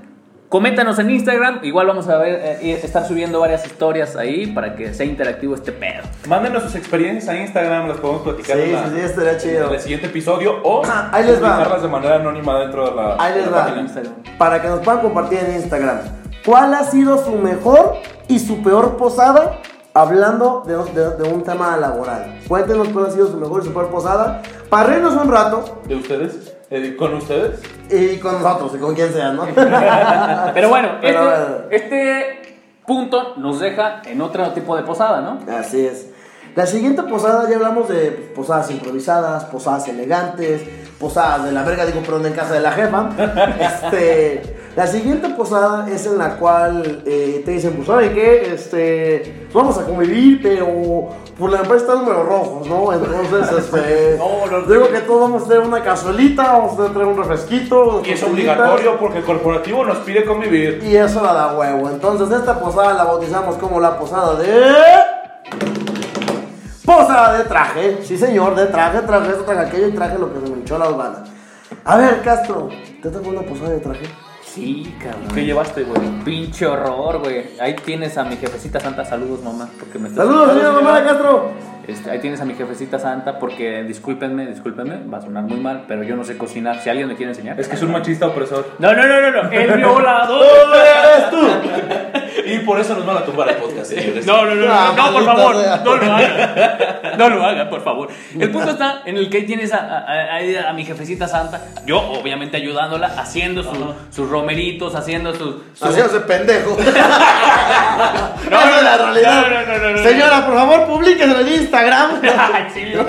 Coméntanos 0.50 0.98
en 0.98 1.12
Instagram, 1.12 1.60
igual 1.62 1.86
vamos 1.86 2.08
a 2.08 2.18
ver, 2.18 2.58
eh, 2.64 2.80
estar 2.84 3.08
subiendo 3.08 3.40
varias 3.40 3.64
historias 3.68 4.16
ahí 4.16 4.48
para 4.48 4.76
que 4.76 4.96
sea 4.96 5.06
interactivo 5.06 5.54
este 5.54 5.72
pedo. 5.72 6.02
Mándenos 6.28 6.64
sus 6.64 6.74
experiencias 6.74 7.30
a 7.30 7.38
Instagram, 7.40 7.88
las 7.88 7.98
podemos 7.98 8.24
platicar 8.24 8.58
Sí, 8.58 8.64
en, 8.64 8.72
la- 8.74 8.84
sí, 8.86 8.90
sí, 8.96 9.00
estaría 9.02 9.38
chido. 9.38 9.68
en 9.68 9.74
el 9.76 9.80
siguiente 9.80 10.08
episodio 10.08 10.56
o 10.64 10.82
Ah, 10.88 11.10
ahí 11.14 11.24
les 11.26 11.44
va. 11.44 11.78
de 11.80 11.88
manera 11.88 12.16
anónima 12.16 12.60
dentro 12.62 12.90
de 12.90 12.96
la, 12.96 13.16
Ahí 13.20 13.34
de 13.34 13.42
les 13.42 13.52
la 13.52 13.58
va. 13.58 13.64
página. 13.66 13.82
Instagram. 13.82 14.14
Para 14.40 14.60
que 14.60 14.68
nos 14.70 14.80
puedan 14.80 15.02
compartir 15.02 15.38
en 15.38 15.54
Instagram. 15.54 16.00
¿Cuál 16.44 16.74
ha 16.74 16.84
sido 16.86 17.24
su 17.24 17.34
mejor 17.34 17.98
y 18.28 18.40
su 18.40 18.64
peor 18.64 18.98
posada? 18.98 19.60
Hablando 19.94 20.64
de, 20.66 20.76
de- 21.00 21.16
de 21.18 21.30
un 21.32 21.44
tema 21.44 21.78
laboral. 21.78 22.40
Cuéntenos 22.48 22.88
cuál 22.90 23.06
ha 23.06 23.12
sido 23.12 23.28
su 23.28 23.38
mejor 23.38 23.62
y 23.62 23.66
su 23.66 23.74
peor 23.74 23.90
posada. 23.90 24.42
Para 24.70 24.88
reírnos 24.88 25.14
un 25.14 25.32
rato. 25.32 25.82
¿De 25.88 25.96
ustedes? 25.96 26.49
Eh, 26.72 26.96
¿Con 26.98 27.16
ustedes? 27.16 27.60
Y 27.90 28.18
con 28.18 28.42
nosotros, 28.42 28.74
y 28.76 28.78
con 28.78 28.94
quien 28.94 29.12
sea, 29.12 29.32
¿no? 29.32 29.46
Pero 30.54 30.70
bueno, 30.70 30.98
Pero 31.02 31.32
este, 31.72 31.76
este 31.76 32.60
punto 32.86 33.36
nos 33.38 33.60
deja 33.60 34.02
en 34.06 34.22
otro 34.22 34.52
tipo 34.52 34.76
de 34.76 34.84
posada, 34.84 35.22
¿no? 35.22 35.40
Así 35.52 35.86
es. 35.86 36.08
La 36.56 36.66
siguiente 36.66 37.04
posada, 37.04 37.50
ya 37.50 37.56
hablamos 37.56 37.88
de 37.90 38.12
pues, 38.12 38.30
posadas 38.36 38.70
improvisadas, 38.72 39.46
posadas 39.46 39.88
elegantes, 39.88 40.62
posadas 41.00 41.46
de 41.46 41.52
la 41.52 41.64
verga, 41.64 41.86
digo, 41.86 42.02
perdón, 42.02 42.28
en 42.28 42.34
casa 42.34 42.54
de 42.54 42.60
la 42.60 42.72
jefa. 42.72 43.10
Este, 43.60 44.59
la 44.80 44.88
siguiente 44.88 45.28
posada 45.32 45.90
es 45.90 46.06
en 46.06 46.18
la 46.18 46.38
cual 46.38 47.04
eh, 47.06 47.42
te 47.44 47.52
dicen, 47.52 47.74
pues, 47.74 47.86
¿sabe 47.86 48.14
qué? 48.14 48.54
Este, 48.54 49.50
vamos 49.54 49.78
a 49.78 49.84
convivir, 49.84 50.42
pero 50.42 51.10
por 51.38 51.52
la 51.52 51.58
empresa 51.58 51.84
está 51.84 51.96
números 51.96 52.26
rojos, 52.26 52.66
¿no? 52.66 52.94
Entonces, 52.94 53.58
este, 53.58 54.18
No, 54.18 54.50
no, 54.50 54.62
digo 54.62 54.88
que 54.88 55.02
todos 55.02 55.20
vamos 55.20 55.44
a 55.44 55.48
tener 55.50 55.68
una 55.68 55.84
cazuelita, 55.84 56.54
vamos 56.54 56.80
a 56.80 56.94
tener 56.94 57.08
un 57.08 57.18
refresquito. 57.18 58.02
Y 58.06 58.12
es 58.12 58.24
obligatorio 58.24 58.98
porque 58.98 59.18
el 59.18 59.26
corporativo 59.26 59.84
nos 59.84 59.98
pide 59.98 60.24
convivir. 60.24 60.82
Y 60.82 60.96
eso 60.96 61.22
la 61.22 61.34
da 61.34 61.58
huevo. 61.58 61.90
Entonces 61.90 62.32
esta 62.32 62.58
posada 62.58 62.94
la 62.94 63.04
bautizamos 63.04 63.58
como 63.58 63.82
la 63.82 64.00
posada 64.00 64.36
de... 64.36 64.76
Posada 66.86 67.38
de 67.38 67.44
traje. 67.44 68.00
Sí, 68.04 68.18
señor, 68.18 68.56
de 68.56 68.68
traje, 68.68 69.02
traje 69.02 69.34
traje 69.46 69.60
aquello 69.60 69.88
y 69.90 69.92
traje 69.92 70.18
lo 70.18 70.34
que 70.34 70.40
se 70.40 70.50
me 70.50 70.60
hinchó 70.60 70.78
la 70.78 70.88
banda. 70.88 71.26
A 71.84 71.98
ver, 71.98 72.22
Castro, 72.22 72.70
¿te 73.04 73.10
tocó 73.10 73.28
una 73.28 73.42
posada 73.42 73.72
de 73.72 73.80
traje? 73.80 74.29
Sí, 74.60 74.96
cabrón. 75.02 75.28
¿Qué 75.34 75.46
llevaste, 75.46 75.84
güey? 75.84 76.02
Pinche 76.26 76.66
horror, 76.66 77.20
güey. 77.20 77.46
Ahí 77.60 77.76
tienes 77.86 78.18
a 78.18 78.24
mi 78.24 78.36
jefecita 78.36 78.80
santa. 78.80 79.06
Saludos, 79.06 79.42
mamá. 79.44 79.70
Porque 79.80 79.98
me 80.00 80.10
estás- 80.10 80.26
Saludos, 80.26 80.50
señora 80.54 80.72
mamá 80.74 81.00
de 81.00 81.08
Castro. 81.08 81.52
Este, 81.90 82.12
ahí 82.12 82.20
tienes 82.20 82.40
a 82.42 82.46
mi 82.46 82.54
jefecita 82.54 83.00
santa 83.00 83.40
porque 83.40 83.84
discúlpenme, 83.84 84.46
discúlpenme, 84.46 85.00
va 85.12 85.18
a 85.18 85.22
sonar 85.22 85.44
muy 85.44 85.58
mal, 85.60 85.86
pero 85.88 86.04
yo 86.04 86.16
no 86.16 86.24
sé 86.24 86.38
cocinar. 86.38 86.80
Si 86.82 86.90
alguien 86.90 87.08
me 87.08 87.16
quiere 87.16 87.32
enseñar. 87.32 87.60
Es 87.60 87.68
que 87.68 87.76
es 87.76 87.82
un 87.82 87.92
machista 87.92 88.28
opresor. 88.28 88.74
No, 88.80 88.94
no, 88.94 89.08
no, 89.08 89.22
no, 89.22 89.44
no. 89.44 89.52
El 89.52 89.74
violador. 89.78 90.46
eres 90.76 91.30
tú! 91.32 91.48
y 92.46 92.60
por 92.60 92.80
eso 92.80 92.96
nos 92.96 93.06
van 93.06 93.18
a 93.18 93.22
tumbar 93.26 93.50
el 93.50 93.56
podcast, 93.56 93.92
señores. 93.92 94.26
No, 94.26 94.46
no, 94.46 94.56
no, 94.56 94.66
no, 94.68 94.72
Ah, 94.74 94.94
no, 94.96 95.12
por 95.14 95.26
favor, 95.26 95.56
no 95.56 95.96
lo 95.96 96.14
hagan. 96.14 97.18
No 97.18 97.30
lo 97.30 97.44
hagan, 97.44 97.70
por 97.70 97.84
favor. 97.84 98.10
El 98.40 98.50
punto 98.52 98.70
está 98.72 99.02
en 99.06 99.18
el 99.18 99.30
que 99.30 99.38
ahí 99.38 99.46
tienes 99.46 99.74
a, 99.74 99.78
a- 99.80 100.38
a- 100.38 100.70
a 100.70 100.74
mi 100.74 100.86
jefecita 100.86 101.28
santa, 101.28 101.62
yo 101.86 102.00
obviamente 102.00 102.58
ayudándola, 102.58 103.08
haciendo 103.18 103.64
su- 103.64 103.94
sus 104.12 104.30
romeritos, 104.30 104.96
haciendo 104.96 105.34
sus... 105.34 105.56
sus- 105.74 105.90
Haciéndose 105.90 106.20
pendejo. 106.22 106.78
No, 108.50 108.60
Esa 108.60 108.78
es 108.78 108.84
la 108.84 108.98
no, 108.98 109.04
realidad. 109.06 109.42
no, 109.42 109.50
no, 109.50 109.66
no, 109.66 109.78
no, 109.84 109.98
no. 109.98 110.04
Señora, 110.04 110.46
por 110.46 110.56
favor, 110.56 110.86
publíquenlo 110.88 111.40
en 111.40 111.48
Instagram. 111.80 112.22
Sí, 112.74 112.82
yo- 112.94 113.06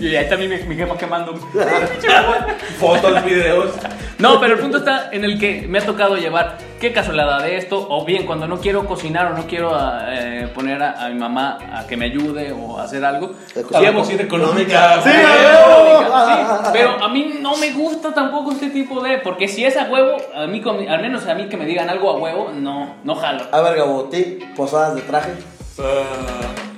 y 0.00 0.16
ahí 0.16 0.24
está 0.24 0.36
mi, 0.36 0.48
mi 0.48 0.74
jefa 0.76 0.96
quemando. 0.96 1.34
Fotos, 2.78 3.24
videos. 3.24 3.72
No, 4.18 4.40
pero 4.40 4.54
el 4.54 4.60
punto 4.60 4.78
está 4.78 5.10
en 5.12 5.24
el 5.24 5.38
que 5.38 5.66
me 5.68 5.78
ha 5.78 5.86
tocado 5.86 6.16
llevar 6.16 6.58
qué 6.80 6.92
casualidad 6.92 7.42
de 7.42 7.56
esto, 7.56 7.86
o 7.88 8.04
bien 8.04 8.26
cuando 8.26 8.46
no 8.46 8.60
quiero 8.60 8.86
cocinar 8.86 9.32
o 9.32 9.36
no 9.36 9.46
quiero 9.46 9.76
eh, 10.08 10.48
poner 10.54 10.82
a, 10.82 11.04
a 11.04 11.08
mi 11.08 11.18
mamá 11.18 11.58
a 11.74 11.86
que 11.86 11.96
me 11.96 12.06
ayude 12.06 12.52
o 12.52 12.78
hacer 12.78 13.04
algo. 13.04 13.32
a 13.74 13.82
ir 14.12 14.20
económica. 14.20 15.00
Sí, 15.02 15.10
güey. 15.10 15.24
a 15.24 15.66
huevo. 15.66 16.64
Sí, 16.64 16.70
pero 16.72 17.02
a 17.02 17.08
mí 17.08 17.34
no 17.40 17.56
me 17.56 17.70
gusta 17.72 18.12
tampoco 18.12 18.52
este 18.52 18.70
tipo 18.70 19.00
de. 19.02 19.18
Porque 19.18 19.48
si 19.48 19.64
es 19.64 19.76
a 19.76 19.84
huevo, 19.84 20.16
a 20.34 20.46
mí, 20.46 20.62
al 20.88 21.02
menos 21.02 21.26
a 21.26 21.34
mí 21.34 21.48
que 21.48 21.56
me 21.56 21.66
digan 21.66 21.88
algo 21.90 22.10
a 22.10 22.16
huevo, 22.18 22.50
no, 22.54 22.96
no 23.04 23.14
jalo. 23.14 23.44
A 23.52 23.60
ver, 23.60 23.76
Gabotí, 23.76 24.38
posadas 24.56 24.94
de 24.94 25.02
traje. 25.02 25.32
Ah, 25.78 26.73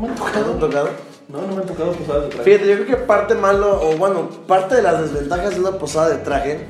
no, 0.00 0.06
me 0.06 0.08
han 0.08 0.32
¿Te 0.32 0.38
han 0.38 0.58
tocado. 0.58 0.90
No, 1.28 1.42
no 1.42 1.48
me 1.48 1.62
han 1.62 1.66
tocado 1.66 1.92
posadas 1.92 2.24
de 2.24 2.28
traje. 2.28 2.44
Fíjate, 2.44 2.68
yo 2.68 2.74
creo 2.74 2.86
que 2.86 2.96
parte 2.96 3.34
malo, 3.34 3.80
o 3.82 3.96
bueno, 3.96 4.28
parte 4.46 4.76
de 4.76 4.82
las 4.82 5.00
desventajas 5.00 5.54
de 5.54 5.60
una 5.60 5.72
posada 5.72 6.10
de 6.10 6.18
traje 6.18 6.66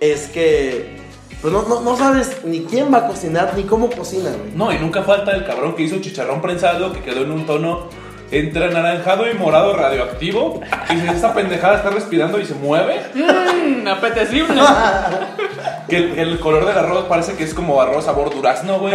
es 0.00 0.28
que 0.28 1.06
pues 1.40 1.52
no, 1.52 1.62
no, 1.62 1.80
no 1.80 1.96
sabes 1.96 2.44
ni 2.44 2.62
quién 2.64 2.92
va 2.92 2.98
a 2.98 3.06
cocinar 3.06 3.52
ni 3.56 3.64
cómo 3.64 3.90
cocina, 3.90 4.30
güey. 4.30 4.52
No, 4.54 4.72
y 4.72 4.78
nunca 4.78 5.02
falta 5.02 5.32
el 5.32 5.44
cabrón 5.44 5.74
que 5.74 5.82
hizo 5.82 5.98
chicharrón 6.00 6.40
prensado 6.40 6.92
que 6.92 7.00
quedó 7.00 7.22
en 7.22 7.30
un 7.30 7.46
tono 7.46 7.88
entre 8.30 8.64
anaranjado 8.64 9.30
y 9.30 9.34
morado 9.34 9.76
radioactivo. 9.76 10.60
Y 10.90 10.94
dice, 10.94 11.10
esta 11.10 11.34
pendejada 11.34 11.76
está 11.76 11.90
respirando 11.90 12.40
y 12.40 12.44
se 12.44 12.54
mueve. 12.54 13.00
Mmm, 13.14 13.86
apetecible. 13.86 14.60
Que 15.88 15.96
el, 15.98 16.18
el 16.18 16.40
color 16.40 16.66
del 16.66 16.76
arroz 16.76 17.04
parece 17.04 17.36
que 17.36 17.44
es 17.44 17.54
como 17.54 17.80
arroz 17.80 18.04
sabor 18.06 18.34
durazno, 18.34 18.78
güey. 18.80 18.94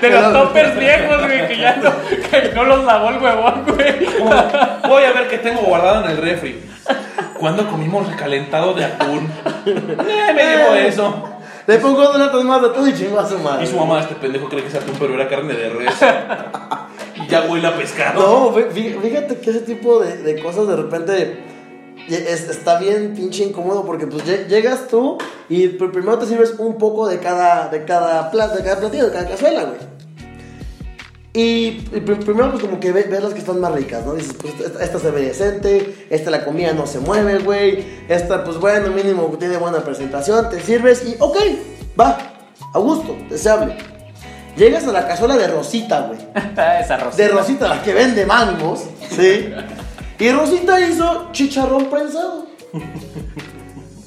De 0.00 0.10
los 0.10 0.32
toppers 0.32 0.78
viejos, 0.78 1.22
güey, 1.22 1.48
que 1.48 1.56
ya 1.58 1.76
no, 1.76 1.90
que 2.30 2.52
no 2.54 2.64
los 2.64 2.84
lavó 2.84 3.08
el 3.10 3.18
huevón, 3.18 3.64
güey. 3.66 4.06
Voy 4.88 5.04
a 5.04 5.12
ver 5.12 5.28
qué 5.28 5.38
tengo 5.38 5.62
guardado 5.62 6.04
en 6.04 6.10
el 6.10 6.16
refri. 6.18 6.62
¿Cuándo 7.38 7.66
comimos 7.68 8.06
recalentado 8.10 8.74
de 8.74 8.84
atún? 8.84 9.30
Eh, 9.66 10.32
me 10.34 10.56
dijo 10.56 10.74
eso. 10.74 11.30
Le 11.66 11.78
pongo 11.78 12.02
dos 12.02 12.18
latas 12.18 12.44
más 12.44 12.60
de 12.60 12.68
todo 12.68 12.86
y 12.86 12.94
chingo 12.94 13.18
a 13.18 13.26
su 13.26 13.38
madre. 13.38 13.64
Y 13.64 13.66
su 13.66 13.76
mamá, 13.76 14.00
este 14.00 14.14
pendejo 14.16 14.48
cree 14.50 14.62
que 14.62 14.68
es 14.68 14.74
atún, 14.74 14.96
pero 14.98 15.14
era 15.14 15.26
carne 15.28 15.54
de 15.54 15.70
res. 15.70 15.94
Y 17.16 17.26
ya 17.26 17.42
huele 17.48 17.66
a 17.66 17.74
pescado. 17.74 18.20
No, 18.20 18.54
fí- 18.54 18.68
fí- 18.70 19.00
fíjate 19.00 19.40
que 19.40 19.50
ese 19.50 19.60
tipo 19.60 19.98
de, 20.00 20.18
de 20.18 20.42
cosas 20.42 20.68
de 20.68 20.76
repente 20.76 21.42
es- 22.08 22.48
está 22.48 22.78
bien 22.78 23.14
pinche 23.14 23.44
incómodo 23.44 23.84
porque 23.84 24.06
pues 24.06 24.24
lle- 24.24 24.46
llegas 24.46 24.88
tú 24.88 25.18
y 25.48 25.68
pr- 25.78 25.90
primero 25.92 26.18
te 26.18 26.26
sirves 26.26 26.54
un 26.58 26.76
poco 26.78 27.06
de 27.08 27.18
cada, 27.18 27.68
de 27.68 27.84
cada, 27.84 28.28
de 28.30 28.62
cada 28.62 28.78
platillo, 28.80 29.06
de 29.06 29.12
cada 29.12 29.28
cazuela, 29.28 29.64
güey. 29.64 29.94
Y, 31.36 31.66
y 31.92 32.00
pr- 32.04 32.24
primero 32.24 32.50
pues 32.52 32.62
como 32.62 32.78
que 32.78 32.92
ve- 32.92 33.08
ves 33.10 33.22
las 33.22 33.32
que 33.32 33.40
están 33.40 33.58
más 33.60 33.72
ricas, 33.72 34.06
¿no? 34.06 34.14
Dices, 34.14 34.34
pues 34.40 34.54
esta, 34.60 34.84
esta 34.84 34.98
se 35.00 35.10
ve 35.10 35.22
decente, 35.22 36.06
esta 36.08 36.30
la 36.30 36.44
comida 36.44 36.72
no 36.72 36.86
se 36.86 37.00
mueve, 37.00 37.38
güey, 37.40 37.84
esta 38.08 38.44
pues 38.44 38.58
bueno, 38.58 38.92
mínimo 38.92 39.24
tiene 39.38 39.56
buena 39.56 39.78
presentación, 39.82 40.48
te 40.48 40.60
sirves 40.60 41.04
y 41.04 41.16
ok, 41.18 41.36
va, 42.00 42.18
a 42.72 42.78
gusto, 42.78 43.16
deseable. 43.28 43.76
Llegas 44.56 44.86
a 44.86 44.92
la 44.92 45.08
cazuela 45.08 45.36
de 45.36 45.48
Rosita, 45.48 46.02
güey. 46.02 46.20
Esa 46.80 46.98
rosita. 46.98 47.22
De 47.24 47.28
Rosita, 47.30 47.66
la 47.68 47.82
que 47.82 47.92
vende 47.92 48.24
mangos. 48.24 48.84
Sí. 49.10 49.52
Y 50.18 50.30
Rosita 50.30 50.80
hizo 50.80 51.28
chicharrón 51.32 51.86
prensado. 51.86 52.46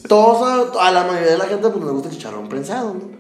Todos, 0.08 0.76
a, 0.78 0.88
a 0.88 0.92
la 0.92 1.04
mayoría 1.04 1.32
de 1.32 1.38
la 1.38 1.46
gente 1.46 1.70
pues, 1.70 1.84
le 1.84 1.92
gusta 1.92 2.10
el 2.10 2.16
chicharrón 2.16 2.48
prensado, 2.48 2.94
¿no? 2.94 3.18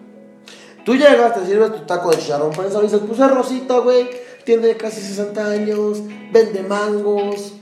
Tú 0.86 0.96
llegas, 0.96 1.34
te 1.34 1.46
sirves 1.46 1.74
tu 1.74 1.80
taco 1.86 2.12
de 2.12 2.18
chicharrón 2.18 2.52
prensado 2.52 2.82
y 2.82 2.88
dices, 2.88 3.02
pues 3.06 3.20
es 3.20 3.30
Rosita, 3.32 3.80
güey. 3.80 4.10
Tiene 4.46 4.78
casi 4.78 5.02
60 5.02 5.46
años, 5.46 5.98
vende 6.32 6.64
mangos. 6.64 7.54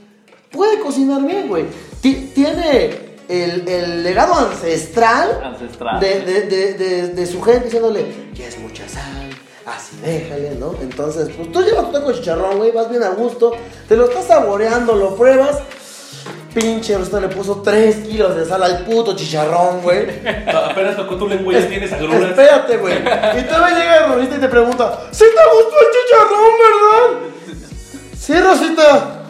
Puede 0.52 0.78
cocinar 0.78 1.22
bien, 1.22 1.48
güey. 1.48 1.64
Ti- 2.00 2.30
Tiene 2.32 2.90
el, 3.28 3.66
el 3.68 4.04
legado 4.04 4.34
ancestral 4.34 5.40
Ancestral. 5.42 5.98
de, 5.98 6.20
de, 6.20 6.40
de, 6.42 6.74
de, 6.74 7.08
de 7.08 7.26
su 7.26 7.42
gente 7.42 7.64
diciéndole 7.64 8.06
que 8.36 8.46
es 8.46 8.56
mucha 8.60 8.88
sal, 8.88 9.30
así 9.66 9.96
déjale, 10.00 10.54
¿no? 10.58 10.74
Entonces, 10.80 11.28
pues 11.36 11.50
tú 11.52 11.60
llevas 11.62 11.86
tu 11.86 11.92
taco 11.92 12.08
de 12.08 12.14
chicharrón, 12.14 12.58
güey, 12.58 12.70
vas 12.70 12.88
bien 12.88 13.02
a 13.02 13.10
gusto, 13.10 13.52
te 13.88 13.96
lo 13.96 14.04
estás 14.08 14.26
saboreando, 14.26 14.94
lo 14.94 15.16
pruebas. 15.16 15.58
Pinche 16.54 16.96
Rosita 16.96 17.20
le 17.20 17.28
puso 17.28 17.60
3 17.60 17.96
kilos 18.08 18.34
de 18.34 18.46
sal 18.46 18.62
al 18.62 18.84
puto 18.86 19.14
chicharrón, 19.14 19.82
güey. 19.82 20.06
Apenas 20.54 20.96
tocó 20.96 21.16
tu 21.16 21.28
lengua 21.28 21.52
y 21.52 21.62
tienes 21.64 21.92
agruras. 21.92 22.30
Espérate, 22.30 22.78
güey. 22.78 22.96
Y 22.96 23.42
todavía 23.42 23.78
llega 23.78 24.06
Rosita 24.06 24.36
y 24.36 24.40
te 24.40 24.48
pregunta, 24.48 25.00
¿sí 25.10 25.24
te 25.24 25.54
gustó 25.54 25.76
el 25.80 25.86
chicharrón, 25.92 26.52
verdad? 26.64 27.66
Sí, 28.18 28.40
Rosita. 28.40 29.22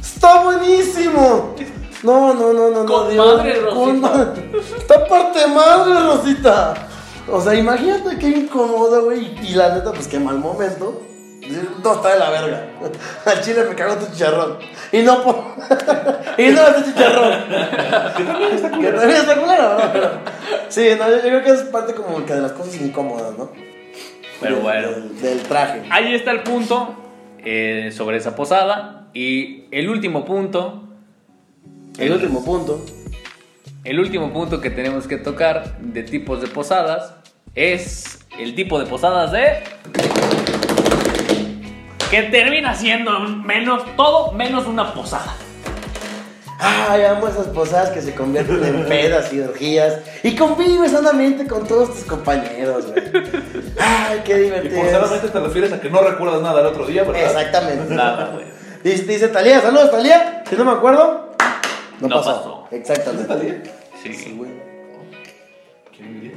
Está 0.00 0.42
buenísimo. 0.42 1.54
No, 2.02 2.32
no, 2.32 2.52
no, 2.54 2.70
no, 2.70 2.84
no. 2.84 3.08
Dios, 3.08 3.36
madre, 3.36 3.60
con 3.68 4.02
Rosita. 4.02 4.34
Está 4.78 5.06
parte 5.06 5.46
madre, 5.48 6.00
Rosita. 6.00 6.89
O 7.28 7.40
sea, 7.40 7.54
imagínate 7.54 8.18
qué 8.18 8.28
incómodo, 8.28 9.04
güey. 9.04 9.32
Y 9.42 9.54
la 9.54 9.74
neta, 9.74 9.92
pues 9.92 10.08
qué 10.08 10.18
mal 10.18 10.38
momento. 10.38 11.06
No, 11.82 11.94
está 11.94 12.12
de 12.12 12.18
la 12.18 12.30
verga. 12.30 12.68
Al 13.24 13.40
chile 13.40 13.64
me 13.68 13.74
cagó 13.74 13.96
tu 13.96 14.06
chicharrón. 14.12 14.58
Y 14.92 14.98
no 15.02 15.22
por... 15.22 15.34
y 16.38 16.46
no 16.48 16.66
este 16.66 16.92
chicharrón. 16.92 17.44
Que 18.16 18.24
también 18.24 18.52
está 18.52 18.70
Que 18.70 18.76
culero. 18.76 18.98
también 19.00 19.20
está 19.20 19.40
culero, 19.40 19.78
¿no? 19.78 19.92
Pero, 19.92 20.10
sí, 20.68 20.88
no, 20.98 21.08
yo, 21.08 21.16
yo 21.16 21.22
creo 21.22 21.42
que 21.42 21.50
es 21.50 21.62
parte 21.62 21.94
como 21.94 22.24
que 22.24 22.34
de 22.34 22.40
las 22.42 22.52
cosas 22.52 22.80
incómodas, 22.80 23.36
¿no? 23.36 23.50
Pero 24.40 24.60
bueno. 24.60 24.88
Del, 24.90 25.20
del 25.20 25.40
traje. 25.42 25.82
Ahí 25.90 26.14
está 26.14 26.30
el 26.30 26.42
punto 26.42 26.94
eh, 27.38 27.90
sobre 27.92 28.18
esa 28.18 28.36
posada. 28.36 29.08
Y 29.12 29.64
el 29.70 29.88
último 29.88 30.24
punto. 30.24 30.84
El 31.98 32.12
último 32.12 32.44
punto. 32.44 32.84
El 33.84 33.98
último 33.98 34.32
punto 34.32 34.60
que 34.60 34.70
tenemos 34.70 35.06
que 35.06 35.16
tocar 35.16 35.78
de 35.78 36.02
tipos 36.02 36.40
de 36.40 36.48
posadas 36.48 37.14
es 37.54 38.20
el 38.38 38.54
tipo 38.54 38.78
de 38.78 38.86
posadas 38.86 39.32
de... 39.32 39.62
Que 42.10 42.24
termina 42.24 42.74
siendo 42.74 43.20
menos, 43.20 43.82
todo 43.96 44.32
menos 44.32 44.66
una 44.66 44.92
posada. 44.92 45.32
Ay, 46.58 47.04
amo 47.04 47.26
esas 47.28 47.46
posadas 47.46 47.90
que 47.90 48.02
se 48.02 48.14
convierten 48.14 48.62
en 48.64 48.84
pedas 48.86 49.32
y 49.32 49.40
orgías 49.40 50.00
y 50.22 50.34
convives 50.36 50.90
sanamente 50.90 51.46
con 51.46 51.66
todos 51.66 51.94
tus 51.94 52.04
compañeros, 52.04 52.86
güey. 52.88 53.02
Ay, 53.78 54.20
qué 54.24 54.34
Y 54.38 54.42
divertido. 54.42 54.82
por 54.82 54.90
solamente 54.90 55.28
te 55.28 55.40
refieres 55.40 55.72
a 55.72 55.80
que 55.80 55.88
no 55.88 56.02
recuerdas 56.02 56.42
nada 56.42 56.60
el 56.60 56.66
otro 56.66 56.84
día, 56.84 57.04
¿verdad? 57.04 57.22
Exactamente. 57.22 57.94
Nada, 57.94 58.30
güey. 58.34 58.44
Dice, 58.84 59.04
dice 59.04 59.28
Talía, 59.28 59.60
saludos 59.62 59.90
Talía. 59.90 60.42
Si 60.50 60.56
no 60.56 60.64
me 60.66 60.72
acuerdo, 60.72 61.30
no, 62.00 62.08
No 62.08 62.16
pasó. 62.16 62.36
pasó. 62.36 62.59
Exactamente. 62.70 63.62
Sí. 64.02 64.10
¿Quién 65.96 66.14
diría? 66.14 66.32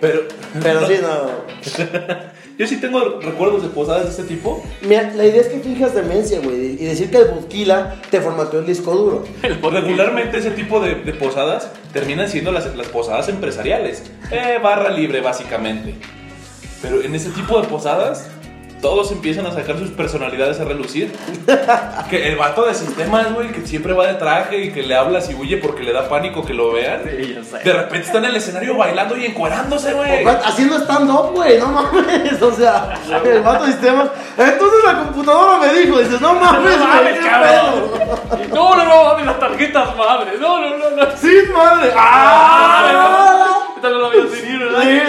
Pero 0.00 0.20
Pero 0.62 0.86
sí, 0.86 0.94
no. 1.02 2.28
yo 2.58 2.66
sí 2.66 2.76
tengo 2.76 3.20
recuerdos 3.20 3.62
de 3.62 3.68
posadas 3.70 4.04
de 4.04 4.10
este 4.10 4.22
tipo. 4.34 4.62
Mira, 4.82 5.12
la 5.16 5.24
idea 5.24 5.40
es 5.40 5.48
que 5.48 5.58
finjas 5.58 5.94
demencia, 5.94 6.40
güey, 6.40 6.72
y 6.80 6.84
decir 6.84 7.10
que 7.10 7.18
el 7.18 7.28
Butquila 7.28 8.00
te 8.10 8.20
formateó 8.20 8.60
el 8.60 8.66
disco 8.66 8.94
duro. 8.94 9.24
Regularmente 9.42 10.38
ese 10.38 10.52
tipo 10.52 10.80
de, 10.80 10.96
de 10.96 11.12
posadas 11.14 11.70
terminan 11.92 12.28
siendo 12.28 12.52
las, 12.52 12.76
las 12.76 12.86
posadas 12.88 13.28
empresariales. 13.28 14.04
Eh, 14.30 14.58
barra 14.62 14.90
libre, 14.90 15.20
básicamente. 15.20 15.94
Pero 16.80 17.02
en 17.02 17.12
ese 17.14 17.30
tipo 17.30 17.60
de 17.60 17.66
posadas, 17.66 18.28
todos 18.80 19.10
empiezan 19.12 19.46
a 19.46 19.52
sacar 19.52 19.78
sus 19.78 19.90
personalidades 19.90 20.60
a 20.60 20.64
relucir. 20.64 21.12
Que 22.08 22.28
el 22.28 22.36
vato 22.36 22.64
de 22.64 22.74
sistemas, 22.74 23.32
güey, 23.34 23.52
que 23.52 23.66
siempre 23.66 23.92
va 23.92 24.06
de 24.06 24.14
traje 24.14 24.64
y 24.64 24.72
que 24.72 24.82
le 24.82 24.94
hablas 24.94 25.28
y 25.30 25.34
huye 25.34 25.58
porque 25.58 25.82
le 25.82 25.92
da 25.92 26.08
pánico 26.08 26.44
que 26.44 26.54
lo 26.54 26.72
vean. 26.72 27.02
Sí, 27.04 27.34
yo 27.34 27.44
sé. 27.44 27.58
De 27.58 27.72
repente 27.72 28.06
está 28.06 28.18
en 28.18 28.24
el 28.26 28.36
escenario 28.36 28.76
bailando 28.76 29.16
y 29.16 29.26
encuerándose, 29.26 29.92
güey. 29.92 30.24
Haciendo 30.24 30.78
stand-up, 30.78 31.32
güey, 31.34 31.58
no 31.58 31.68
mames. 31.68 32.40
O 32.40 32.52
sea, 32.52 32.94
el 33.24 33.42
vato 33.42 33.64
de 33.64 33.72
sistemas. 33.72 34.08
Entonces 34.36 34.84
la 34.84 34.98
computadora 34.98 35.58
me 35.58 35.80
dijo, 35.80 35.98
dices, 35.98 36.20
no 36.20 36.34
mames, 36.34 36.78
No 36.78 36.86
mames, 36.86 37.18
cabrón. 37.18 37.90
No, 38.52 38.76
no, 38.76 38.84
no, 38.84 39.04
mames, 39.04 39.26
las 39.26 39.40
tarjetas 39.40 39.96
madre. 39.96 40.38
No, 40.40 40.60
no, 40.60 40.76
no, 40.78 40.90
no. 40.90 41.16
Sí, 41.16 41.42
madre. 41.52 41.92
¡Ah! 41.96 43.57
Esta 43.78 43.90
no 43.90 43.98
la 44.00 44.08
voy 44.08 44.20
a 44.20 44.28
seguir, 44.36 44.58
¿verdad? 44.58 44.82
Sí. 44.82 45.00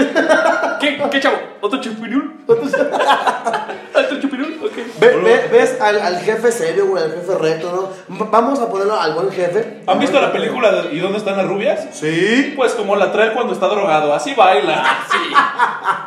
¿Qué, 0.80 1.10
¿Qué 1.10 1.20
chavo? 1.20 1.38
¿Otro 1.62 1.82
chupirul? 1.82 2.36
¿Otro 2.48 4.20
chupirul? 4.22 4.60
Ok. 4.64 4.78
Ve- 5.00 5.18
ve- 5.18 5.50
¿Ves 5.52 5.82
al, 5.82 6.00
al 6.00 6.20
jefe 6.20 6.52
serio, 6.52 6.86
güey, 6.88 7.04
al 7.04 7.12
jefe 7.12 7.36
recto, 7.38 7.92
¿no? 8.08 8.26
Vamos 8.32 8.60
a 8.60 8.70
ponerlo 8.70 9.00
al 9.00 9.14
buen 9.14 9.32
jefe. 9.32 9.82
¿Han 9.88 10.00
visto 10.00 10.22
la 10.22 10.32
película 10.32 10.72
de 10.72 10.94
¿Y 10.96 11.00
dónde 11.00 11.18
están 11.18 11.36
las 11.38 11.48
rubias? 11.48 11.88
Sí. 11.94 12.54
Pues 12.56 12.74
como 12.74 12.96
la 12.96 13.12
trae 13.12 13.34
cuando 13.34 13.54
está 13.54 13.68
drogado, 13.68 14.14
así 14.14 14.34
baila. 14.36 14.86
Sí. 15.12 15.18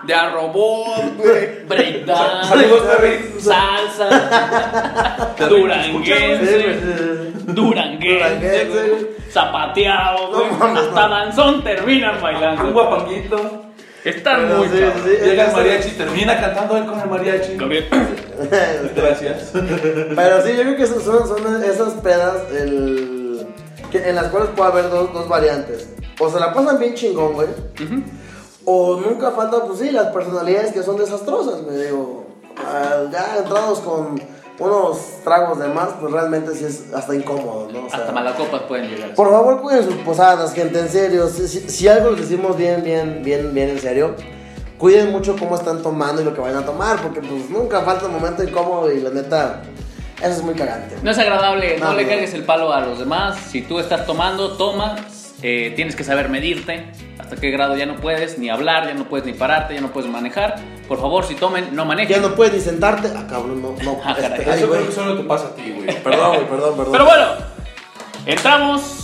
De 0.07 0.15
a 0.15 0.31
robot, 0.31 1.17
breakdance, 1.69 2.49
Saludos, 2.49 2.83
Terry. 2.97 3.35
salsa, 3.41 4.09
duranguense, 5.49 6.59
Duranguense, 7.47 7.53
duranguense, 7.53 8.65
güey. 8.67 8.89
güey, 8.91 9.07
zapateado, 9.33 10.29
güey. 10.29 10.47
Hasta 10.77 11.09
danzón 11.09 11.65
terminan 11.65 12.17
Un 12.17 12.23
bailando. 12.23 12.73
guapanguito. 12.73 13.63
Están 14.05 14.49
Pero 14.49 14.59
muy 14.59 14.69
sí, 14.69 14.79
sí, 15.05 15.11
Llega 15.25 15.47
el 15.47 15.53
mariachi, 15.53 15.91
termina 15.91 16.41
cantando 16.41 16.77
él 16.77 16.87
con 16.87 17.01
el 17.01 17.09
mariachi. 17.09 17.57
Gracias. 18.97 19.53
Pero 19.53 20.43
sí, 20.43 20.57
yo 20.57 20.63
creo 20.63 20.77
que 20.77 20.87
son, 20.87 21.01
son, 21.03 21.29
son 21.29 21.65
esas 21.65 21.93
pedas 21.95 22.51
el, 22.51 23.47
que, 23.93 24.09
en 24.09 24.17
las 24.17 24.27
cuales 24.27 24.51
puede 24.57 24.71
haber 24.73 24.91
dos, 24.91 25.13
dos 25.13 25.29
variantes. 25.29 25.89
O 26.19 26.29
se 26.29 26.41
la 26.41 26.53
pasan 26.53 26.81
bien 26.81 26.95
chingón, 26.95 27.35
güey. 27.35 27.49
O 28.65 28.97
nunca 28.97 29.31
faltan, 29.31 29.61
pues 29.69 29.79
sí, 29.79 29.91
las 29.91 30.09
personalidades 30.09 30.73
que 30.73 30.83
son 30.83 30.97
desastrosas, 30.97 31.63
me 31.63 31.77
digo. 31.77 32.27
ya 33.13 33.37
entrados 33.39 33.79
con 33.81 34.21
unos 34.59 34.99
tragos 35.25 35.59
de 35.59 35.69
más, 35.69 35.89
pues 36.01 36.13
realmente 36.13 36.55
sí 36.55 36.65
es 36.65 36.93
hasta 36.95 37.15
incómodo, 37.15 37.69
¿no? 37.73 37.87
O 37.87 37.91
sea, 37.91 38.01
Hasta 38.01 38.13
malacopas 38.13 38.63
pueden 38.63 38.89
llegar. 38.91 39.15
por 39.15 39.31
favor, 39.31 39.61
cuiden 39.63 39.85
sus 39.85 39.95
posadas, 39.97 40.53
gente, 40.55 40.79
en 40.79 40.89
serio. 40.89 41.29
Si, 41.29 41.49
si- 41.49 41.69
si 41.69 41.89
algo 41.89 42.11
les 42.11 42.29
decimos 42.29 42.57
bien, 42.57 42.83
bien, 42.85 43.23
bien, 43.25 43.53
bien 43.55 43.71
en 43.71 43.81
serio, 43.81 44.15
cuiden 44.79 45.11
mucho 45.13 45.37
cómo 45.39 45.57
están 45.57 45.83
tomando 45.83 46.23
y 46.23 46.25
lo 46.25 46.35
que 46.35 46.41
vayan 46.41 46.63
a 46.63 46.67
tomar, 46.67 47.01
porque 47.01 47.21
pues 47.21 47.49
nunca 47.51 47.81
falta 47.83 48.07
un 48.07 48.13
momento 48.13 48.43
incómodo 48.45 48.93
y 48.93 49.01
la 49.01 49.11
neta, 49.11 49.63
eso 50.21 50.31
es 50.31 50.43
muy 50.43 50.55
cagante. 50.55 50.97
No 51.03 51.11
es 51.11 51.19
agradable, 51.19 51.79
no, 51.79 51.87
No, 51.91 51.95
le 51.95 52.05
no. 52.05 52.09
cagues 52.11 52.35
el 52.35 52.45
palo 52.45 52.73
a 52.73 52.81
los 52.81 52.99
demás. 52.99 53.37
Si 53.51 53.63
tú 53.63 53.79
estás 53.81 54.07
tomando, 54.07 54.57
toma. 54.57 54.97
eh, 55.45 55.73
tienes 55.75 55.97
que 55.97 56.05
saber 56.05 56.29
medirte. 56.29 56.87
Hasta 57.33 57.41
qué 57.41 57.51
grado 57.51 57.75
ya 57.77 57.87
no 57.87 57.97
puedes 57.97 58.39
ni 58.39 58.51
hablar, 58.51 58.87
ya 58.87 58.93
no 58.93 59.05
puedes 59.05 59.25
ni 59.25 59.33
pararte, 59.33 59.75
ya 59.75 59.81
no 59.81 59.91
puedes 59.91 60.11
manejar. 60.11 60.57
Por 60.87 61.01
favor, 61.01 61.25
si 61.25 61.35
tomen, 61.35 61.75
no 61.75 61.87
manejen. 61.87 62.21
Ya 62.21 62.29
no 62.29 62.35
puedes 62.35 62.53
ni 62.53 62.61
sentarte. 62.61 63.11
Ah, 63.17 63.25
cabrón, 63.27 63.63
no, 63.63 63.75
no. 63.83 63.99
Ah, 64.05 64.15
caray. 64.21 64.41
este, 64.41 64.51
Eso 64.59 64.69
creo 64.71 64.87
que 64.87 64.93
solo 64.93 65.17
te 65.17 65.25
pasa 65.25 65.47
a 65.47 65.55
ti, 65.55 65.73
güey. 65.75 65.87
Perdón, 66.03 66.35
güey, 66.37 66.47
perdón, 66.47 66.77
perdón. 66.77 66.93
Pero 66.93 67.05
bueno, 67.07 67.27
entramos. 68.27 68.99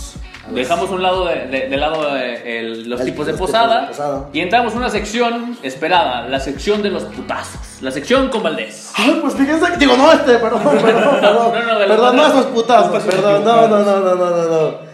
Dejamos 0.51 0.89
un 0.89 1.03
lado 1.03 1.25
de, 1.25 1.45
de- 1.47 1.69
de 1.69 1.77
lado 1.77 2.15
eh, 2.17 2.59
el- 2.59 2.89
los 2.89 2.99
El- 3.01 3.05
tipos 3.07 3.25
de 3.27 3.33
los 3.33 3.39
tipos 3.39 3.51
posada, 3.51 3.81
de 3.81 3.87
posada. 3.87 4.29
y 4.33 4.39
entramos 4.39 4.73
en 4.73 4.79
una 4.79 4.89
sección 4.89 5.57
esperada, 5.61 6.27
la 6.27 6.39
sección 6.39 6.81
de 6.81 6.89
los 6.89 7.03
putazos, 7.03 7.81
la 7.81 7.91
sección 7.91 8.29
con 8.29 8.41
Valdés. 8.41 8.91
Ay, 8.95 9.19
pues 9.21 9.35
fíjense 9.35 9.71
que. 9.73 9.77
Digo, 9.77 9.95
no, 9.95 10.11
este, 10.11 10.37
perdón, 10.39 10.63
perdón, 10.63 10.81
perdón. 10.83 11.21
No, 11.21 11.33
no, 11.33 11.51
de 11.79 11.87
los 11.87 11.97
perdón, 11.97 12.15
no 12.15 12.27
esos 12.27 12.45
putazos, 12.47 13.03
perdón, 13.03 13.43
no, 13.45 13.67
no, 13.67 13.79
no, 13.79 13.99
no, 13.99 14.15
no, 14.15 14.29
no, 14.29 14.47
no. 14.71 14.88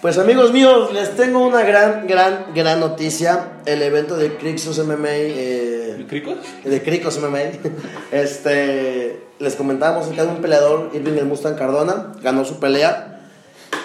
Pues 0.00 0.16
amigos 0.16 0.52
míos, 0.52 0.92
les 0.92 1.16
tengo 1.16 1.44
una 1.44 1.62
gran, 1.62 2.06
gran, 2.06 2.54
gran 2.54 2.78
noticia. 2.78 3.54
El 3.66 3.82
evento 3.82 4.16
de 4.16 4.36
Crixus 4.36 4.78
MMA. 4.78 5.08
eh, 5.10 6.06
¿Cricos? 6.08 6.36
de 6.64 6.82
Cricos 6.84 7.18
MMA. 7.18 7.38
Este, 8.12 9.20
les 9.40 9.56
comentábamos 9.56 10.04
acerca 10.04 10.22
de 10.22 10.28
un 10.28 10.40
peleador, 10.40 10.90
Irving 10.94 11.18
el 11.18 11.26
Mustang 11.26 11.56
Cardona, 11.56 12.12
ganó 12.22 12.44
su 12.44 12.60
pelea. 12.60 13.22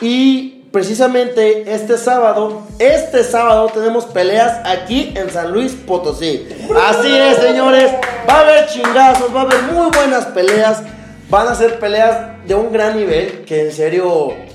Y 0.01 0.65
precisamente 0.71 1.73
este 1.73 1.97
sábado, 1.97 2.61
este 2.77 3.23
sábado 3.23 3.71
tenemos 3.73 4.05
peleas 4.05 4.59
aquí 4.65 5.13
en 5.15 5.31
San 5.31 5.51
Luis 5.51 5.71
Potosí. 5.71 6.47
Así 6.79 7.11
es, 7.11 7.37
señores, 7.37 7.91
va 8.29 8.35
a 8.35 8.39
haber 8.41 8.67
chingazos, 8.67 9.35
va 9.35 9.41
a 9.41 9.43
haber 9.45 9.63
muy 9.63 9.89
buenas 9.89 10.25
peleas. 10.27 10.83
Van 11.31 11.47
a 11.47 11.55
ser 11.55 11.79
peleas 11.79 12.45
de 12.47 12.53
un 12.53 12.71
gran 12.71 12.97
nivel, 12.97 13.45
que 13.45 13.61
en 13.61 13.71
serio 13.71 14.52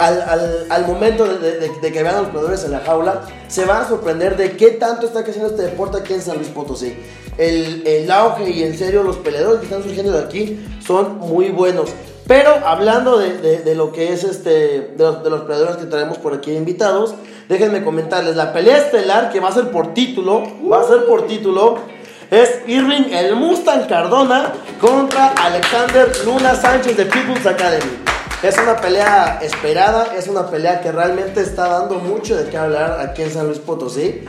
al, 0.00 0.20
al- 0.22 0.66
al 0.68 0.86
momento 0.86 1.24
de, 1.26 1.38
de- 1.60 1.68
de- 1.80 1.92
que 1.92 2.02
vean 2.02 2.16
a 2.16 2.20
los 2.22 2.28
peleadores 2.30 2.64
en 2.64 2.72
la 2.72 2.80
jaula, 2.80 3.22
se 3.48 3.64
van 3.64 3.82
a 3.82 3.88
sorprender 3.88 4.36
de 4.36 4.56
qué 4.56 4.72
tanto 4.72 5.06
está 5.06 5.22
creciendo 5.22 5.50
este 5.50 5.62
deporte 5.62 5.98
aquí 5.98 6.14
en 6.14 6.22
San 6.22 6.36
Luis 6.36 6.48
Potosí. 6.48 6.96
El, 7.38 7.86
el 7.86 8.10
auge 8.10 8.50
y 8.50 8.62
en 8.64 8.76
serio 8.76 9.02
los 9.02 9.16
peleadores 9.18 9.60
que 9.60 9.66
están 9.66 9.82
surgiendo 9.82 10.12
de 10.12 10.24
aquí 10.24 10.58
son 10.84 11.18
muy 11.18 11.50
buenos. 11.50 11.90
Pero 12.26 12.50
hablando 12.64 13.18
de, 13.18 13.38
de- 13.38 13.58
de 13.62 13.74
lo 13.74 13.92
que 13.92 14.12
es 14.12 14.24
este, 14.24 14.50
de 14.50 14.94
los, 15.04 15.22
de 15.22 15.30
los 15.30 15.42
peleadores 15.42 15.76
que 15.76 15.86
traemos 15.86 16.18
por 16.18 16.34
aquí 16.34 16.52
invitados, 16.52 17.14
déjenme 17.48 17.82
comentarles, 17.84 18.36
la 18.36 18.52
pelea 18.52 18.78
estelar 18.78 19.30
que 19.32 19.40
va 19.40 19.48
a 19.48 19.52
ser 19.52 19.70
por 19.70 19.94
título, 19.94 20.42
va 20.70 20.80
a 20.80 20.84
ser 20.84 21.06
por 21.06 21.26
título, 21.26 21.78
es 22.30 22.60
Irving 22.68 23.10
el 23.12 23.34
Mustang 23.34 23.88
Cardona 23.88 24.52
contra 24.80 25.28
Alexander 25.32 26.08
Luna 26.24 26.54
Sánchez 26.54 26.96
de 26.96 27.06
People's 27.06 27.44
Academy. 27.44 27.90
Es 28.42 28.56
una 28.56 28.76
pelea 28.76 29.38
esperada, 29.42 30.14
es 30.16 30.26
una 30.26 30.50
pelea 30.50 30.80
que 30.80 30.90
realmente 30.90 31.42
está 31.42 31.68
dando 31.68 31.98
mucho 31.98 32.36
de 32.42 32.48
qué 32.48 32.56
hablar 32.56 32.98
aquí 33.00 33.20
en 33.20 33.30
San 33.30 33.46
Luis 33.46 33.58
Potosí. 33.58 34.22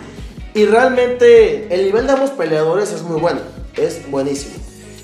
Y 0.53 0.65
realmente 0.65 1.73
el 1.73 1.85
nivel 1.85 2.07
de 2.07 2.13
ambos 2.13 2.31
peleadores 2.31 2.91
es 2.91 3.03
muy 3.03 3.21
bueno, 3.21 3.39
es 3.77 4.09
buenísimo. 4.11 4.55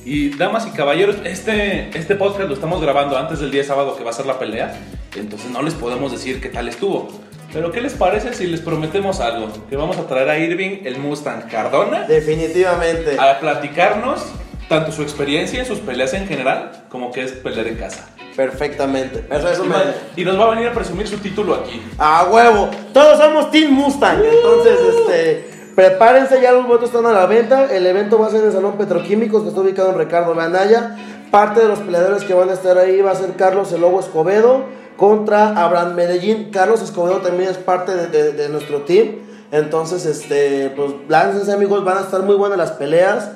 Y 0.04 0.32
damas 0.36 0.68
y 0.68 0.72
caballeros, 0.72 1.16
este, 1.24 1.98
este 1.98 2.16
podcast 2.16 2.50
lo 2.50 2.54
estamos 2.54 2.82
grabando 2.82 3.18
antes 3.18 3.40
del 3.40 3.50
día 3.50 3.64
sábado 3.64 3.96
que 3.96 4.04
va 4.04 4.10
a 4.10 4.14
ser 4.14 4.26
la 4.26 4.40
pelea. 4.40 4.78
Entonces 5.16 5.52
no 5.52 5.62
les 5.62 5.74
podemos 5.74 6.12
decir 6.12 6.42
qué 6.42 6.50
tal 6.50 6.68
estuvo. 6.68 7.08
Pero 7.54 7.72
¿qué 7.72 7.80
les 7.80 7.94
parece 7.94 8.34
si 8.34 8.46
les 8.46 8.60
prometemos 8.60 9.22
algo? 9.22 9.48
Que 9.70 9.78
vamos 9.78 9.98
a 9.98 10.06
traer 10.06 10.30
a 10.30 10.38
Irving, 10.38 10.82
el 10.84 10.98
Mustang 11.00 11.48
Cardona, 11.50 12.02
Definitivamente. 12.02 13.18
a 13.18 13.40
platicarnos 13.40 14.22
tanto 14.70 14.92
su 14.92 15.02
experiencia 15.02 15.60
en 15.60 15.66
sus 15.66 15.80
peleas 15.80 16.14
en 16.14 16.28
general 16.28 16.72
como 16.90 17.12
que 17.12 17.24
es 17.24 17.32
pelear 17.32 17.68
en 17.68 17.76
casa. 17.76 18.08
Perfectamente. 18.36 19.26
Eso, 19.30 19.50
eso 19.50 19.66
Y, 19.66 19.68
me... 19.68 19.74
va- 19.76 19.84
y 20.16 20.24
nos 20.26 20.40
va 20.40 20.46
a 20.46 20.50
venir 20.52 20.68
a 20.68 20.74
presumir 20.74 21.08
su 21.08 21.18
título 21.18 21.56
aquí. 21.56 21.82
A 21.98 22.26
huevo. 22.32 22.70
Todos 22.94 23.18
somos 23.20 23.50
Team 23.52 23.72
Mustang. 23.72 24.20
Entonces, 24.24 24.78
este. 25.00 25.50
Prepárense, 25.76 26.42
ya 26.42 26.52
los 26.54 26.66
votos 26.68 26.90
están 26.90 27.06
a 27.06 27.12
la 27.12 27.26
venta. 27.28 27.66
El 27.72 27.86
evento 27.86 28.18
va 28.20 28.28
a 28.28 28.30
ser 28.32 28.42
en 28.42 28.48
el 28.48 28.52
Salón 28.54 28.78
Petroquímicos, 28.78 29.44
que 29.44 29.50
está 29.50 29.62
ubicado 29.62 29.92
en 29.92 29.98
Ricardo 30.00 30.34
Banaya. 30.34 30.96
Parte 31.32 31.60
de 31.62 31.68
los 31.68 31.80
peleadores 31.80 32.24
que 32.24 32.34
van 32.34 32.50
a 32.50 32.54
estar 32.54 32.78
ahí 32.78 33.02
va 33.02 33.12
a 33.12 33.16
ser 33.16 33.32
Carlos 33.38 33.72
El 33.74 33.82
Lobo 33.82 34.00
Escobedo 34.00 34.64
contra 34.98 35.50
Abraham 35.64 35.94
Medellín. 35.96 36.50
Carlos 36.52 36.82
Escobedo 36.82 37.18
también 37.18 37.50
es 37.50 37.58
parte 37.58 37.94
de, 37.96 38.08
de- 38.08 38.32
de 38.34 38.50
nuestro 38.50 38.82
team. 38.84 39.18
Entonces, 39.52 40.06
este, 40.06 40.72
pues, 40.76 40.92
láncense 41.10 41.52
amigos, 41.54 41.84
van 41.86 42.00
a 42.00 42.02
estar 42.02 42.22
muy 42.24 42.36
buenas 42.36 42.58
las 42.58 42.72
peleas. 42.72 43.30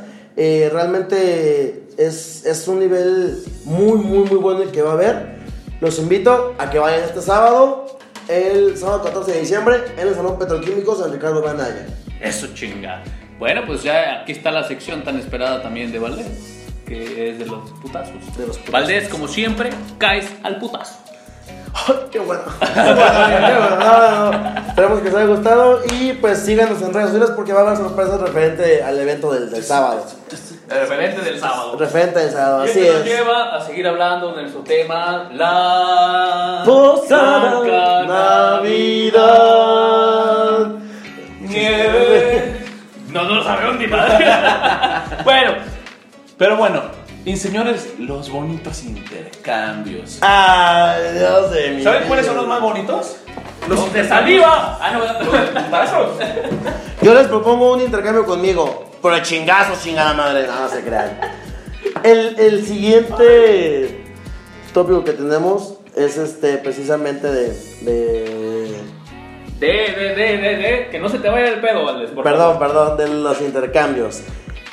Eh, 0.43 0.71
realmente 0.73 1.83
es, 1.99 2.47
es 2.47 2.67
un 2.67 2.79
nivel 2.79 3.43
muy, 3.63 3.99
muy, 3.99 4.27
muy 4.27 4.37
bueno 4.39 4.63
el 4.63 4.71
que 4.71 4.81
va 4.81 4.89
a 4.89 4.93
haber. 4.93 5.35
Los 5.81 5.99
invito 5.99 6.55
a 6.57 6.71
que 6.71 6.79
vayan 6.79 7.03
este 7.03 7.21
sábado. 7.21 7.99
el 8.27 8.75
sábado 8.75 9.03
14 9.03 9.33
de 9.33 9.39
diciembre 9.41 9.75
en 9.95 10.07
el 10.07 10.15
Salón 10.15 10.39
Petroquímico 10.39 10.95
San 10.95 11.13
Ricardo 11.13 11.43
Banaya. 11.43 11.85
Eso 12.19 12.47
chinga. 12.55 13.03
Bueno, 13.37 13.61
pues 13.67 13.83
ya 13.83 14.21
aquí 14.21 14.31
está 14.31 14.49
la 14.49 14.67
sección 14.67 15.03
tan 15.03 15.19
esperada 15.19 15.61
también 15.61 15.91
de 15.91 15.99
Valdés, 15.99 16.65
que 16.87 17.29
es 17.29 17.37
de 17.37 17.45
los 17.45 17.69
putazos. 17.79 18.35
De 18.35 18.47
los 18.47 18.57
putazos. 18.57 18.71
Valdés, 18.71 19.09
como 19.09 19.27
siempre, 19.27 19.69
caes 19.99 20.25
al 20.41 20.57
putazo. 20.57 20.97
¡Ay, 21.73 21.95
¡Qué 22.11 22.19
bueno! 22.19 22.41
¡Qué 22.59 22.65
bueno! 22.93 23.69
No, 23.79 24.11
no, 24.11 24.31
no. 24.31 24.37
Esperemos 24.67 24.99
que 24.99 25.05
les 25.05 25.15
haya 25.15 25.25
gustado 25.25 25.79
y 25.91 26.13
pues 26.13 26.39
síganos 26.39 26.81
en 26.81 26.93
redes 26.93 27.07
sociales 27.09 27.31
porque 27.35 27.53
va 27.53 27.61
a 27.61 27.63
haber 27.67 27.77
sorpresas 27.77 28.19
referente 28.19 28.83
al 28.83 28.99
evento 28.99 29.31
del, 29.33 29.49
del 29.49 29.63
sábado. 29.63 30.05
El 30.69 30.79
referente 30.79 31.21
del 31.21 31.39
sábado. 31.39 31.75
Referente 31.77 32.19
del 32.19 32.31
sábado, 32.31 32.65
Y 32.65 32.69
así 32.69 32.79
esto 32.79 32.93
nos 32.93 33.01
es. 33.07 33.13
lleva 33.13 33.55
a 33.55 33.61
seguir 33.61 33.87
hablando 33.87 34.33
de 34.33 34.41
nuestro 34.43 34.61
tema, 34.63 35.29
la 35.33 36.61
Posada 36.65 37.61
Navidad. 39.41 40.67
Nieve. 41.41 42.57
No, 43.11 43.23
no 43.23 43.35
lo 43.35 43.43
sabemos 43.43 43.75
ni 43.77 43.87
madre. 43.87 44.25
bueno, 45.25 45.51
Pero 46.37 46.55
bueno, 46.55 46.81
y 47.25 47.37
señores, 47.37 47.93
los 47.99 48.29
bonitos 48.31 48.83
intercambios. 48.83 50.17
Ay, 50.21 51.19
Dios 51.19 51.51
de 51.51 51.69
mi 51.71 51.83
¿Saben 51.83 52.07
cuáles 52.07 52.25
son 52.25 52.37
los 52.37 52.47
más 52.47 52.61
bonitos? 52.61 53.17
los 53.67 53.93
de 53.93 54.07
saliva. 54.07 54.79
Ah, 54.81 54.91
no. 54.91 55.01
Yo 57.01 57.13
les 57.13 57.27
propongo 57.27 57.73
un 57.73 57.81
intercambio 57.81 58.25
conmigo. 58.25 58.85
Por 59.01 59.13
el 59.13 59.21
chingazo, 59.21 59.73
chingada 59.81 60.13
madre. 60.13 60.47
No, 60.47 60.59
no 60.61 60.69
se 60.69 60.81
crean. 60.83 61.19
El, 62.03 62.39
el 62.39 62.65
siguiente 62.65 64.03
tópico 64.73 65.03
que 65.03 65.13
tenemos 65.13 65.75
es 65.95 66.17
este 66.17 66.57
precisamente 66.57 67.27
de. 67.31 67.47
de 67.81 68.75
De, 69.59 69.67
de, 69.67 70.15
de, 70.15 70.37
de, 70.37 70.55
de, 70.57 70.87
que 70.91 70.99
no 70.99 71.09
se 71.09 71.19
te 71.19 71.29
vaya 71.29 71.49
el 71.49 71.61
pedo, 71.61 71.85
por 72.15 72.23
perdón, 72.23 72.59
favor. 72.59 72.59
perdón, 72.59 72.97
de 72.97 73.07
los 73.21 73.41
intercambios. 73.41 74.21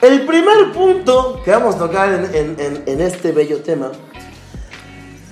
El 0.00 0.22
primer 0.26 0.72
punto 0.72 1.40
que 1.44 1.50
vamos 1.50 1.74
a 1.74 1.78
tocar 1.78 2.08
en, 2.12 2.24
en- 2.34 2.56
en- 2.60 2.82
en 2.86 3.00
este 3.00 3.32
bello 3.32 3.58
tema. 3.62 3.90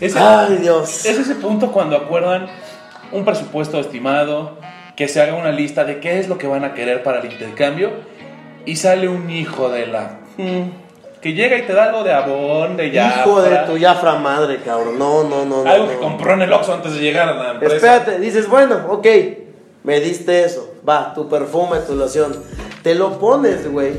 Ese, 0.00 0.18
Ay, 0.18 0.56
Dios. 0.60 1.06
es 1.06 1.18
ese 1.18 1.36
punto 1.36 1.72
cuando 1.72 1.96
acuerdan 1.96 2.48
un 3.12 3.24
presupuesto 3.24 3.78
estimado, 3.80 4.58
que 4.96 5.08
se 5.08 5.22
haga 5.22 5.34
una 5.34 5.52
lista 5.52 5.84
de 5.84 6.00
qué 6.00 6.18
es 6.18 6.28
lo 6.28 6.36
que 6.36 6.46
van 6.46 6.64
a 6.64 6.74
querer 6.74 7.02
para 7.02 7.20
el 7.20 7.30
intercambio 7.32 7.90
y 8.64 8.76
sale 8.76 9.08
un 9.08 9.30
hijo 9.30 9.68
de 9.70 9.86
la... 9.86 10.18
mm, 10.36 11.20
que 11.20 11.32
llega 11.32 11.56
y 11.58 11.62
te 11.62 11.72
da 11.72 11.84
algo 11.84 12.02
de 12.02 12.12
abón, 12.12 12.76
de 12.76 12.90
ya. 12.90 13.20
Hijo 13.20 13.40
de 13.40 13.56
tu 13.58 13.78
Jafra 13.80 14.16
madre, 14.16 14.58
cabrón. 14.64 14.98
No, 14.98 15.22
no, 15.24 15.44
no. 15.44 15.62
no, 15.64 15.70
Algo 15.70 15.84
no. 15.86 15.90
que 15.92 15.98
compró 15.98 16.32
en 16.34 16.42
el 16.42 16.52
Oxxo 16.52 16.74
antes 16.74 16.94
de 16.94 17.00
llegar 17.00 17.28
a 17.28 17.34
la 17.34 17.50
empresa. 17.52 17.76
Espérate, 17.76 18.18
dices, 18.18 18.48
bueno, 18.48 18.84
ok, 18.88 19.06
me 19.84 20.00
diste 20.00 20.44
eso, 20.44 20.74
va, 20.86 21.14
tu 21.14 21.28
perfume, 21.28 21.78
tu 21.86 21.94
loción, 21.94 22.36
te 22.82 22.94
lo 22.96 23.18
pones, 23.18 23.70
güey. 23.70 23.92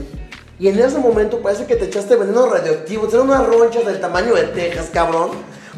Y 0.59 0.69
en 0.69 0.79
ese 0.79 0.97
momento 0.97 1.39
parece 1.39 1.65
que 1.67 1.75
te 1.75 1.85
echaste 1.85 2.15
veneno 2.15 2.47
radioactivo, 2.47 3.07
eran 3.07 3.29
unas 3.29 3.45
ronchas 3.45 3.85
del 3.85 3.99
tamaño 3.99 4.33
de 4.33 4.43
Texas, 4.43 4.89
cabrón. 4.91 5.31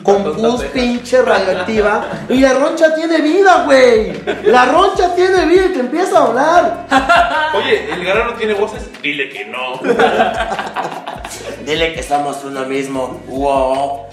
Con 0.04 0.24
pus 0.24 0.64
pinche 0.66 1.22
radioactiva. 1.22 2.06
Y 2.30 2.40
la 2.40 2.54
roncha 2.54 2.96
tiene 2.96 3.20
vida, 3.20 3.66
güey. 3.66 4.14
La 4.44 4.66
roncha 4.66 5.14
tiene 5.14 5.46
vida 5.46 5.66
y 5.66 5.74
te 5.74 5.80
empieza 5.82 6.20
a 6.20 6.26
hablar. 6.26 6.88
Oye, 7.56 7.92
¿el 7.92 8.06
garano 8.06 8.34
tiene 8.36 8.54
voces? 8.54 8.90
Dile 9.02 9.30
que 9.30 9.46
no. 9.46 9.80
Dile 11.66 11.94
que 11.94 12.02
somos 12.02 12.42
uno 12.46 12.66
mismo. 12.66 13.20
Wow. 13.28 14.06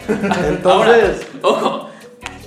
Ahora, 0.64 0.96
Entonces, 0.96 1.26
ojo, 1.42 1.88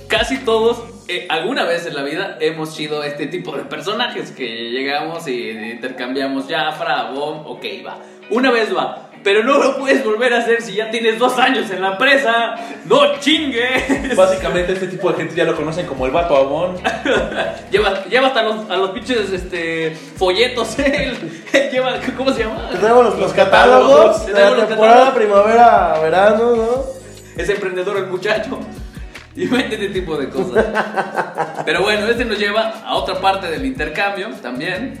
casi 0.06 0.36
todos 0.38 0.82
eh, 1.10 1.26
alguna 1.28 1.64
vez 1.64 1.86
en 1.86 1.94
la 1.96 2.02
vida 2.02 2.36
hemos 2.40 2.72
sido 2.72 3.02
este 3.02 3.26
tipo 3.26 3.56
de 3.56 3.64
personajes 3.64 4.30
que 4.30 4.70
llegamos 4.70 5.26
y 5.26 5.50
intercambiamos 5.50 6.46
ya, 6.46 6.70
fra, 6.70 7.10
bom, 7.10 7.42
ok, 7.46 7.64
va. 7.84 7.98
Una 8.30 8.52
vez 8.52 8.74
va. 8.74 9.08
Pero 9.24 9.42
no 9.42 9.58
lo 9.58 9.76
puedes 9.76 10.04
volver 10.04 10.32
a 10.32 10.38
hacer 10.38 10.62
si 10.62 10.74
ya 10.74 10.90
tienes 10.90 11.18
dos 11.18 11.36
años 11.36 11.68
en 11.70 11.82
la 11.82 11.92
empresa. 11.92 12.54
¡No 12.86 13.18
chingues! 13.18 14.16
Básicamente 14.16 14.72
este 14.72 14.86
tipo 14.86 15.10
de 15.10 15.16
gente 15.18 15.34
ya 15.34 15.44
lo 15.44 15.56
conocen 15.56 15.84
como 15.86 16.06
el 16.06 16.12
vato 16.12 16.36
abón. 16.36 16.76
Lleva, 17.70 18.04
lleva 18.04 18.28
hasta 18.28 18.42
los, 18.44 18.70
a 18.70 18.76
los 18.76 18.90
pinches 18.90 19.30
este, 19.32 19.90
folletos. 20.16 20.78
Él, 20.78 21.18
él 21.52 21.70
lleva, 21.70 21.94
¿Cómo 22.16 22.32
se 22.32 22.44
llama? 22.44 22.70
tenemos 22.70 23.04
los, 23.04 23.18
los 23.18 23.32
catálogos, 23.32 24.20
catálogos 24.20 24.28
la 24.28 24.34
tenemos 24.34 24.58
los 24.58 24.68
temporada 24.68 24.98
catálogos. 25.06 25.18
primavera, 25.18 25.98
verano, 26.00 26.56
¿no? 26.56 26.84
Es 27.36 27.48
emprendedor 27.48 27.96
el 27.98 28.06
muchacho. 28.06 28.60
Y 29.36 29.46
vende 29.46 29.76
este 29.76 29.88
tipo 29.90 30.16
de 30.16 30.28
cosas. 30.28 30.64
Pero 31.64 31.82
bueno, 31.82 32.06
este 32.08 32.24
nos 32.24 32.38
lleva 32.38 32.82
a 32.84 32.94
otra 32.96 33.20
parte 33.20 33.48
del 33.48 33.64
intercambio 33.64 34.28
también. 34.42 34.98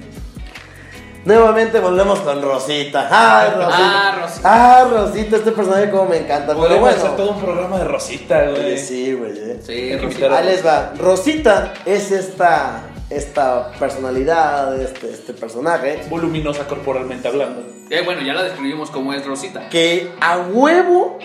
Nuevamente 1.24 1.80
volvemos 1.80 2.20
con 2.20 2.40
Rosita. 2.40 3.08
¡Ay, 3.10 3.50
Rosita! 3.54 3.76
Ah, 3.78 4.18
Rosita. 4.22 4.40
¡Ah, 4.80 4.84
Rosita! 4.90 5.36
Este 5.36 5.52
personaje 5.52 5.90
como 5.90 6.06
me 6.06 6.16
encanta. 6.18 6.46
Pero 6.46 6.58
Podemos 6.60 6.80
bueno. 6.80 6.96
hacer 6.96 7.16
todo 7.16 7.30
un 7.32 7.40
programa 7.40 7.78
de 7.78 7.84
Rosita, 7.84 8.42
güey. 8.44 8.64
Oye, 8.64 8.78
Sí, 8.78 9.12
güey. 9.12 9.32
eh. 9.32 9.60
Sí, 9.62 9.96
Rosita. 9.98 10.38
Ahí 10.38 10.46
les 10.46 10.64
va. 10.64 10.92
Rosita 10.96 11.74
es 11.84 12.10
esta, 12.10 12.82
esta 13.10 13.72
personalidad, 13.78 14.80
este, 14.80 15.10
este 15.10 15.34
personaje, 15.34 16.00
Voluminosa 16.08 16.66
corporalmente 16.66 17.28
hablando. 17.28 17.62
Eh, 17.90 18.00
bueno, 18.04 18.22
ya 18.22 18.32
la 18.32 18.44
describimos 18.44 18.90
como 18.90 19.12
es 19.12 19.26
Rosita. 19.26 19.68
que 19.68 20.10
a 20.22 20.38
huevo, 20.38 21.18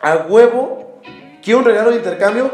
a 0.00 0.14
huevo, 0.28 0.83
quiere 1.44 1.58
un 1.58 1.64
regalo 1.64 1.90
de 1.90 1.96
intercambio 1.96 2.50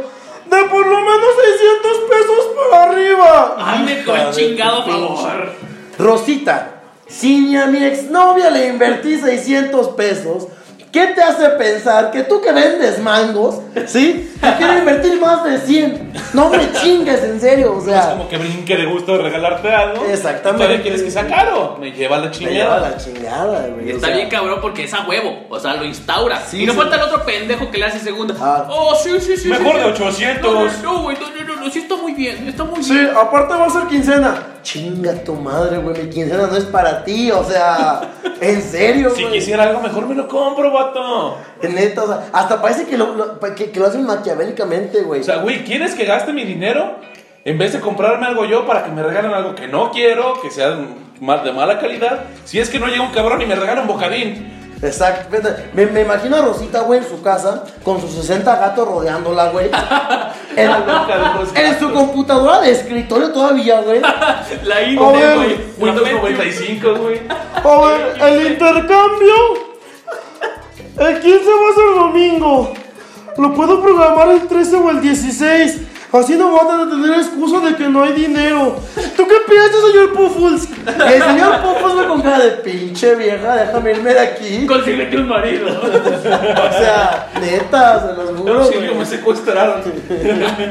de 0.50 0.64
por 0.64 0.86
lo 0.86 1.00
menos 1.00 1.28
600 1.42 1.98
pesos 2.10 2.50
para 2.70 2.90
arriba. 2.90 3.56
Hazme 3.58 4.04
con 4.04 4.32
chingado 4.32 4.84
favor. 4.84 5.52
Rosita, 5.98 6.82
si 7.06 7.38
ni 7.38 7.56
a 7.56 7.66
mi 7.66 7.84
exnovia 7.84 8.50
le 8.50 8.66
invertí 8.66 9.18
600 9.18 9.88
pesos, 9.90 10.48
¿qué 10.92 11.06
te 11.08 11.22
hace 11.22 11.48
pensar 11.50 12.10
que 12.10 12.24
tú 12.24 12.40
que 12.40 12.52
vendes 12.52 12.98
mangos, 12.98 13.60
¿sí? 13.86 14.32
Te 14.40 14.54
quiero 14.56 14.78
invertir 14.78 15.20
más 15.20 15.44
de 15.44 15.58
100? 15.58 16.12
No 16.32 16.48
me 16.48 16.72
chingues, 16.72 17.22
en 17.22 17.40
serio, 17.40 17.74
o 17.74 17.78
es 17.78 17.84
sea. 17.84 18.10
como 18.10 18.28
que 18.28 18.36
brinque 18.38 18.76
de 18.76 18.86
gusto 18.86 19.16
de 19.16 19.22
regalarte 19.24 19.68
algo. 19.72 20.04
Exactamente. 20.06 20.64
Todavía 20.64 20.82
quieres 20.82 21.02
que 21.02 21.10
sea 21.10 21.26
caro. 21.26 21.76
Me 21.80 21.92
lleva 21.92 22.18
la 22.18 22.26
Me 22.28 22.32
lleva 22.32 22.48
chingada. 22.48 22.80
la 22.90 22.96
chingada, 22.96 23.66
güey. 23.68 23.88
Y 23.88 23.92
o 23.92 23.94
está 23.96 24.06
sea, 24.08 24.16
bien 24.16 24.28
cabrón 24.28 24.58
porque 24.60 24.84
es 24.84 24.94
a 24.94 25.06
huevo. 25.06 25.46
O 25.48 25.58
sea, 25.60 25.74
lo 25.74 25.84
instaura. 25.84 26.40
Sí, 26.46 26.62
y 26.62 26.66
no 26.66 26.72
sí. 26.72 26.78
falta 26.78 26.96
el 26.96 27.02
otro 27.02 27.24
pendejo 27.24 27.70
que 27.70 27.78
le 27.78 27.84
hace 27.86 27.98
segunda. 27.98 28.34
Ah. 28.40 28.66
Oh, 28.70 28.94
sí, 28.94 29.20
sí, 29.20 29.36
sí. 29.36 29.48
Mejor 29.48 29.72
sí, 29.72 29.78
de 29.78 29.84
sí. 29.96 30.02
800. 30.02 30.52
No, 30.52 30.64
no, 30.64 30.82
no, 30.82 31.02
güey. 31.02 31.16
No, 31.20 31.28
no, 31.28 31.34
no, 31.36 31.44
no, 31.44 31.49
sí 31.70 31.80
está 31.80 31.96
muy 31.96 32.14
bien. 32.14 32.46
Está 32.48 32.62
muy 32.64 32.82
Sí, 32.82 32.92
bien. 32.94 33.10
aparte 33.16 33.54
va 33.54 33.66
a 33.66 33.70
ser 33.70 33.86
quincena. 33.88 34.34
Chinga 34.62 35.12
tu 35.24 35.34
madre, 35.34 35.78
güey. 35.78 36.04
Mi 36.04 36.08
quincena 36.10 36.46
no 36.46 36.56
es 36.56 36.64
para 36.64 37.02
ti, 37.04 37.30
o 37.30 37.42
sea. 37.44 38.00
En 38.40 38.62
serio, 38.62 39.10
Si 39.14 39.20
güey. 39.22 39.34
quisiera 39.34 39.64
algo 39.64 39.80
mejor, 39.82 40.06
me 40.06 40.14
lo 40.14 40.26
compro, 40.26 40.72
vato. 40.72 41.36
Neta, 41.62 42.04
o 42.04 42.06
sea, 42.06 42.30
hasta 42.32 42.62
parece 42.62 42.86
que 42.86 42.96
lo, 42.96 43.14
lo- 43.14 43.38
que, 43.54 43.70
que 43.70 43.78
lo 43.78 43.86
hacen 43.86 44.06
maquiavélicamente, 44.06 45.02
güey. 45.02 45.20
O 45.20 45.24
sea, 45.24 45.36
güey, 45.42 45.62
¿quieres 45.64 45.94
que 45.94 46.06
gaste 46.06 46.32
mi 46.32 46.44
dinero? 46.44 46.96
En 47.44 47.58
vez 47.58 47.74
de 47.74 47.80
comprarme 47.80 48.26
algo 48.26 48.46
yo 48.46 48.66
para 48.66 48.82
que 48.84 48.90
me 48.92 49.02
regalen 49.02 49.32
algo 49.34 49.54
que 49.54 49.68
no 49.68 49.90
quiero, 49.90 50.40
que 50.40 50.50
sea 50.50 50.70
de 50.70 51.52
mala 51.52 51.78
calidad, 51.78 52.20
si 52.46 52.58
es 52.60 52.70
que 52.70 52.78
no 52.78 52.86
llega 52.86 53.02
un 53.02 53.12
cabrón 53.12 53.42
y 53.42 53.46
me 53.46 53.54
regala 53.56 53.82
un 53.82 53.88
bocadín. 53.88 54.69
Exacto. 54.82 55.36
Me, 55.74 55.86
me 55.86 56.00
imagino 56.02 56.36
a 56.36 56.42
Rosita, 56.42 56.80
güey, 56.80 57.00
en 57.00 57.08
su 57.08 57.22
casa, 57.22 57.64
con 57.82 58.00
sus 58.00 58.12
60 58.12 58.56
gatos 58.56 58.88
rodeándola, 58.88 59.50
güey. 59.50 59.70
En, 60.56 60.68
en 61.54 61.78
su 61.78 61.92
computadora 61.92 62.60
de 62.60 62.72
escritorio 62.72 63.32
todavía, 63.32 63.80
güey. 63.82 64.00
La 64.64 64.82
INE, 64.82 64.96
güey. 65.00 65.60
Windows 65.78 66.12
La 66.12 66.18
95, 66.18 66.94
güey. 66.96 67.20
A 67.28 67.86
ver, 67.86 68.20
el 68.20 68.46
intercambio. 68.52 69.34
El 70.98 71.20
15 71.20 71.38
va 71.38 71.70
a 71.70 71.74
ser 71.74 71.94
domingo. 71.94 72.72
Lo 73.38 73.54
puedo 73.54 73.80
programar 73.80 74.28
el 74.30 74.48
13 74.48 74.76
o 74.76 74.90
el 74.90 75.00
16. 75.00 75.78
Así 76.12 76.34
no 76.36 76.52
van 76.52 76.80
a 76.80 76.90
tener 76.90 77.18
excusa 77.20 77.60
de 77.60 77.76
que 77.76 77.88
no 77.88 78.02
hay 78.02 78.12
dinero. 78.12 78.76
¿Tú 79.16 79.26
qué 79.28 79.36
piensas, 79.48 79.80
señor 79.92 80.12
Puffles? 80.12 80.68
El 80.86 81.22
señor 81.22 81.60
Puffles 81.62 82.06
con 82.08 82.20
cara 82.22 82.38
de 82.40 82.50
pinche 82.52 83.14
vieja, 83.14 83.54
déjame 83.56 83.92
irme 83.92 84.12
de 84.14 84.18
aquí. 84.20 84.66
Consíguete 84.66 85.16
un 85.18 85.28
marido. 85.28 85.68
O 85.68 86.72
sea, 86.72 87.30
neta, 87.40 88.00
se 88.08 88.14
los 88.14 88.38
juro. 88.40 88.64
Güey. 88.66 88.94
me 88.96 89.06
secuestraron. 89.06 89.82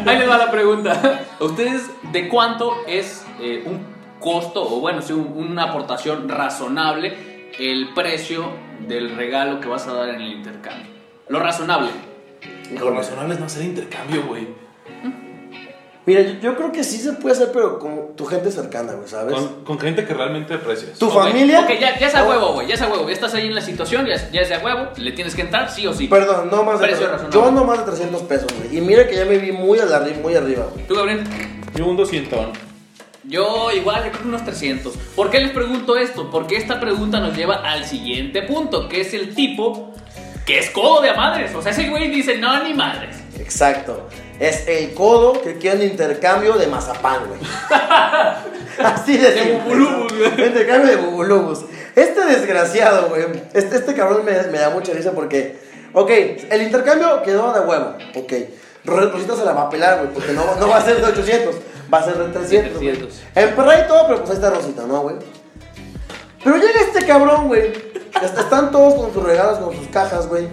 Ahí 0.05 0.17
les 0.19 0.29
va 0.29 0.37
la 0.37 0.51
pregunta. 0.51 1.21
¿Ustedes 1.39 1.83
de 2.11 2.27
cuánto 2.27 2.73
es 2.85 3.23
eh, 3.39 3.63
un 3.65 3.79
costo, 4.19 4.61
o 4.61 4.81
bueno, 4.81 5.01
sí, 5.01 5.13
un- 5.13 5.33
una 5.51 5.63
aportación 5.63 6.27
razonable 6.27 7.49
el 7.57 7.93
precio 7.93 8.45
del 8.87 9.15
regalo 9.15 9.61
que 9.61 9.69
vas 9.69 9.87
a 9.87 9.93
dar 9.93 10.09
en 10.09 10.21
el 10.21 10.33
intercambio? 10.33 10.91
Lo 11.29 11.39
razonable. 11.39 11.91
Lo 12.77 12.91
razonable 12.91 13.35
es 13.35 13.39
no 13.39 13.45
hacer 13.45 13.63
intercambio, 13.63 14.23
güey. 14.27 14.47
Mira, 16.09 16.21
yo, 16.23 16.39
yo 16.41 16.55
creo 16.55 16.71
que 16.71 16.83
sí 16.83 16.97
se 16.97 17.13
puede 17.13 17.35
hacer, 17.35 17.51
pero 17.53 17.77
con 17.77 18.15
tu 18.15 18.25
gente 18.25 18.51
cercana, 18.51 18.93
güey, 18.93 19.07
¿sabes? 19.07 19.35
Con, 19.35 19.63
con 19.63 19.79
gente 19.79 20.05
que 20.05 20.13
realmente 20.15 20.55
aprecias. 20.55 20.97
Tu 20.97 21.07
familia. 21.09 21.61
Ok, 21.61 21.69
ya, 21.79 21.99
ya 21.99 22.07
es 22.07 22.15
a 22.15 22.23
huevo, 22.27 22.53
güey. 22.53 22.67
Ya 22.67 22.73
es 22.73 22.81
a 22.81 22.87
huevo. 22.87 23.05
Ya 23.07 23.13
estás 23.13 23.33
ahí 23.35 23.45
en 23.45 23.53
la 23.53 23.61
situación, 23.61 24.07
ya, 24.07 24.15
es- 24.15 24.31
ya 24.31 24.41
es 24.41 24.49
de 24.49 24.55
a 24.55 24.59
huevo. 24.59 24.89
Le 24.97 25.11
tienes 25.11 25.35
que 25.35 25.41
entrar, 25.41 25.69
sí 25.69 25.85
o 25.85 25.93
sí. 25.93 26.07
Perdón, 26.07 26.49
no 26.51 26.63
más 26.63 26.79
de 26.79 26.87
Precio 26.87 27.07
300, 27.07 27.11
razonable. 27.33 27.39
Yo 27.39 27.51
no 27.51 27.63
más 27.67 27.77
de 27.79 27.85
300 27.85 28.21
pesos, 28.23 28.47
güey. 28.57 28.77
Y 28.77 28.81
mira 28.81 29.07
que 29.07 29.15
ya 29.15 29.25
me 29.25 29.37
vi 29.37 29.51
muy, 29.51 29.77
a 29.79 29.85
la, 29.85 29.99
muy 30.21 30.35
arriba, 30.35 30.65
güey. 30.73 30.87
¿Tú, 30.87 30.95
Gabriel? 30.95 31.23
Yo 31.75 31.85
un 31.85 31.95
200. 31.97 32.39
Yo 33.25 33.71
igual, 33.71 34.05
yo 34.05 34.09
creo 34.11 34.21
que 34.23 34.27
unos 34.29 34.43
300. 34.45 34.93
¿Por 35.15 35.29
qué 35.29 35.39
les 35.41 35.51
pregunto 35.51 35.95
esto? 35.97 36.31
Porque 36.31 36.55
esta 36.55 36.79
pregunta 36.79 37.19
nos 37.19 37.35
lleva 37.37 37.55
al 37.57 37.85
siguiente 37.85 38.41
punto, 38.41 38.89
que 38.89 39.01
es 39.01 39.13
el 39.13 39.35
tipo 39.35 39.93
que 40.45 40.57
es 40.57 40.71
codo 40.71 41.01
de 41.01 41.11
a 41.11 41.13
madres. 41.13 41.53
O 41.53 41.61
sea, 41.61 41.71
ese 41.71 41.87
güey 41.89 42.09
dice, 42.09 42.37
no, 42.39 42.63
ni 42.63 42.73
madres. 42.73 43.17
Exacto. 43.37 44.07
Es 44.39 44.67
el 44.67 44.93
codo 44.93 45.41
que 45.41 45.57
quiere 45.57 45.77
un 45.77 45.83
intercambio 45.91 46.53
de 46.53 46.67
mazapán, 46.67 47.27
güey. 47.27 47.39
Así 48.83 49.17
de 49.17 49.31
De 49.31 49.39
simple. 49.43 49.59
bubulubus, 49.63 50.13
güey. 50.17 50.47
Intercambio 50.47 50.87
de 50.89 50.95
bubulubus. 50.95 51.59
Este 51.95 52.25
desgraciado, 52.25 53.09
güey. 53.09 53.25
Este, 53.53 53.75
este 53.77 53.93
cabrón 53.93 54.23
me, 54.23 54.31
me 54.51 54.57
da 54.59 54.69
mucha 54.69 54.93
risa 54.93 55.11
porque. 55.11 55.59
Ok, 55.93 56.09
el 56.51 56.61
intercambio 56.61 57.21
quedó 57.23 57.51
de 57.51 57.59
huevo. 57.61 57.95
Ok. 58.15 58.33
Ro- 58.85 59.11
Rosita 59.11 59.35
se 59.35 59.43
la 59.43 59.51
va 59.53 59.63
a 59.63 59.69
pelar, 59.69 59.97
güey. 59.99 60.13
Porque 60.13 60.31
no, 60.33 60.55
no 60.55 60.67
va 60.69 60.77
a 60.77 60.81
ser 60.85 60.97
de 61.01 61.05
800, 61.07 61.55
va 61.93 61.97
a 61.97 62.03
ser 62.05 62.17
de 62.17 62.25
300. 62.31 62.73
güey. 62.77 62.89
300. 62.93 63.21
Emperré 63.35 63.83
y 63.83 63.87
todo, 63.87 64.07
pero 64.07 64.19
pues 64.19 64.29
ahí 64.29 64.35
está 64.37 64.49
Rosita, 64.51 64.83
¿no, 64.87 65.01
güey? 65.01 65.15
Pero 66.43 66.55
llega 66.57 66.79
este 66.79 67.05
cabrón, 67.05 67.47
güey. 67.47 67.73
Est- 68.21 68.37
Están 68.37 68.71
todos 68.71 68.93
con 68.93 69.13
sus 69.13 69.23
regalos, 69.23 69.57
con 69.59 69.75
sus 69.75 69.87
cajas, 69.89 70.27
güey. 70.27 70.47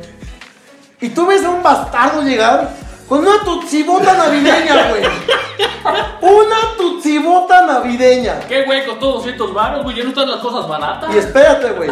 Y 1.01 1.11
tú 1.11 1.27
ves 1.27 1.45
a 1.45 1.51
un 1.51 1.63
bastardo 1.63 2.23
llegar 2.23 2.71
con 3.09 3.21
una 3.21 3.45
tutsibota 3.45 4.15
navideña, 4.15 4.89
güey. 4.91 5.03
Una 6.21 6.57
tutsibota 6.77 7.65
navideña. 7.65 8.41
¿Qué 8.49 8.65
güey? 8.65 8.85
Costó 8.85 9.13
200 9.13 9.55
baros, 9.55 9.85
güey. 9.85 9.97
Ya 9.97 10.03
no 10.03 10.09
están 10.11 10.29
las 10.31 10.41
cosas 10.41 10.69
baratas. 10.69 11.15
Y 11.15 11.19
espérate, 11.19 11.71
güey. 11.73 11.91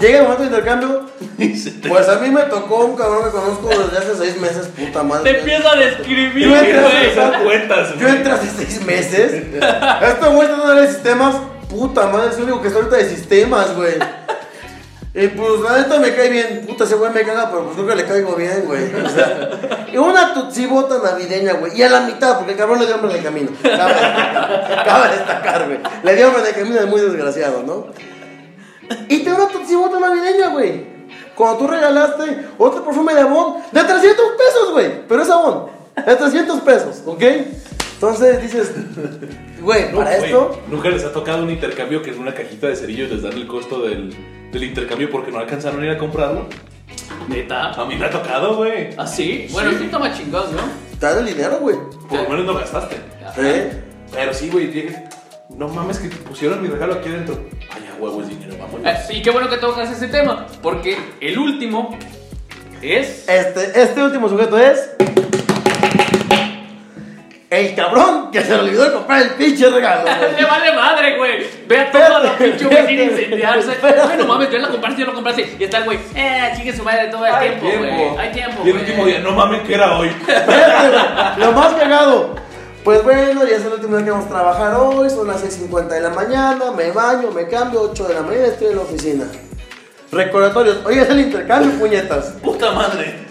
Llega 0.00 0.18
el 0.18 0.22
momento 0.24 0.42
de 0.42 0.48
intercambio. 0.48 1.06
Pues 1.88 2.08
a 2.08 2.16
mí 2.16 2.30
me 2.30 2.42
tocó 2.42 2.84
un 2.86 2.96
cabrón 2.96 3.24
que 3.24 3.30
conozco 3.30 3.68
desde 3.68 3.98
hace 3.98 4.16
seis 4.16 4.40
meses, 4.40 4.68
puta 4.68 5.02
madre. 5.02 5.32
Te 5.32 5.38
empieza 5.38 5.70
a 5.70 5.76
describir, 5.76 6.48
güey. 6.48 6.72
Yo 8.00 8.08
entré 8.08 8.32
hace 8.32 8.48
seis 8.56 8.84
meses. 8.84 9.32
Este 9.32 10.28
güey 10.28 10.48
está 10.48 10.74
de 10.74 10.88
sistemas. 10.88 11.36
Puta 11.68 12.06
madre, 12.06 12.30
es 12.30 12.36
el 12.38 12.44
único 12.44 12.62
que 12.62 12.68
está 12.68 12.80
ahorita 12.80 12.96
de 12.96 13.08
sistemas, 13.08 13.74
güey. 13.76 13.94
Y 15.18 15.28
pues 15.28 15.60
la 15.60 15.78
neta 15.78 15.98
me 15.98 16.14
cae 16.14 16.28
bien. 16.28 16.66
Puta, 16.66 16.84
ese 16.84 16.94
güey 16.94 17.10
me 17.10 17.22
caga, 17.22 17.48
pero 17.50 17.70
pues 17.70 17.88
que 17.88 17.96
le 17.96 18.04
caigo 18.04 18.36
bien, 18.36 18.64
güey. 18.66 18.94
O 19.02 19.08
sea, 19.08 19.86
y 19.92 19.96
una 19.96 20.34
tutsibota 20.34 20.98
navideña, 21.02 21.54
güey. 21.54 21.72
Y 21.74 21.82
a 21.82 21.88
la 21.88 22.00
mitad, 22.02 22.36
porque 22.36 22.52
el 22.52 22.58
cabrón 22.58 22.80
le 22.80 22.86
dio 22.86 22.96
hombre 22.96 23.14
de 23.14 23.22
camino. 23.22 23.48
Cabe 23.62 23.94
destacar, 23.94 24.84
cabe 24.84 25.16
destacar, 25.16 25.66
güey. 25.68 25.78
Le 26.02 26.16
dio 26.16 26.28
hombre 26.28 26.42
de 26.42 26.52
camino, 26.52 26.76
es 26.76 26.86
muy 26.86 27.00
desgraciado, 27.00 27.62
¿no? 27.62 27.86
Y 29.08 29.20
te 29.20 29.30
da 29.30 29.36
una 29.36 29.48
tutsibota 29.48 29.98
navideña, 29.98 30.50
güey. 30.50 30.84
Cuando 31.34 31.58
tú 31.60 31.66
regalaste 31.66 32.48
otro 32.58 32.84
perfume 32.84 33.14
de 33.14 33.20
Avon 33.22 33.56
de 33.72 33.84
300 33.84 34.26
pesos, 34.36 34.72
güey. 34.72 35.06
Pero 35.08 35.22
es 35.22 35.30
Avon. 35.30 35.70
De 35.94 36.14
300 36.14 36.60
pesos, 36.60 37.02
¿ok? 37.06 37.22
Entonces 37.94 38.42
dices, 38.42 38.70
güey, 39.62 39.92
No, 39.92 39.98
para 39.98 40.16
esto. 40.18 40.60
Nunca 40.68 40.90
les 40.90 41.04
ha 41.04 41.12
tocado 41.12 41.42
un 41.42 41.50
intercambio 41.50 42.02
que 42.02 42.10
es 42.10 42.18
una 42.18 42.34
cajita 42.34 42.66
de 42.66 42.76
cerillos 42.76 43.10
les 43.10 43.22
dan 43.22 43.32
el 43.32 43.46
costo 43.46 43.80
del, 43.80 44.14
del 44.56 44.64
intercambio 44.70 45.10
porque 45.10 45.30
no 45.30 45.38
alcanzaron 45.38 45.82
a 45.82 45.84
ir 45.84 45.90
a 45.92 45.98
comprarlo. 45.98 46.46
Neta. 47.28 47.72
A 47.72 47.84
mí 47.84 47.96
me 47.96 48.06
ha 48.06 48.10
tocado, 48.10 48.56
güey. 48.56 48.90
¿Ah, 48.96 49.06
sí? 49.06 49.46
Bueno, 49.50 49.70
sí 49.78 49.88
toma 49.90 50.12
chingados, 50.16 50.52
¿no? 50.52 50.62
Te 50.98 51.06
dan 51.06 51.18
el 51.18 51.26
dinero, 51.26 51.58
güey. 51.60 51.76
Por 52.08 52.22
lo 52.22 52.28
menos 52.30 52.46
no 52.46 52.54
gastaste. 52.54 52.96
¿Eh? 53.38 53.82
Pero 54.12 54.32
sí, 54.32 54.48
güey. 54.50 54.94
No 55.50 55.68
mames, 55.68 55.98
que 55.98 56.08
pusieron 56.08 56.62
mi 56.62 56.68
regalo 56.68 56.94
aquí 56.94 57.08
adentro. 57.08 57.38
Ay, 57.74 57.88
a 57.92 58.00
huevo 58.02 58.20
el 58.22 58.28
dinero, 58.28 58.54
vamos. 58.58 58.80
Eh, 58.84 59.16
Y 59.16 59.22
qué 59.22 59.30
bueno 59.30 59.48
que 59.50 59.58
tocas 59.58 59.90
ese 59.90 60.08
tema, 60.08 60.46
porque 60.62 60.96
el 61.20 61.38
último 61.38 61.96
es... 62.82 63.28
Este, 63.28 63.82
este 63.82 64.02
último 64.02 64.28
sujeto 64.28 64.58
es. 64.58 64.90
El 67.48 67.76
cabrón 67.76 68.30
que 68.32 68.42
se 68.42 68.48
le 68.56 68.60
olvidó 68.62 68.84
de 68.86 68.92
comprar 68.92 69.22
el 69.22 69.30
pinche 69.30 69.70
regalo, 69.70 70.02
güey. 70.18 70.36
Le 70.36 70.44
vale 70.44 70.72
madre, 70.72 71.16
güey. 71.16 71.46
Vea 71.68 71.92
toda 71.92 72.08
la 72.18 72.28
Espérate, 72.30 72.44
pinche 72.58 72.66
oficina 72.66 73.02
espérate, 73.02 73.22
incendiarse. 73.22 73.78
Bueno, 73.80 74.26
mames, 74.26 74.50
ya 74.50 74.58
la 74.58 74.68
compraste, 74.68 75.00
ya 75.00 75.06
la 75.06 75.12
compraste. 75.12 75.56
Y 75.58 75.64
está 75.64 75.78
el 75.78 75.84
güey, 75.84 75.98
eh, 76.16 76.52
chingue 76.56 76.76
su 76.76 76.82
madre 76.82 77.06
todo 77.06 77.24
el 77.24 77.32
Hay 77.32 77.50
tiempo, 77.50 77.66
güey. 77.78 78.18
Hay 78.18 78.32
tiempo, 78.32 78.62
Y 78.64 78.68
el 78.68 78.72
güey. 78.72 78.84
último 78.84 79.06
día, 79.06 79.18
no 79.20 79.30
mames, 79.32 79.62
que 79.62 79.74
era 79.74 79.96
hoy. 79.96 80.10
Güey. 80.26 80.38
Lo 81.38 81.52
más 81.52 81.72
cagado. 81.74 82.34
Pues 82.82 83.02
bueno, 83.04 83.44
ya 83.44 83.56
es 83.56 83.64
el 83.64 83.72
último 83.72 83.96
día 83.96 84.04
que 84.06 84.10
vamos 84.12 84.26
a 84.26 84.28
trabajar 84.28 84.74
hoy. 84.74 85.08
Son 85.10 85.26
las 85.28 85.40
6:50 85.42 85.94
de 85.94 86.00
la 86.00 86.10
mañana. 86.10 86.72
Me 86.76 86.90
baño, 86.90 87.30
me 87.30 87.46
cambio. 87.48 87.82
8 87.92 88.08
de 88.08 88.14
la 88.14 88.22
mañana 88.22 88.46
estoy 88.46 88.68
en 88.68 88.76
la 88.76 88.82
oficina. 88.82 89.24
Recordatorios. 90.12 90.78
Oye, 90.84 91.02
es 91.02 91.10
el 91.10 91.20
intercambio, 91.20 91.78
puñetas. 91.78 92.26
Puta 92.42 92.70
madre. 92.72 93.25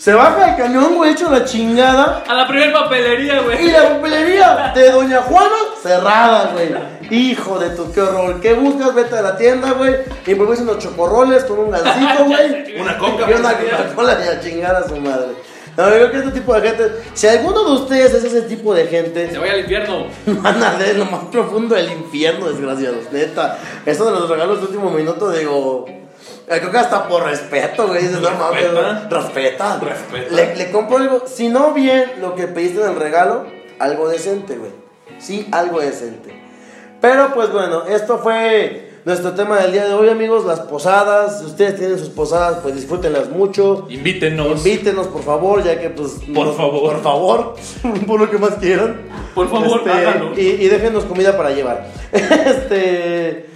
Se 0.00 0.14
baja 0.14 0.52
el 0.52 0.56
camión, 0.56 0.94
güey, 0.94 1.12
hecho 1.12 1.30
la 1.30 1.44
chingada. 1.44 2.24
A 2.26 2.32
la 2.32 2.48
primer 2.48 2.72
papelería, 2.72 3.42
Y 3.42 3.44
güey. 3.44 3.70
la 3.70 3.96
papelería 3.96 4.72
de 4.74 4.90
Doña 4.92 5.20
Juana 5.20 5.56
cerrada, 5.82 6.52
güey. 6.54 6.70
Hijo 7.10 7.58
de 7.58 7.68
tu, 7.76 7.92
qué 7.92 8.00
horror. 8.00 8.40
¿Qué 8.40 8.54
buscas? 8.54 8.94
Vete 8.94 9.18
a 9.18 9.20
la 9.20 9.36
tienda, 9.36 9.72
güey. 9.72 9.96
Y 10.26 10.34
me 10.34 10.44
voy 10.46 10.56
unos 10.56 10.78
chocorroles 10.78 11.44
con 11.44 11.58
un 11.58 11.70
gancito, 11.70 12.24
güey. 12.24 12.80
Una 12.80 12.96
coca, 12.96 13.30
Y 13.30 13.34
una 13.34 13.50
pues, 13.50 13.70
Coca-Cola 13.72 14.18
y 14.24 14.28
a 14.28 14.40
chingar 14.40 14.74
a 14.74 14.88
su 14.88 14.96
madre. 14.96 15.32
No, 15.76 15.84
yo 15.90 15.94
creo 15.96 16.10
que 16.12 16.16
este 16.16 16.30
tipo 16.30 16.54
de 16.54 16.66
gente, 16.66 16.92
si 17.12 17.28
alguno 17.28 17.62
de 17.64 17.72
ustedes 17.72 18.14
es 18.14 18.24
ese 18.24 18.42
tipo 18.42 18.72
de 18.72 18.86
gente, 18.86 19.30
Se 19.30 19.36
vaya 19.38 19.52
al 19.52 19.60
infierno. 19.60 20.06
van 20.26 20.64
a 20.64 20.76
ver 20.76 20.96
lo 20.96 21.04
más 21.04 21.24
profundo 21.24 21.74
del 21.74 21.92
infierno, 21.92 22.48
desgraciados. 22.48 23.12
Neta, 23.12 23.58
eso 23.84 24.06
de 24.06 24.12
los 24.12 24.30
regalos 24.30 24.60
de 24.60 24.66
último 24.66 24.90
minuto, 24.90 25.30
digo. 25.30 25.84
Eh, 26.50 26.58
Creo 26.58 26.70
que 26.70 26.78
hasta 26.78 27.08
por 27.08 27.24
respeto, 27.24 27.86
güey. 27.86 28.02
Dices, 28.02 28.20
no 28.20 28.30
mames, 28.32 28.64
Respeta. 28.72 29.08
respeta. 29.10 29.78
Respeta. 29.80 30.34
Le, 30.34 30.56
le 30.56 30.70
compro 30.70 30.96
algo, 30.98 31.22
si 31.26 31.48
no 31.48 31.72
bien 31.72 32.04
lo 32.20 32.34
que 32.34 32.46
pediste 32.48 32.82
en 32.82 32.90
el 32.90 32.96
regalo, 32.96 33.46
algo 33.78 34.08
decente, 34.08 34.56
güey. 34.56 34.72
Sí, 35.18 35.48
algo 35.52 35.80
decente. 35.80 36.34
Pero 37.00 37.32
pues 37.34 37.50
bueno, 37.52 37.84
esto 37.86 38.18
fue 38.18 38.90
nuestro 39.06 39.32
tema 39.32 39.58
del 39.60 39.72
día 39.72 39.86
de 39.86 39.94
hoy, 39.94 40.08
amigos. 40.10 40.44
Las 40.44 40.60
posadas. 40.60 41.40
Si 41.40 41.46
ustedes 41.46 41.76
tienen 41.76 41.98
sus 41.98 42.10
posadas, 42.10 42.58
pues 42.62 42.74
disfrútenlas 42.74 43.28
mucho. 43.30 43.86
Invítenos. 43.88 44.58
Invítenos, 44.58 45.06
por 45.08 45.22
favor, 45.22 45.62
ya 45.64 45.78
que 45.80 45.88
pues... 45.90 46.18
Por 46.34 46.46
nos- 46.48 46.56
favor. 46.56 46.92
Por 46.92 47.02
favor, 47.02 47.54
por 48.06 48.20
lo 48.20 48.30
que 48.30 48.36
más 48.38 48.54
quieran. 48.56 49.00
Por 49.34 49.48
favor, 49.48 49.78
Este, 49.78 49.90
háganlo. 49.90 50.32
y, 50.36 50.40
y 50.40 50.68
déjenos 50.68 51.04
comida 51.04 51.36
para 51.36 51.50
llevar. 51.52 51.86
este... 52.12 53.46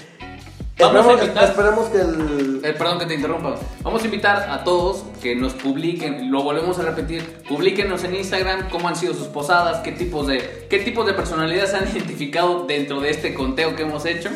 Vamos 0.79 1.07
a 1.07 1.13
esperemos, 1.13 1.23
invitar- 1.23 1.45
esperemos 1.45 1.89
que 1.89 2.01
el... 2.01 2.61
Eh, 2.65 2.73
perdón 2.73 2.99
que 2.99 3.07
te 3.07 3.15
interrumpa. 3.15 3.55
Vamos 3.83 4.03
a 4.03 4.05
invitar 4.07 4.49
a 4.51 4.65
todos 4.65 5.05
que 5.23 5.37
nos 5.37 5.53
publiquen, 5.55 6.31
lo 6.33 6.43
volvemos 6.43 6.79
a 6.79 6.83
repetir, 6.83 7.23
publíquenos 7.49 8.03
en 8.05 8.15
Instagram 8.17 8.69
cómo 8.71 8.89
han 8.89 8.97
sido 8.97 9.15
sus 9.15 9.29
posadas, 9.29 9.79
qué 9.83 9.93
tipos 9.93 10.27
de, 10.27 10.67
qué 10.69 10.79
tipos 10.81 11.07
de 11.07 11.13
personalidades 11.15 11.75
han 11.75 11.85
identificado 11.93 12.65
dentro 12.67 13.01
de 13.01 13.11
este 13.11 13.35
conteo 13.35 13.77
que 13.77 13.83
hemos 13.83 14.05
hecho. 14.07 14.31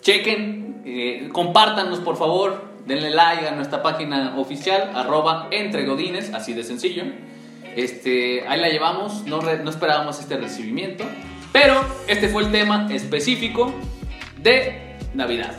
Chequen, 0.00 0.82
eh, 0.86 1.28
compártanos 1.32 1.98
por 2.00 2.16
favor, 2.16 2.64
denle 2.86 3.10
like 3.10 3.46
a 3.46 3.50
nuestra 3.52 3.82
página 3.82 4.34
oficial, 4.38 4.92
arroba 4.94 5.48
entre 5.50 5.84
godines, 5.84 6.32
así 6.32 6.54
de 6.54 6.62
sencillo. 6.64 7.02
Este, 7.74 8.46
ahí 8.48 8.58
la 8.60 8.68
llevamos, 8.68 9.24
no, 9.26 9.40
re- 9.40 9.58
no 9.62 9.68
esperábamos 9.70 10.18
este 10.20 10.36
recibimiento, 10.38 11.04
pero 11.52 11.74
este 12.06 12.28
fue 12.28 12.44
el 12.44 12.52
tema 12.52 12.86
específico 12.90 13.74
de 14.40 14.85
Navidad. 15.16 15.52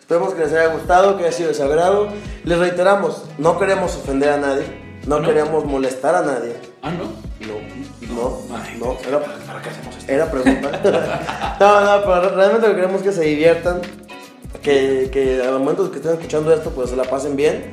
Esperemos 0.00 0.32
que 0.34 0.40
les 0.40 0.52
haya 0.52 0.68
gustado, 0.72 1.16
que 1.18 1.24
haya 1.24 1.32
sido 1.32 1.48
de 1.48 1.54
su 1.54 1.62
agrado. 1.62 2.08
Les 2.44 2.58
reiteramos, 2.58 3.24
no 3.36 3.58
queremos 3.58 3.94
ofender 3.96 4.30
a 4.30 4.36
nadie, 4.38 4.64
no, 5.06 5.20
¿No? 5.20 5.28
queremos 5.28 5.64
molestar 5.64 6.14
a 6.14 6.22
nadie. 6.22 6.54
Ah, 6.82 6.90
¿no? 6.90 7.04
No, 7.46 8.14
no, 8.14 8.56
Ay, 8.56 8.78
no, 8.80 8.96
era, 9.06 9.20
¿Para 9.20 9.62
qué 9.62 9.68
hacemos 9.68 9.96
esto? 9.96 10.10
era 10.12 10.30
pregunta. 10.30 10.70
no, 11.60 11.80
no, 11.80 12.04
pero 12.04 12.34
realmente 12.34 12.66
lo 12.68 12.74
que 12.74 12.80
queremos 12.80 12.96
es 13.02 13.02
que 13.08 13.12
se 13.12 13.22
diviertan, 13.22 13.80
que, 14.62 15.10
que 15.12 15.42
a 15.42 15.50
los 15.50 15.60
momentos 15.60 15.90
que 15.90 15.96
estén 15.96 16.12
escuchando 16.12 16.52
esto, 16.54 16.70
pues 16.70 16.90
se 16.90 16.96
la 16.96 17.04
pasen 17.04 17.36
bien. 17.36 17.72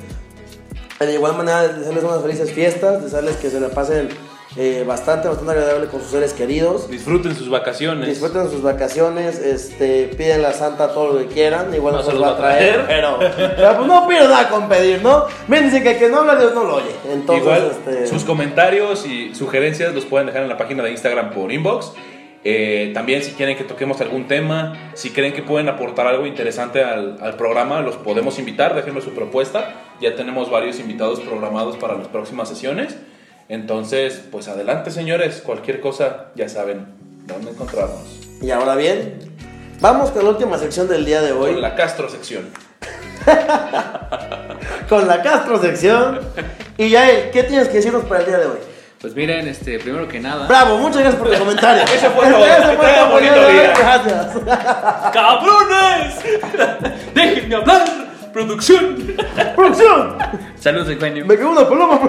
De 0.99 1.13
igual 1.13 1.35
manera, 1.37 1.67
desearles 1.67 2.03
unas 2.03 2.21
felices 2.21 2.51
fiestas, 2.51 3.03
desearles 3.03 3.35
que 3.37 3.49
se 3.49 3.59
la 3.59 3.69
pasen 3.69 4.09
eh, 4.57 4.85
bastante, 4.87 5.27
bastante 5.27 5.51
agradable 5.51 5.87
con 5.87 5.99
sus 5.99 6.11
seres 6.11 6.33
queridos. 6.33 6.89
Disfruten 6.89 7.35
sus 7.35 7.49
vacaciones. 7.49 8.07
Disfruten 8.07 8.49
sus 8.49 8.61
vacaciones, 8.61 9.37
este, 9.39 10.05
piden 10.17 10.45
a 10.45 10.53
Santa 10.53 10.93
todo 10.93 11.13
lo 11.13 11.19
que 11.19 11.27
quieran, 11.27 11.73
igual 11.73 11.95
No 11.95 11.99
no 11.99 12.05
se 12.05 12.13
los 12.13 12.23
va 12.23 12.29
a 12.31 12.37
traer, 12.37 12.85
pero, 12.87 13.19
pero 13.19 13.75
pues 13.75 13.87
no 13.87 14.07
pido 14.07 14.29
nada 14.29 14.49
con 14.49 14.69
pedir, 14.69 15.01
¿no? 15.01 15.25
Miren, 15.49 15.69
que 15.71 15.91
el 15.91 15.99
que 15.99 16.09
no 16.09 16.19
habla 16.19 16.37
Dios 16.37 16.53
no 16.53 16.63
lo 16.63 16.75
oye, 16.75 16.95
entonces, 17.11 17.43
Igual, 17.43 17.71
este... 17.71 18.07
sus 18.07 18.23
comentarios 18.23 19.05
y 19.05 19.35
sugerencias 19.35 19.93
los 19.93 20.05
pueden 20.05 20.27
dejar 20.27 20.43
en 20.43 20.49
la 20.49 20.57
página 20.57 20.83
de 20.83 20.91
Instagram 20.91 21.31
por 21.31 21.51
inbox. 21.51 21.91
Eh, 22.47 22.91
también 22.93 23.23
si 23.23 23.31
quieren 23.31 23.57
que 23.57 23.63
toquemos 23.63 23.99
algún 24.01 24.27
tema, 24.27 24.91
si 24.93 25.09
creen 25.09 25.33
que 25.33 25.41
pueden 25.41 25.67
aportar 25.67 26.05
algo 26.07 26.27
interesante 26.27 26.83
al, 26.83 27.17
al 27.19 27.35
programa, 27.35 27.81
los 27.81 27.95
podemos 27.95 28.37
invitar, 28.37 28.75
déjenos 28.75 29.03
su 29.03 29.09
propuesta. 29.09 29.73
Ya 29.99 30.15
tenemos 30.15 30.51
varios 30.51 30.79
invitados 30.79 31.19
programados 31.21 31.75
para 31.75 31.95
las 31.95 32.07
próximas 32.07 32.47
sesiones. 32.47 32.95
Entonces, 33.47 34.21
pues 34.31 34.47
adelante 34.47 34.89
señores, 34.91 35.41
cualquier 35.45 35.79
cosa 35.79 36.27
ya 36.35 36.49
saben 36.49 36.87
dónde 37.27 37.51
encontrarnos. 37.51 38.19
Y 38.41 38.51
ahora 38.51 38.75
bien, 38.75 39.19
vamos 39.79 40.11
con 40.11 40.23
la 40.23 40.31
última 40.31 40.57
sección 40.57 40.87
del 40.87 41.05
día 41.05 41.21
de 41.21 41.31
hoy. 41.31 41.53
Con 41.53 41.61
la 41.61 41.75
Castro 41.75 42.09
sección. 42.09 42.49
con 44.89 45.07
la 45.07 45.21
Castro 45.21 45.61
sección. 45.61 46.19
Y 46.77 46.89
Yael, 46.89 47.29
¿qué 47.31 47.43
tienes 47.43 47.67
que 47.67 47.75
decirnos 47.75 48.03
para 48.05 48.21
el 48.21 48.25
día 48.25 48.37
de 48.39 48.45
hoy? 48.47 48.57
Pues 48.99 49.15
miren, 49.15 49.47
este, 49.47 49.77
primero 49.77 50.07
que 50.07 50.19
nada. 50.19 50.47
Bravo, 50.47 50.79
muchas 50.79 51.01
gracias 51.01 51.21
por 51.21 51.31
tu 51.31 51.37
comentario. 51.39 51.83
Ese 51.83 52.09
fue 52.09 52.27
todo. 52.27 52.45
Ese 52.45 52.75
fue 52.75 52.87
todo, 52.87 53.09
bonito 53.11 53.35
Yael, 53.35 53.53
día. 53.53 53.73
Gracias. 53.77 54.37
¡Cabrones! 55.13 56.15
¡Déjenme 57.13 57.55
hablar! 57.55 57.85
¡Producción! 58.33 59.15
Producción. 59.55 60.17
Saludos, 60.59 60.89
Eugenio. 60.89 61.25
Me 61.25 61.37
quedó 61.37 61.51
una 61.51 61.69
paloma. 61.69 62.01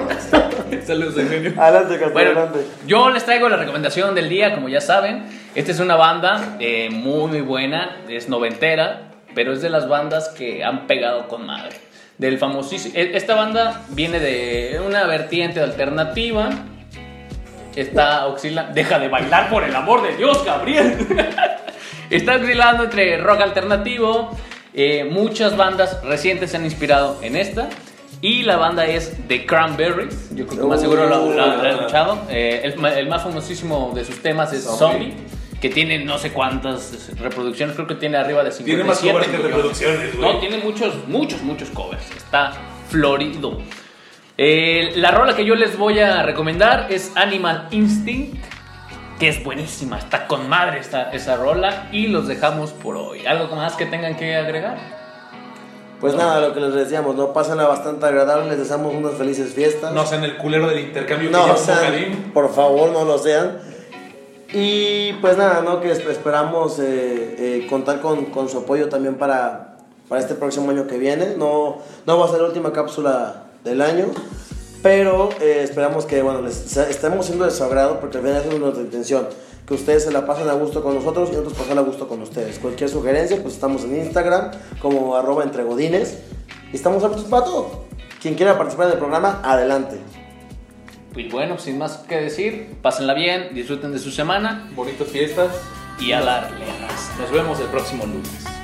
Saludos, 0.86 1.16
Eugenio. 1.18 1.52
Adelante, 1.60 1.98
Bueno, 2.12 2.30
adelante. 2.30 2.60
yo 2.86 3.10
les 3.10 3.24
traigo 3.24 3.48
la 3.48 3.56
recomendación 3.56 4.14
del 4.14 4.28
día, 4.28 4.54
como 4.54 4.68
ya 4.68 4.80
saben. 4.80 5.24
Esta 5.54 5.70
es 5.72 5.80
una 5.80 5.96
banda 5.96 6.56
eh, 6.60 6.88
muy, 6.90 7.28
muy 7.28 7.40
buena, 7.40 7.96
es 8.08 8.28
noventera, 8.28 9.12
pero 9.34 9.52
es 9.52 9.62
de 9.62 9.70
las 9.70 9.88
bandas 9.88 10.28
que 10.30 10.64
han 10.64 10.86
pegado 10.86 11.28
con 11.28 11.46
madre. 11.46 11.76
Del 12.18 12.38
famosísimo. 12.38 12.94
e- 12.96 13.16
Esta 13.16 13.34
banda 13.34 13.82
viene 13.90 14.18
de 14.20 14.80
una 14.84 15.04
vertiente 15.04 15.60
alternativa. 15.60 16.50
Está 17.74 18.26
oscilando. 18.26 18.72
Deja 18.74 18.98
de 18.98 19.08
bailar 19.08 19.50
por 19.50 19.62
el 19.64 19.74
amor 19.76 20.02
de 20.02 20.16
Dios, 20.16 20.42
Gabriel. 20.44 20.96
Está 22.10 22.36
oscilando 22.36 22.84
entre 22.84 23.18
rock 23.18 23.40
alternativo. 23.42 24.30
eh, 24.72 25.04
muchas 25.10 25.56
bandas 25.56 26.02
recientes 26.04 26.50
se 26.50 26.56
han 26.58 26.64
inspirado 26.64 27.18
en 27.22 27.36
esta. 27.36 27.68
Y 28.22 28.42
la 28.42 28.56
banda 28.56 28.86
es 28.86 29.14
The 29.28 29.44
Cranberries. 29.46 30.34
Yo 30.34 30.46
creo 30.46 30.62
que 30.62 30.66
más 30.68 30.80
seguro 30.80 31.06
lo, 31.06 31.32
lo- 31.34 31.42
han 31.42 31.66
escuchado. 31.66 32.22
Eh, 32.30 32.62
el, 32.64 32.84
el 32.84 33.08
más 33.08 33.22
famosísimo 33.22 33.92
de 33.94 34.04
sus 34.04 34.22
temas 34.22 34.52
es 34.52 34.64
Zombie. 34.64 35.14
Que 35.60 35.70
tiene 35.70 36.04
no 36.04 36.18
sé 36.18 36.32
cuántas 36.32 37.10
reproducciones. 37.18 37.74
Creo 37.76 37.86
que 37.86 37.94
tiene 37.94 38.16
arriba 38.18 38.42
de 38.44 38.52
57 38.52 38.64
Tiene 38.64 38.84
más 38.84 38.98
covers 39.00 39.28
que 39.28 39.36
reproducciones, 39.48 40.16
güey. 40.16 40.32
No, 40.32 40.38
tiene 40.38 40.58
muchos, 40.58 40.94
muchos, 41.08 41.42
muchos 41.42 41.70
covers. 41.70 42.10
Está 42.16 42.52
florido. 42.88 43.58
Eh, 44.38 44.92
la 44.96 45.10
rola 45.12 45.34
que 45.34 45.44
yo 45.46 45.54
les 45.54 45.78
voy 45.78 45.98
a 45.98 46.22
recomendar 46.22 46.88
es 46.90 47.12
Animal 47.16 47.68
Instinct, 47.70 48.36
que 49.18 49.28
es 49.28 49.42
buenísima, 49.42 49.98
está 49.98 50.26
con 50.26 50.46
madre 50.46 50.78
esta, 50.78 51.10
esa 51.12 51.36
rola 51.36 51.88
y 51.90 52.08
los 52.08 52.28
dejamos 52.28 52.72
por 52.72 52.96
hoy. 52.96 53.24
¿Algo 53.26 53.56
más 53.56 53.76
que 53.76 53.86
tengan 53.86 54.14
que 54.16 54.36
agregar? 54.36 54.76
Pues 56.01 56.14
nada, 56.14 56.40
lo 56.47 56.53
que 56.53 56.61
les 56.61 56.74
decíamos, 56.74 57.16
¿no? 57.16 57.32
Pásenla 57.32 57.66
bastante 57.66 58.05
agradable, 58.07 58.51
les 58.51 58.59
deseamos 58.59 58.94
unas 58.94 59.14
felices 59.14 59.53
fiestas. 59.55 59.92
No 59.92 60.05
sean 60.07 60.24
el 60.24 60.36
culero 60.36 60.68
del 60.68 60.80
intercambio 60.80 61.30
que 61.30 61.36
No 61.36 61.57
sean, 61.57 61.78
Bocadín. 61.78 62.30
por 62.34 62.53
favor, 62.55 62.90
no 62.90 63.05
lo 63.05 63.16
sean. 63.18 63.59
Y 64.53 65.14
pues 65.14 65.36
nada, 65.36 65.62
¿no? 65.62 65.80
Que 65.80 65.92
esp- 65.92 66.09
esperamos 66.11 66.78
eh, 66.78 66.84
eh, 67.38 67.66
contar 67.68 68.01
con, 68.01 68.26
con 68.26 68.49
su 68.49 68.59
apoyo 68.59 68.88
también 68.88 69.16
para, 69.16 69.76
para 70.09 70.20
este 70.20 70.34
próximo 70.34 70.70
año 70.70 70.86
que 70.86 70.99
viene. 70.99 71.34
No, 71.36 71.78
no 72.07 72.18
va 72.18 72.26
a 72.26 72.28
ser 72.28 72.40
la 72.40 72.49
última 72.49 72.72
cápsula 72.72 73.44
del 73.64 73.80
año, 73.82 74.07
pero 74.82 75.30
eh, 75.40 75.61
esperamos 75.64 76.05
que, 76.05 76.22
bueno, 76.22 76.42
les 76.42 76.76
estemos 76.76 77.26
siendo 77.26 77.44
de 77.44 77.51
su 77.51 77.64
agrado, 77.64 77.99
porque 78.01 78.18
al 78.18 78.22
final 78.24 78.42
es 78.49 78.59
nuestra 78.61 78.82
intención. 78.82 79.26
Que 79.66 79.74
ustedes 79.74 80.04
se 80.04 80.12
la 80.12 80.26
pasen 80.26 80.48
a 80.48 80.52
gusto 80.52 80.82
con 80.82 80.94
nosotros 80.94 81.28
y 81.28 81.32
nosotros 81.32 81.54
pasar 81.54 81.76
a 81.78 81.80
gusto 81.80 82.06
con 82.06 82.22
ustedes. 82.22 82.58
Cualquier 82.58 82.88
sugerencia, 82.88 83.42
pues 83.42 83.54
estamos 83.54 83.82
en 83.84 83.96
Instagram 83.96 84.52
como 84.80 85.16
arroba 85.16 85.42
entregodines 85.42 86.18
y 86.72 86.76
estamos 86.76 87.02
abiertos 87.02 87.28
para 87.28 87.44
todo. 87.44 87.84
Quien 88.22 88.34
quiera 88.34 88.56
participar 88.56 88.88
del 88.88 88.98
programa, 88.98 89.40
adelante. 89.42 89.98
Y 91.16 91.28
bueno, 91.30 91.58
sin 91.58 91.78
más 91.78 91.98
que 92.08 92.16
decir, 92.16 92.76
pásenla 92.82 93.14
bien, 93.14 93.54
disfruten 93.54 93.92
de 93.92 93.98
su 93.98 94.10
semana 94.10 94.70
Bonitas 94.76 95.08
fiestas. 95.08 95.50
y 95.98 96.12
a 96.12 96.20
darle. 96.20 96.66
Nos 97.18 97.30
vemos 97.32 97.58
el 97.58 97.66
próximo 97.66 98.04
lunes. 98.04 98.55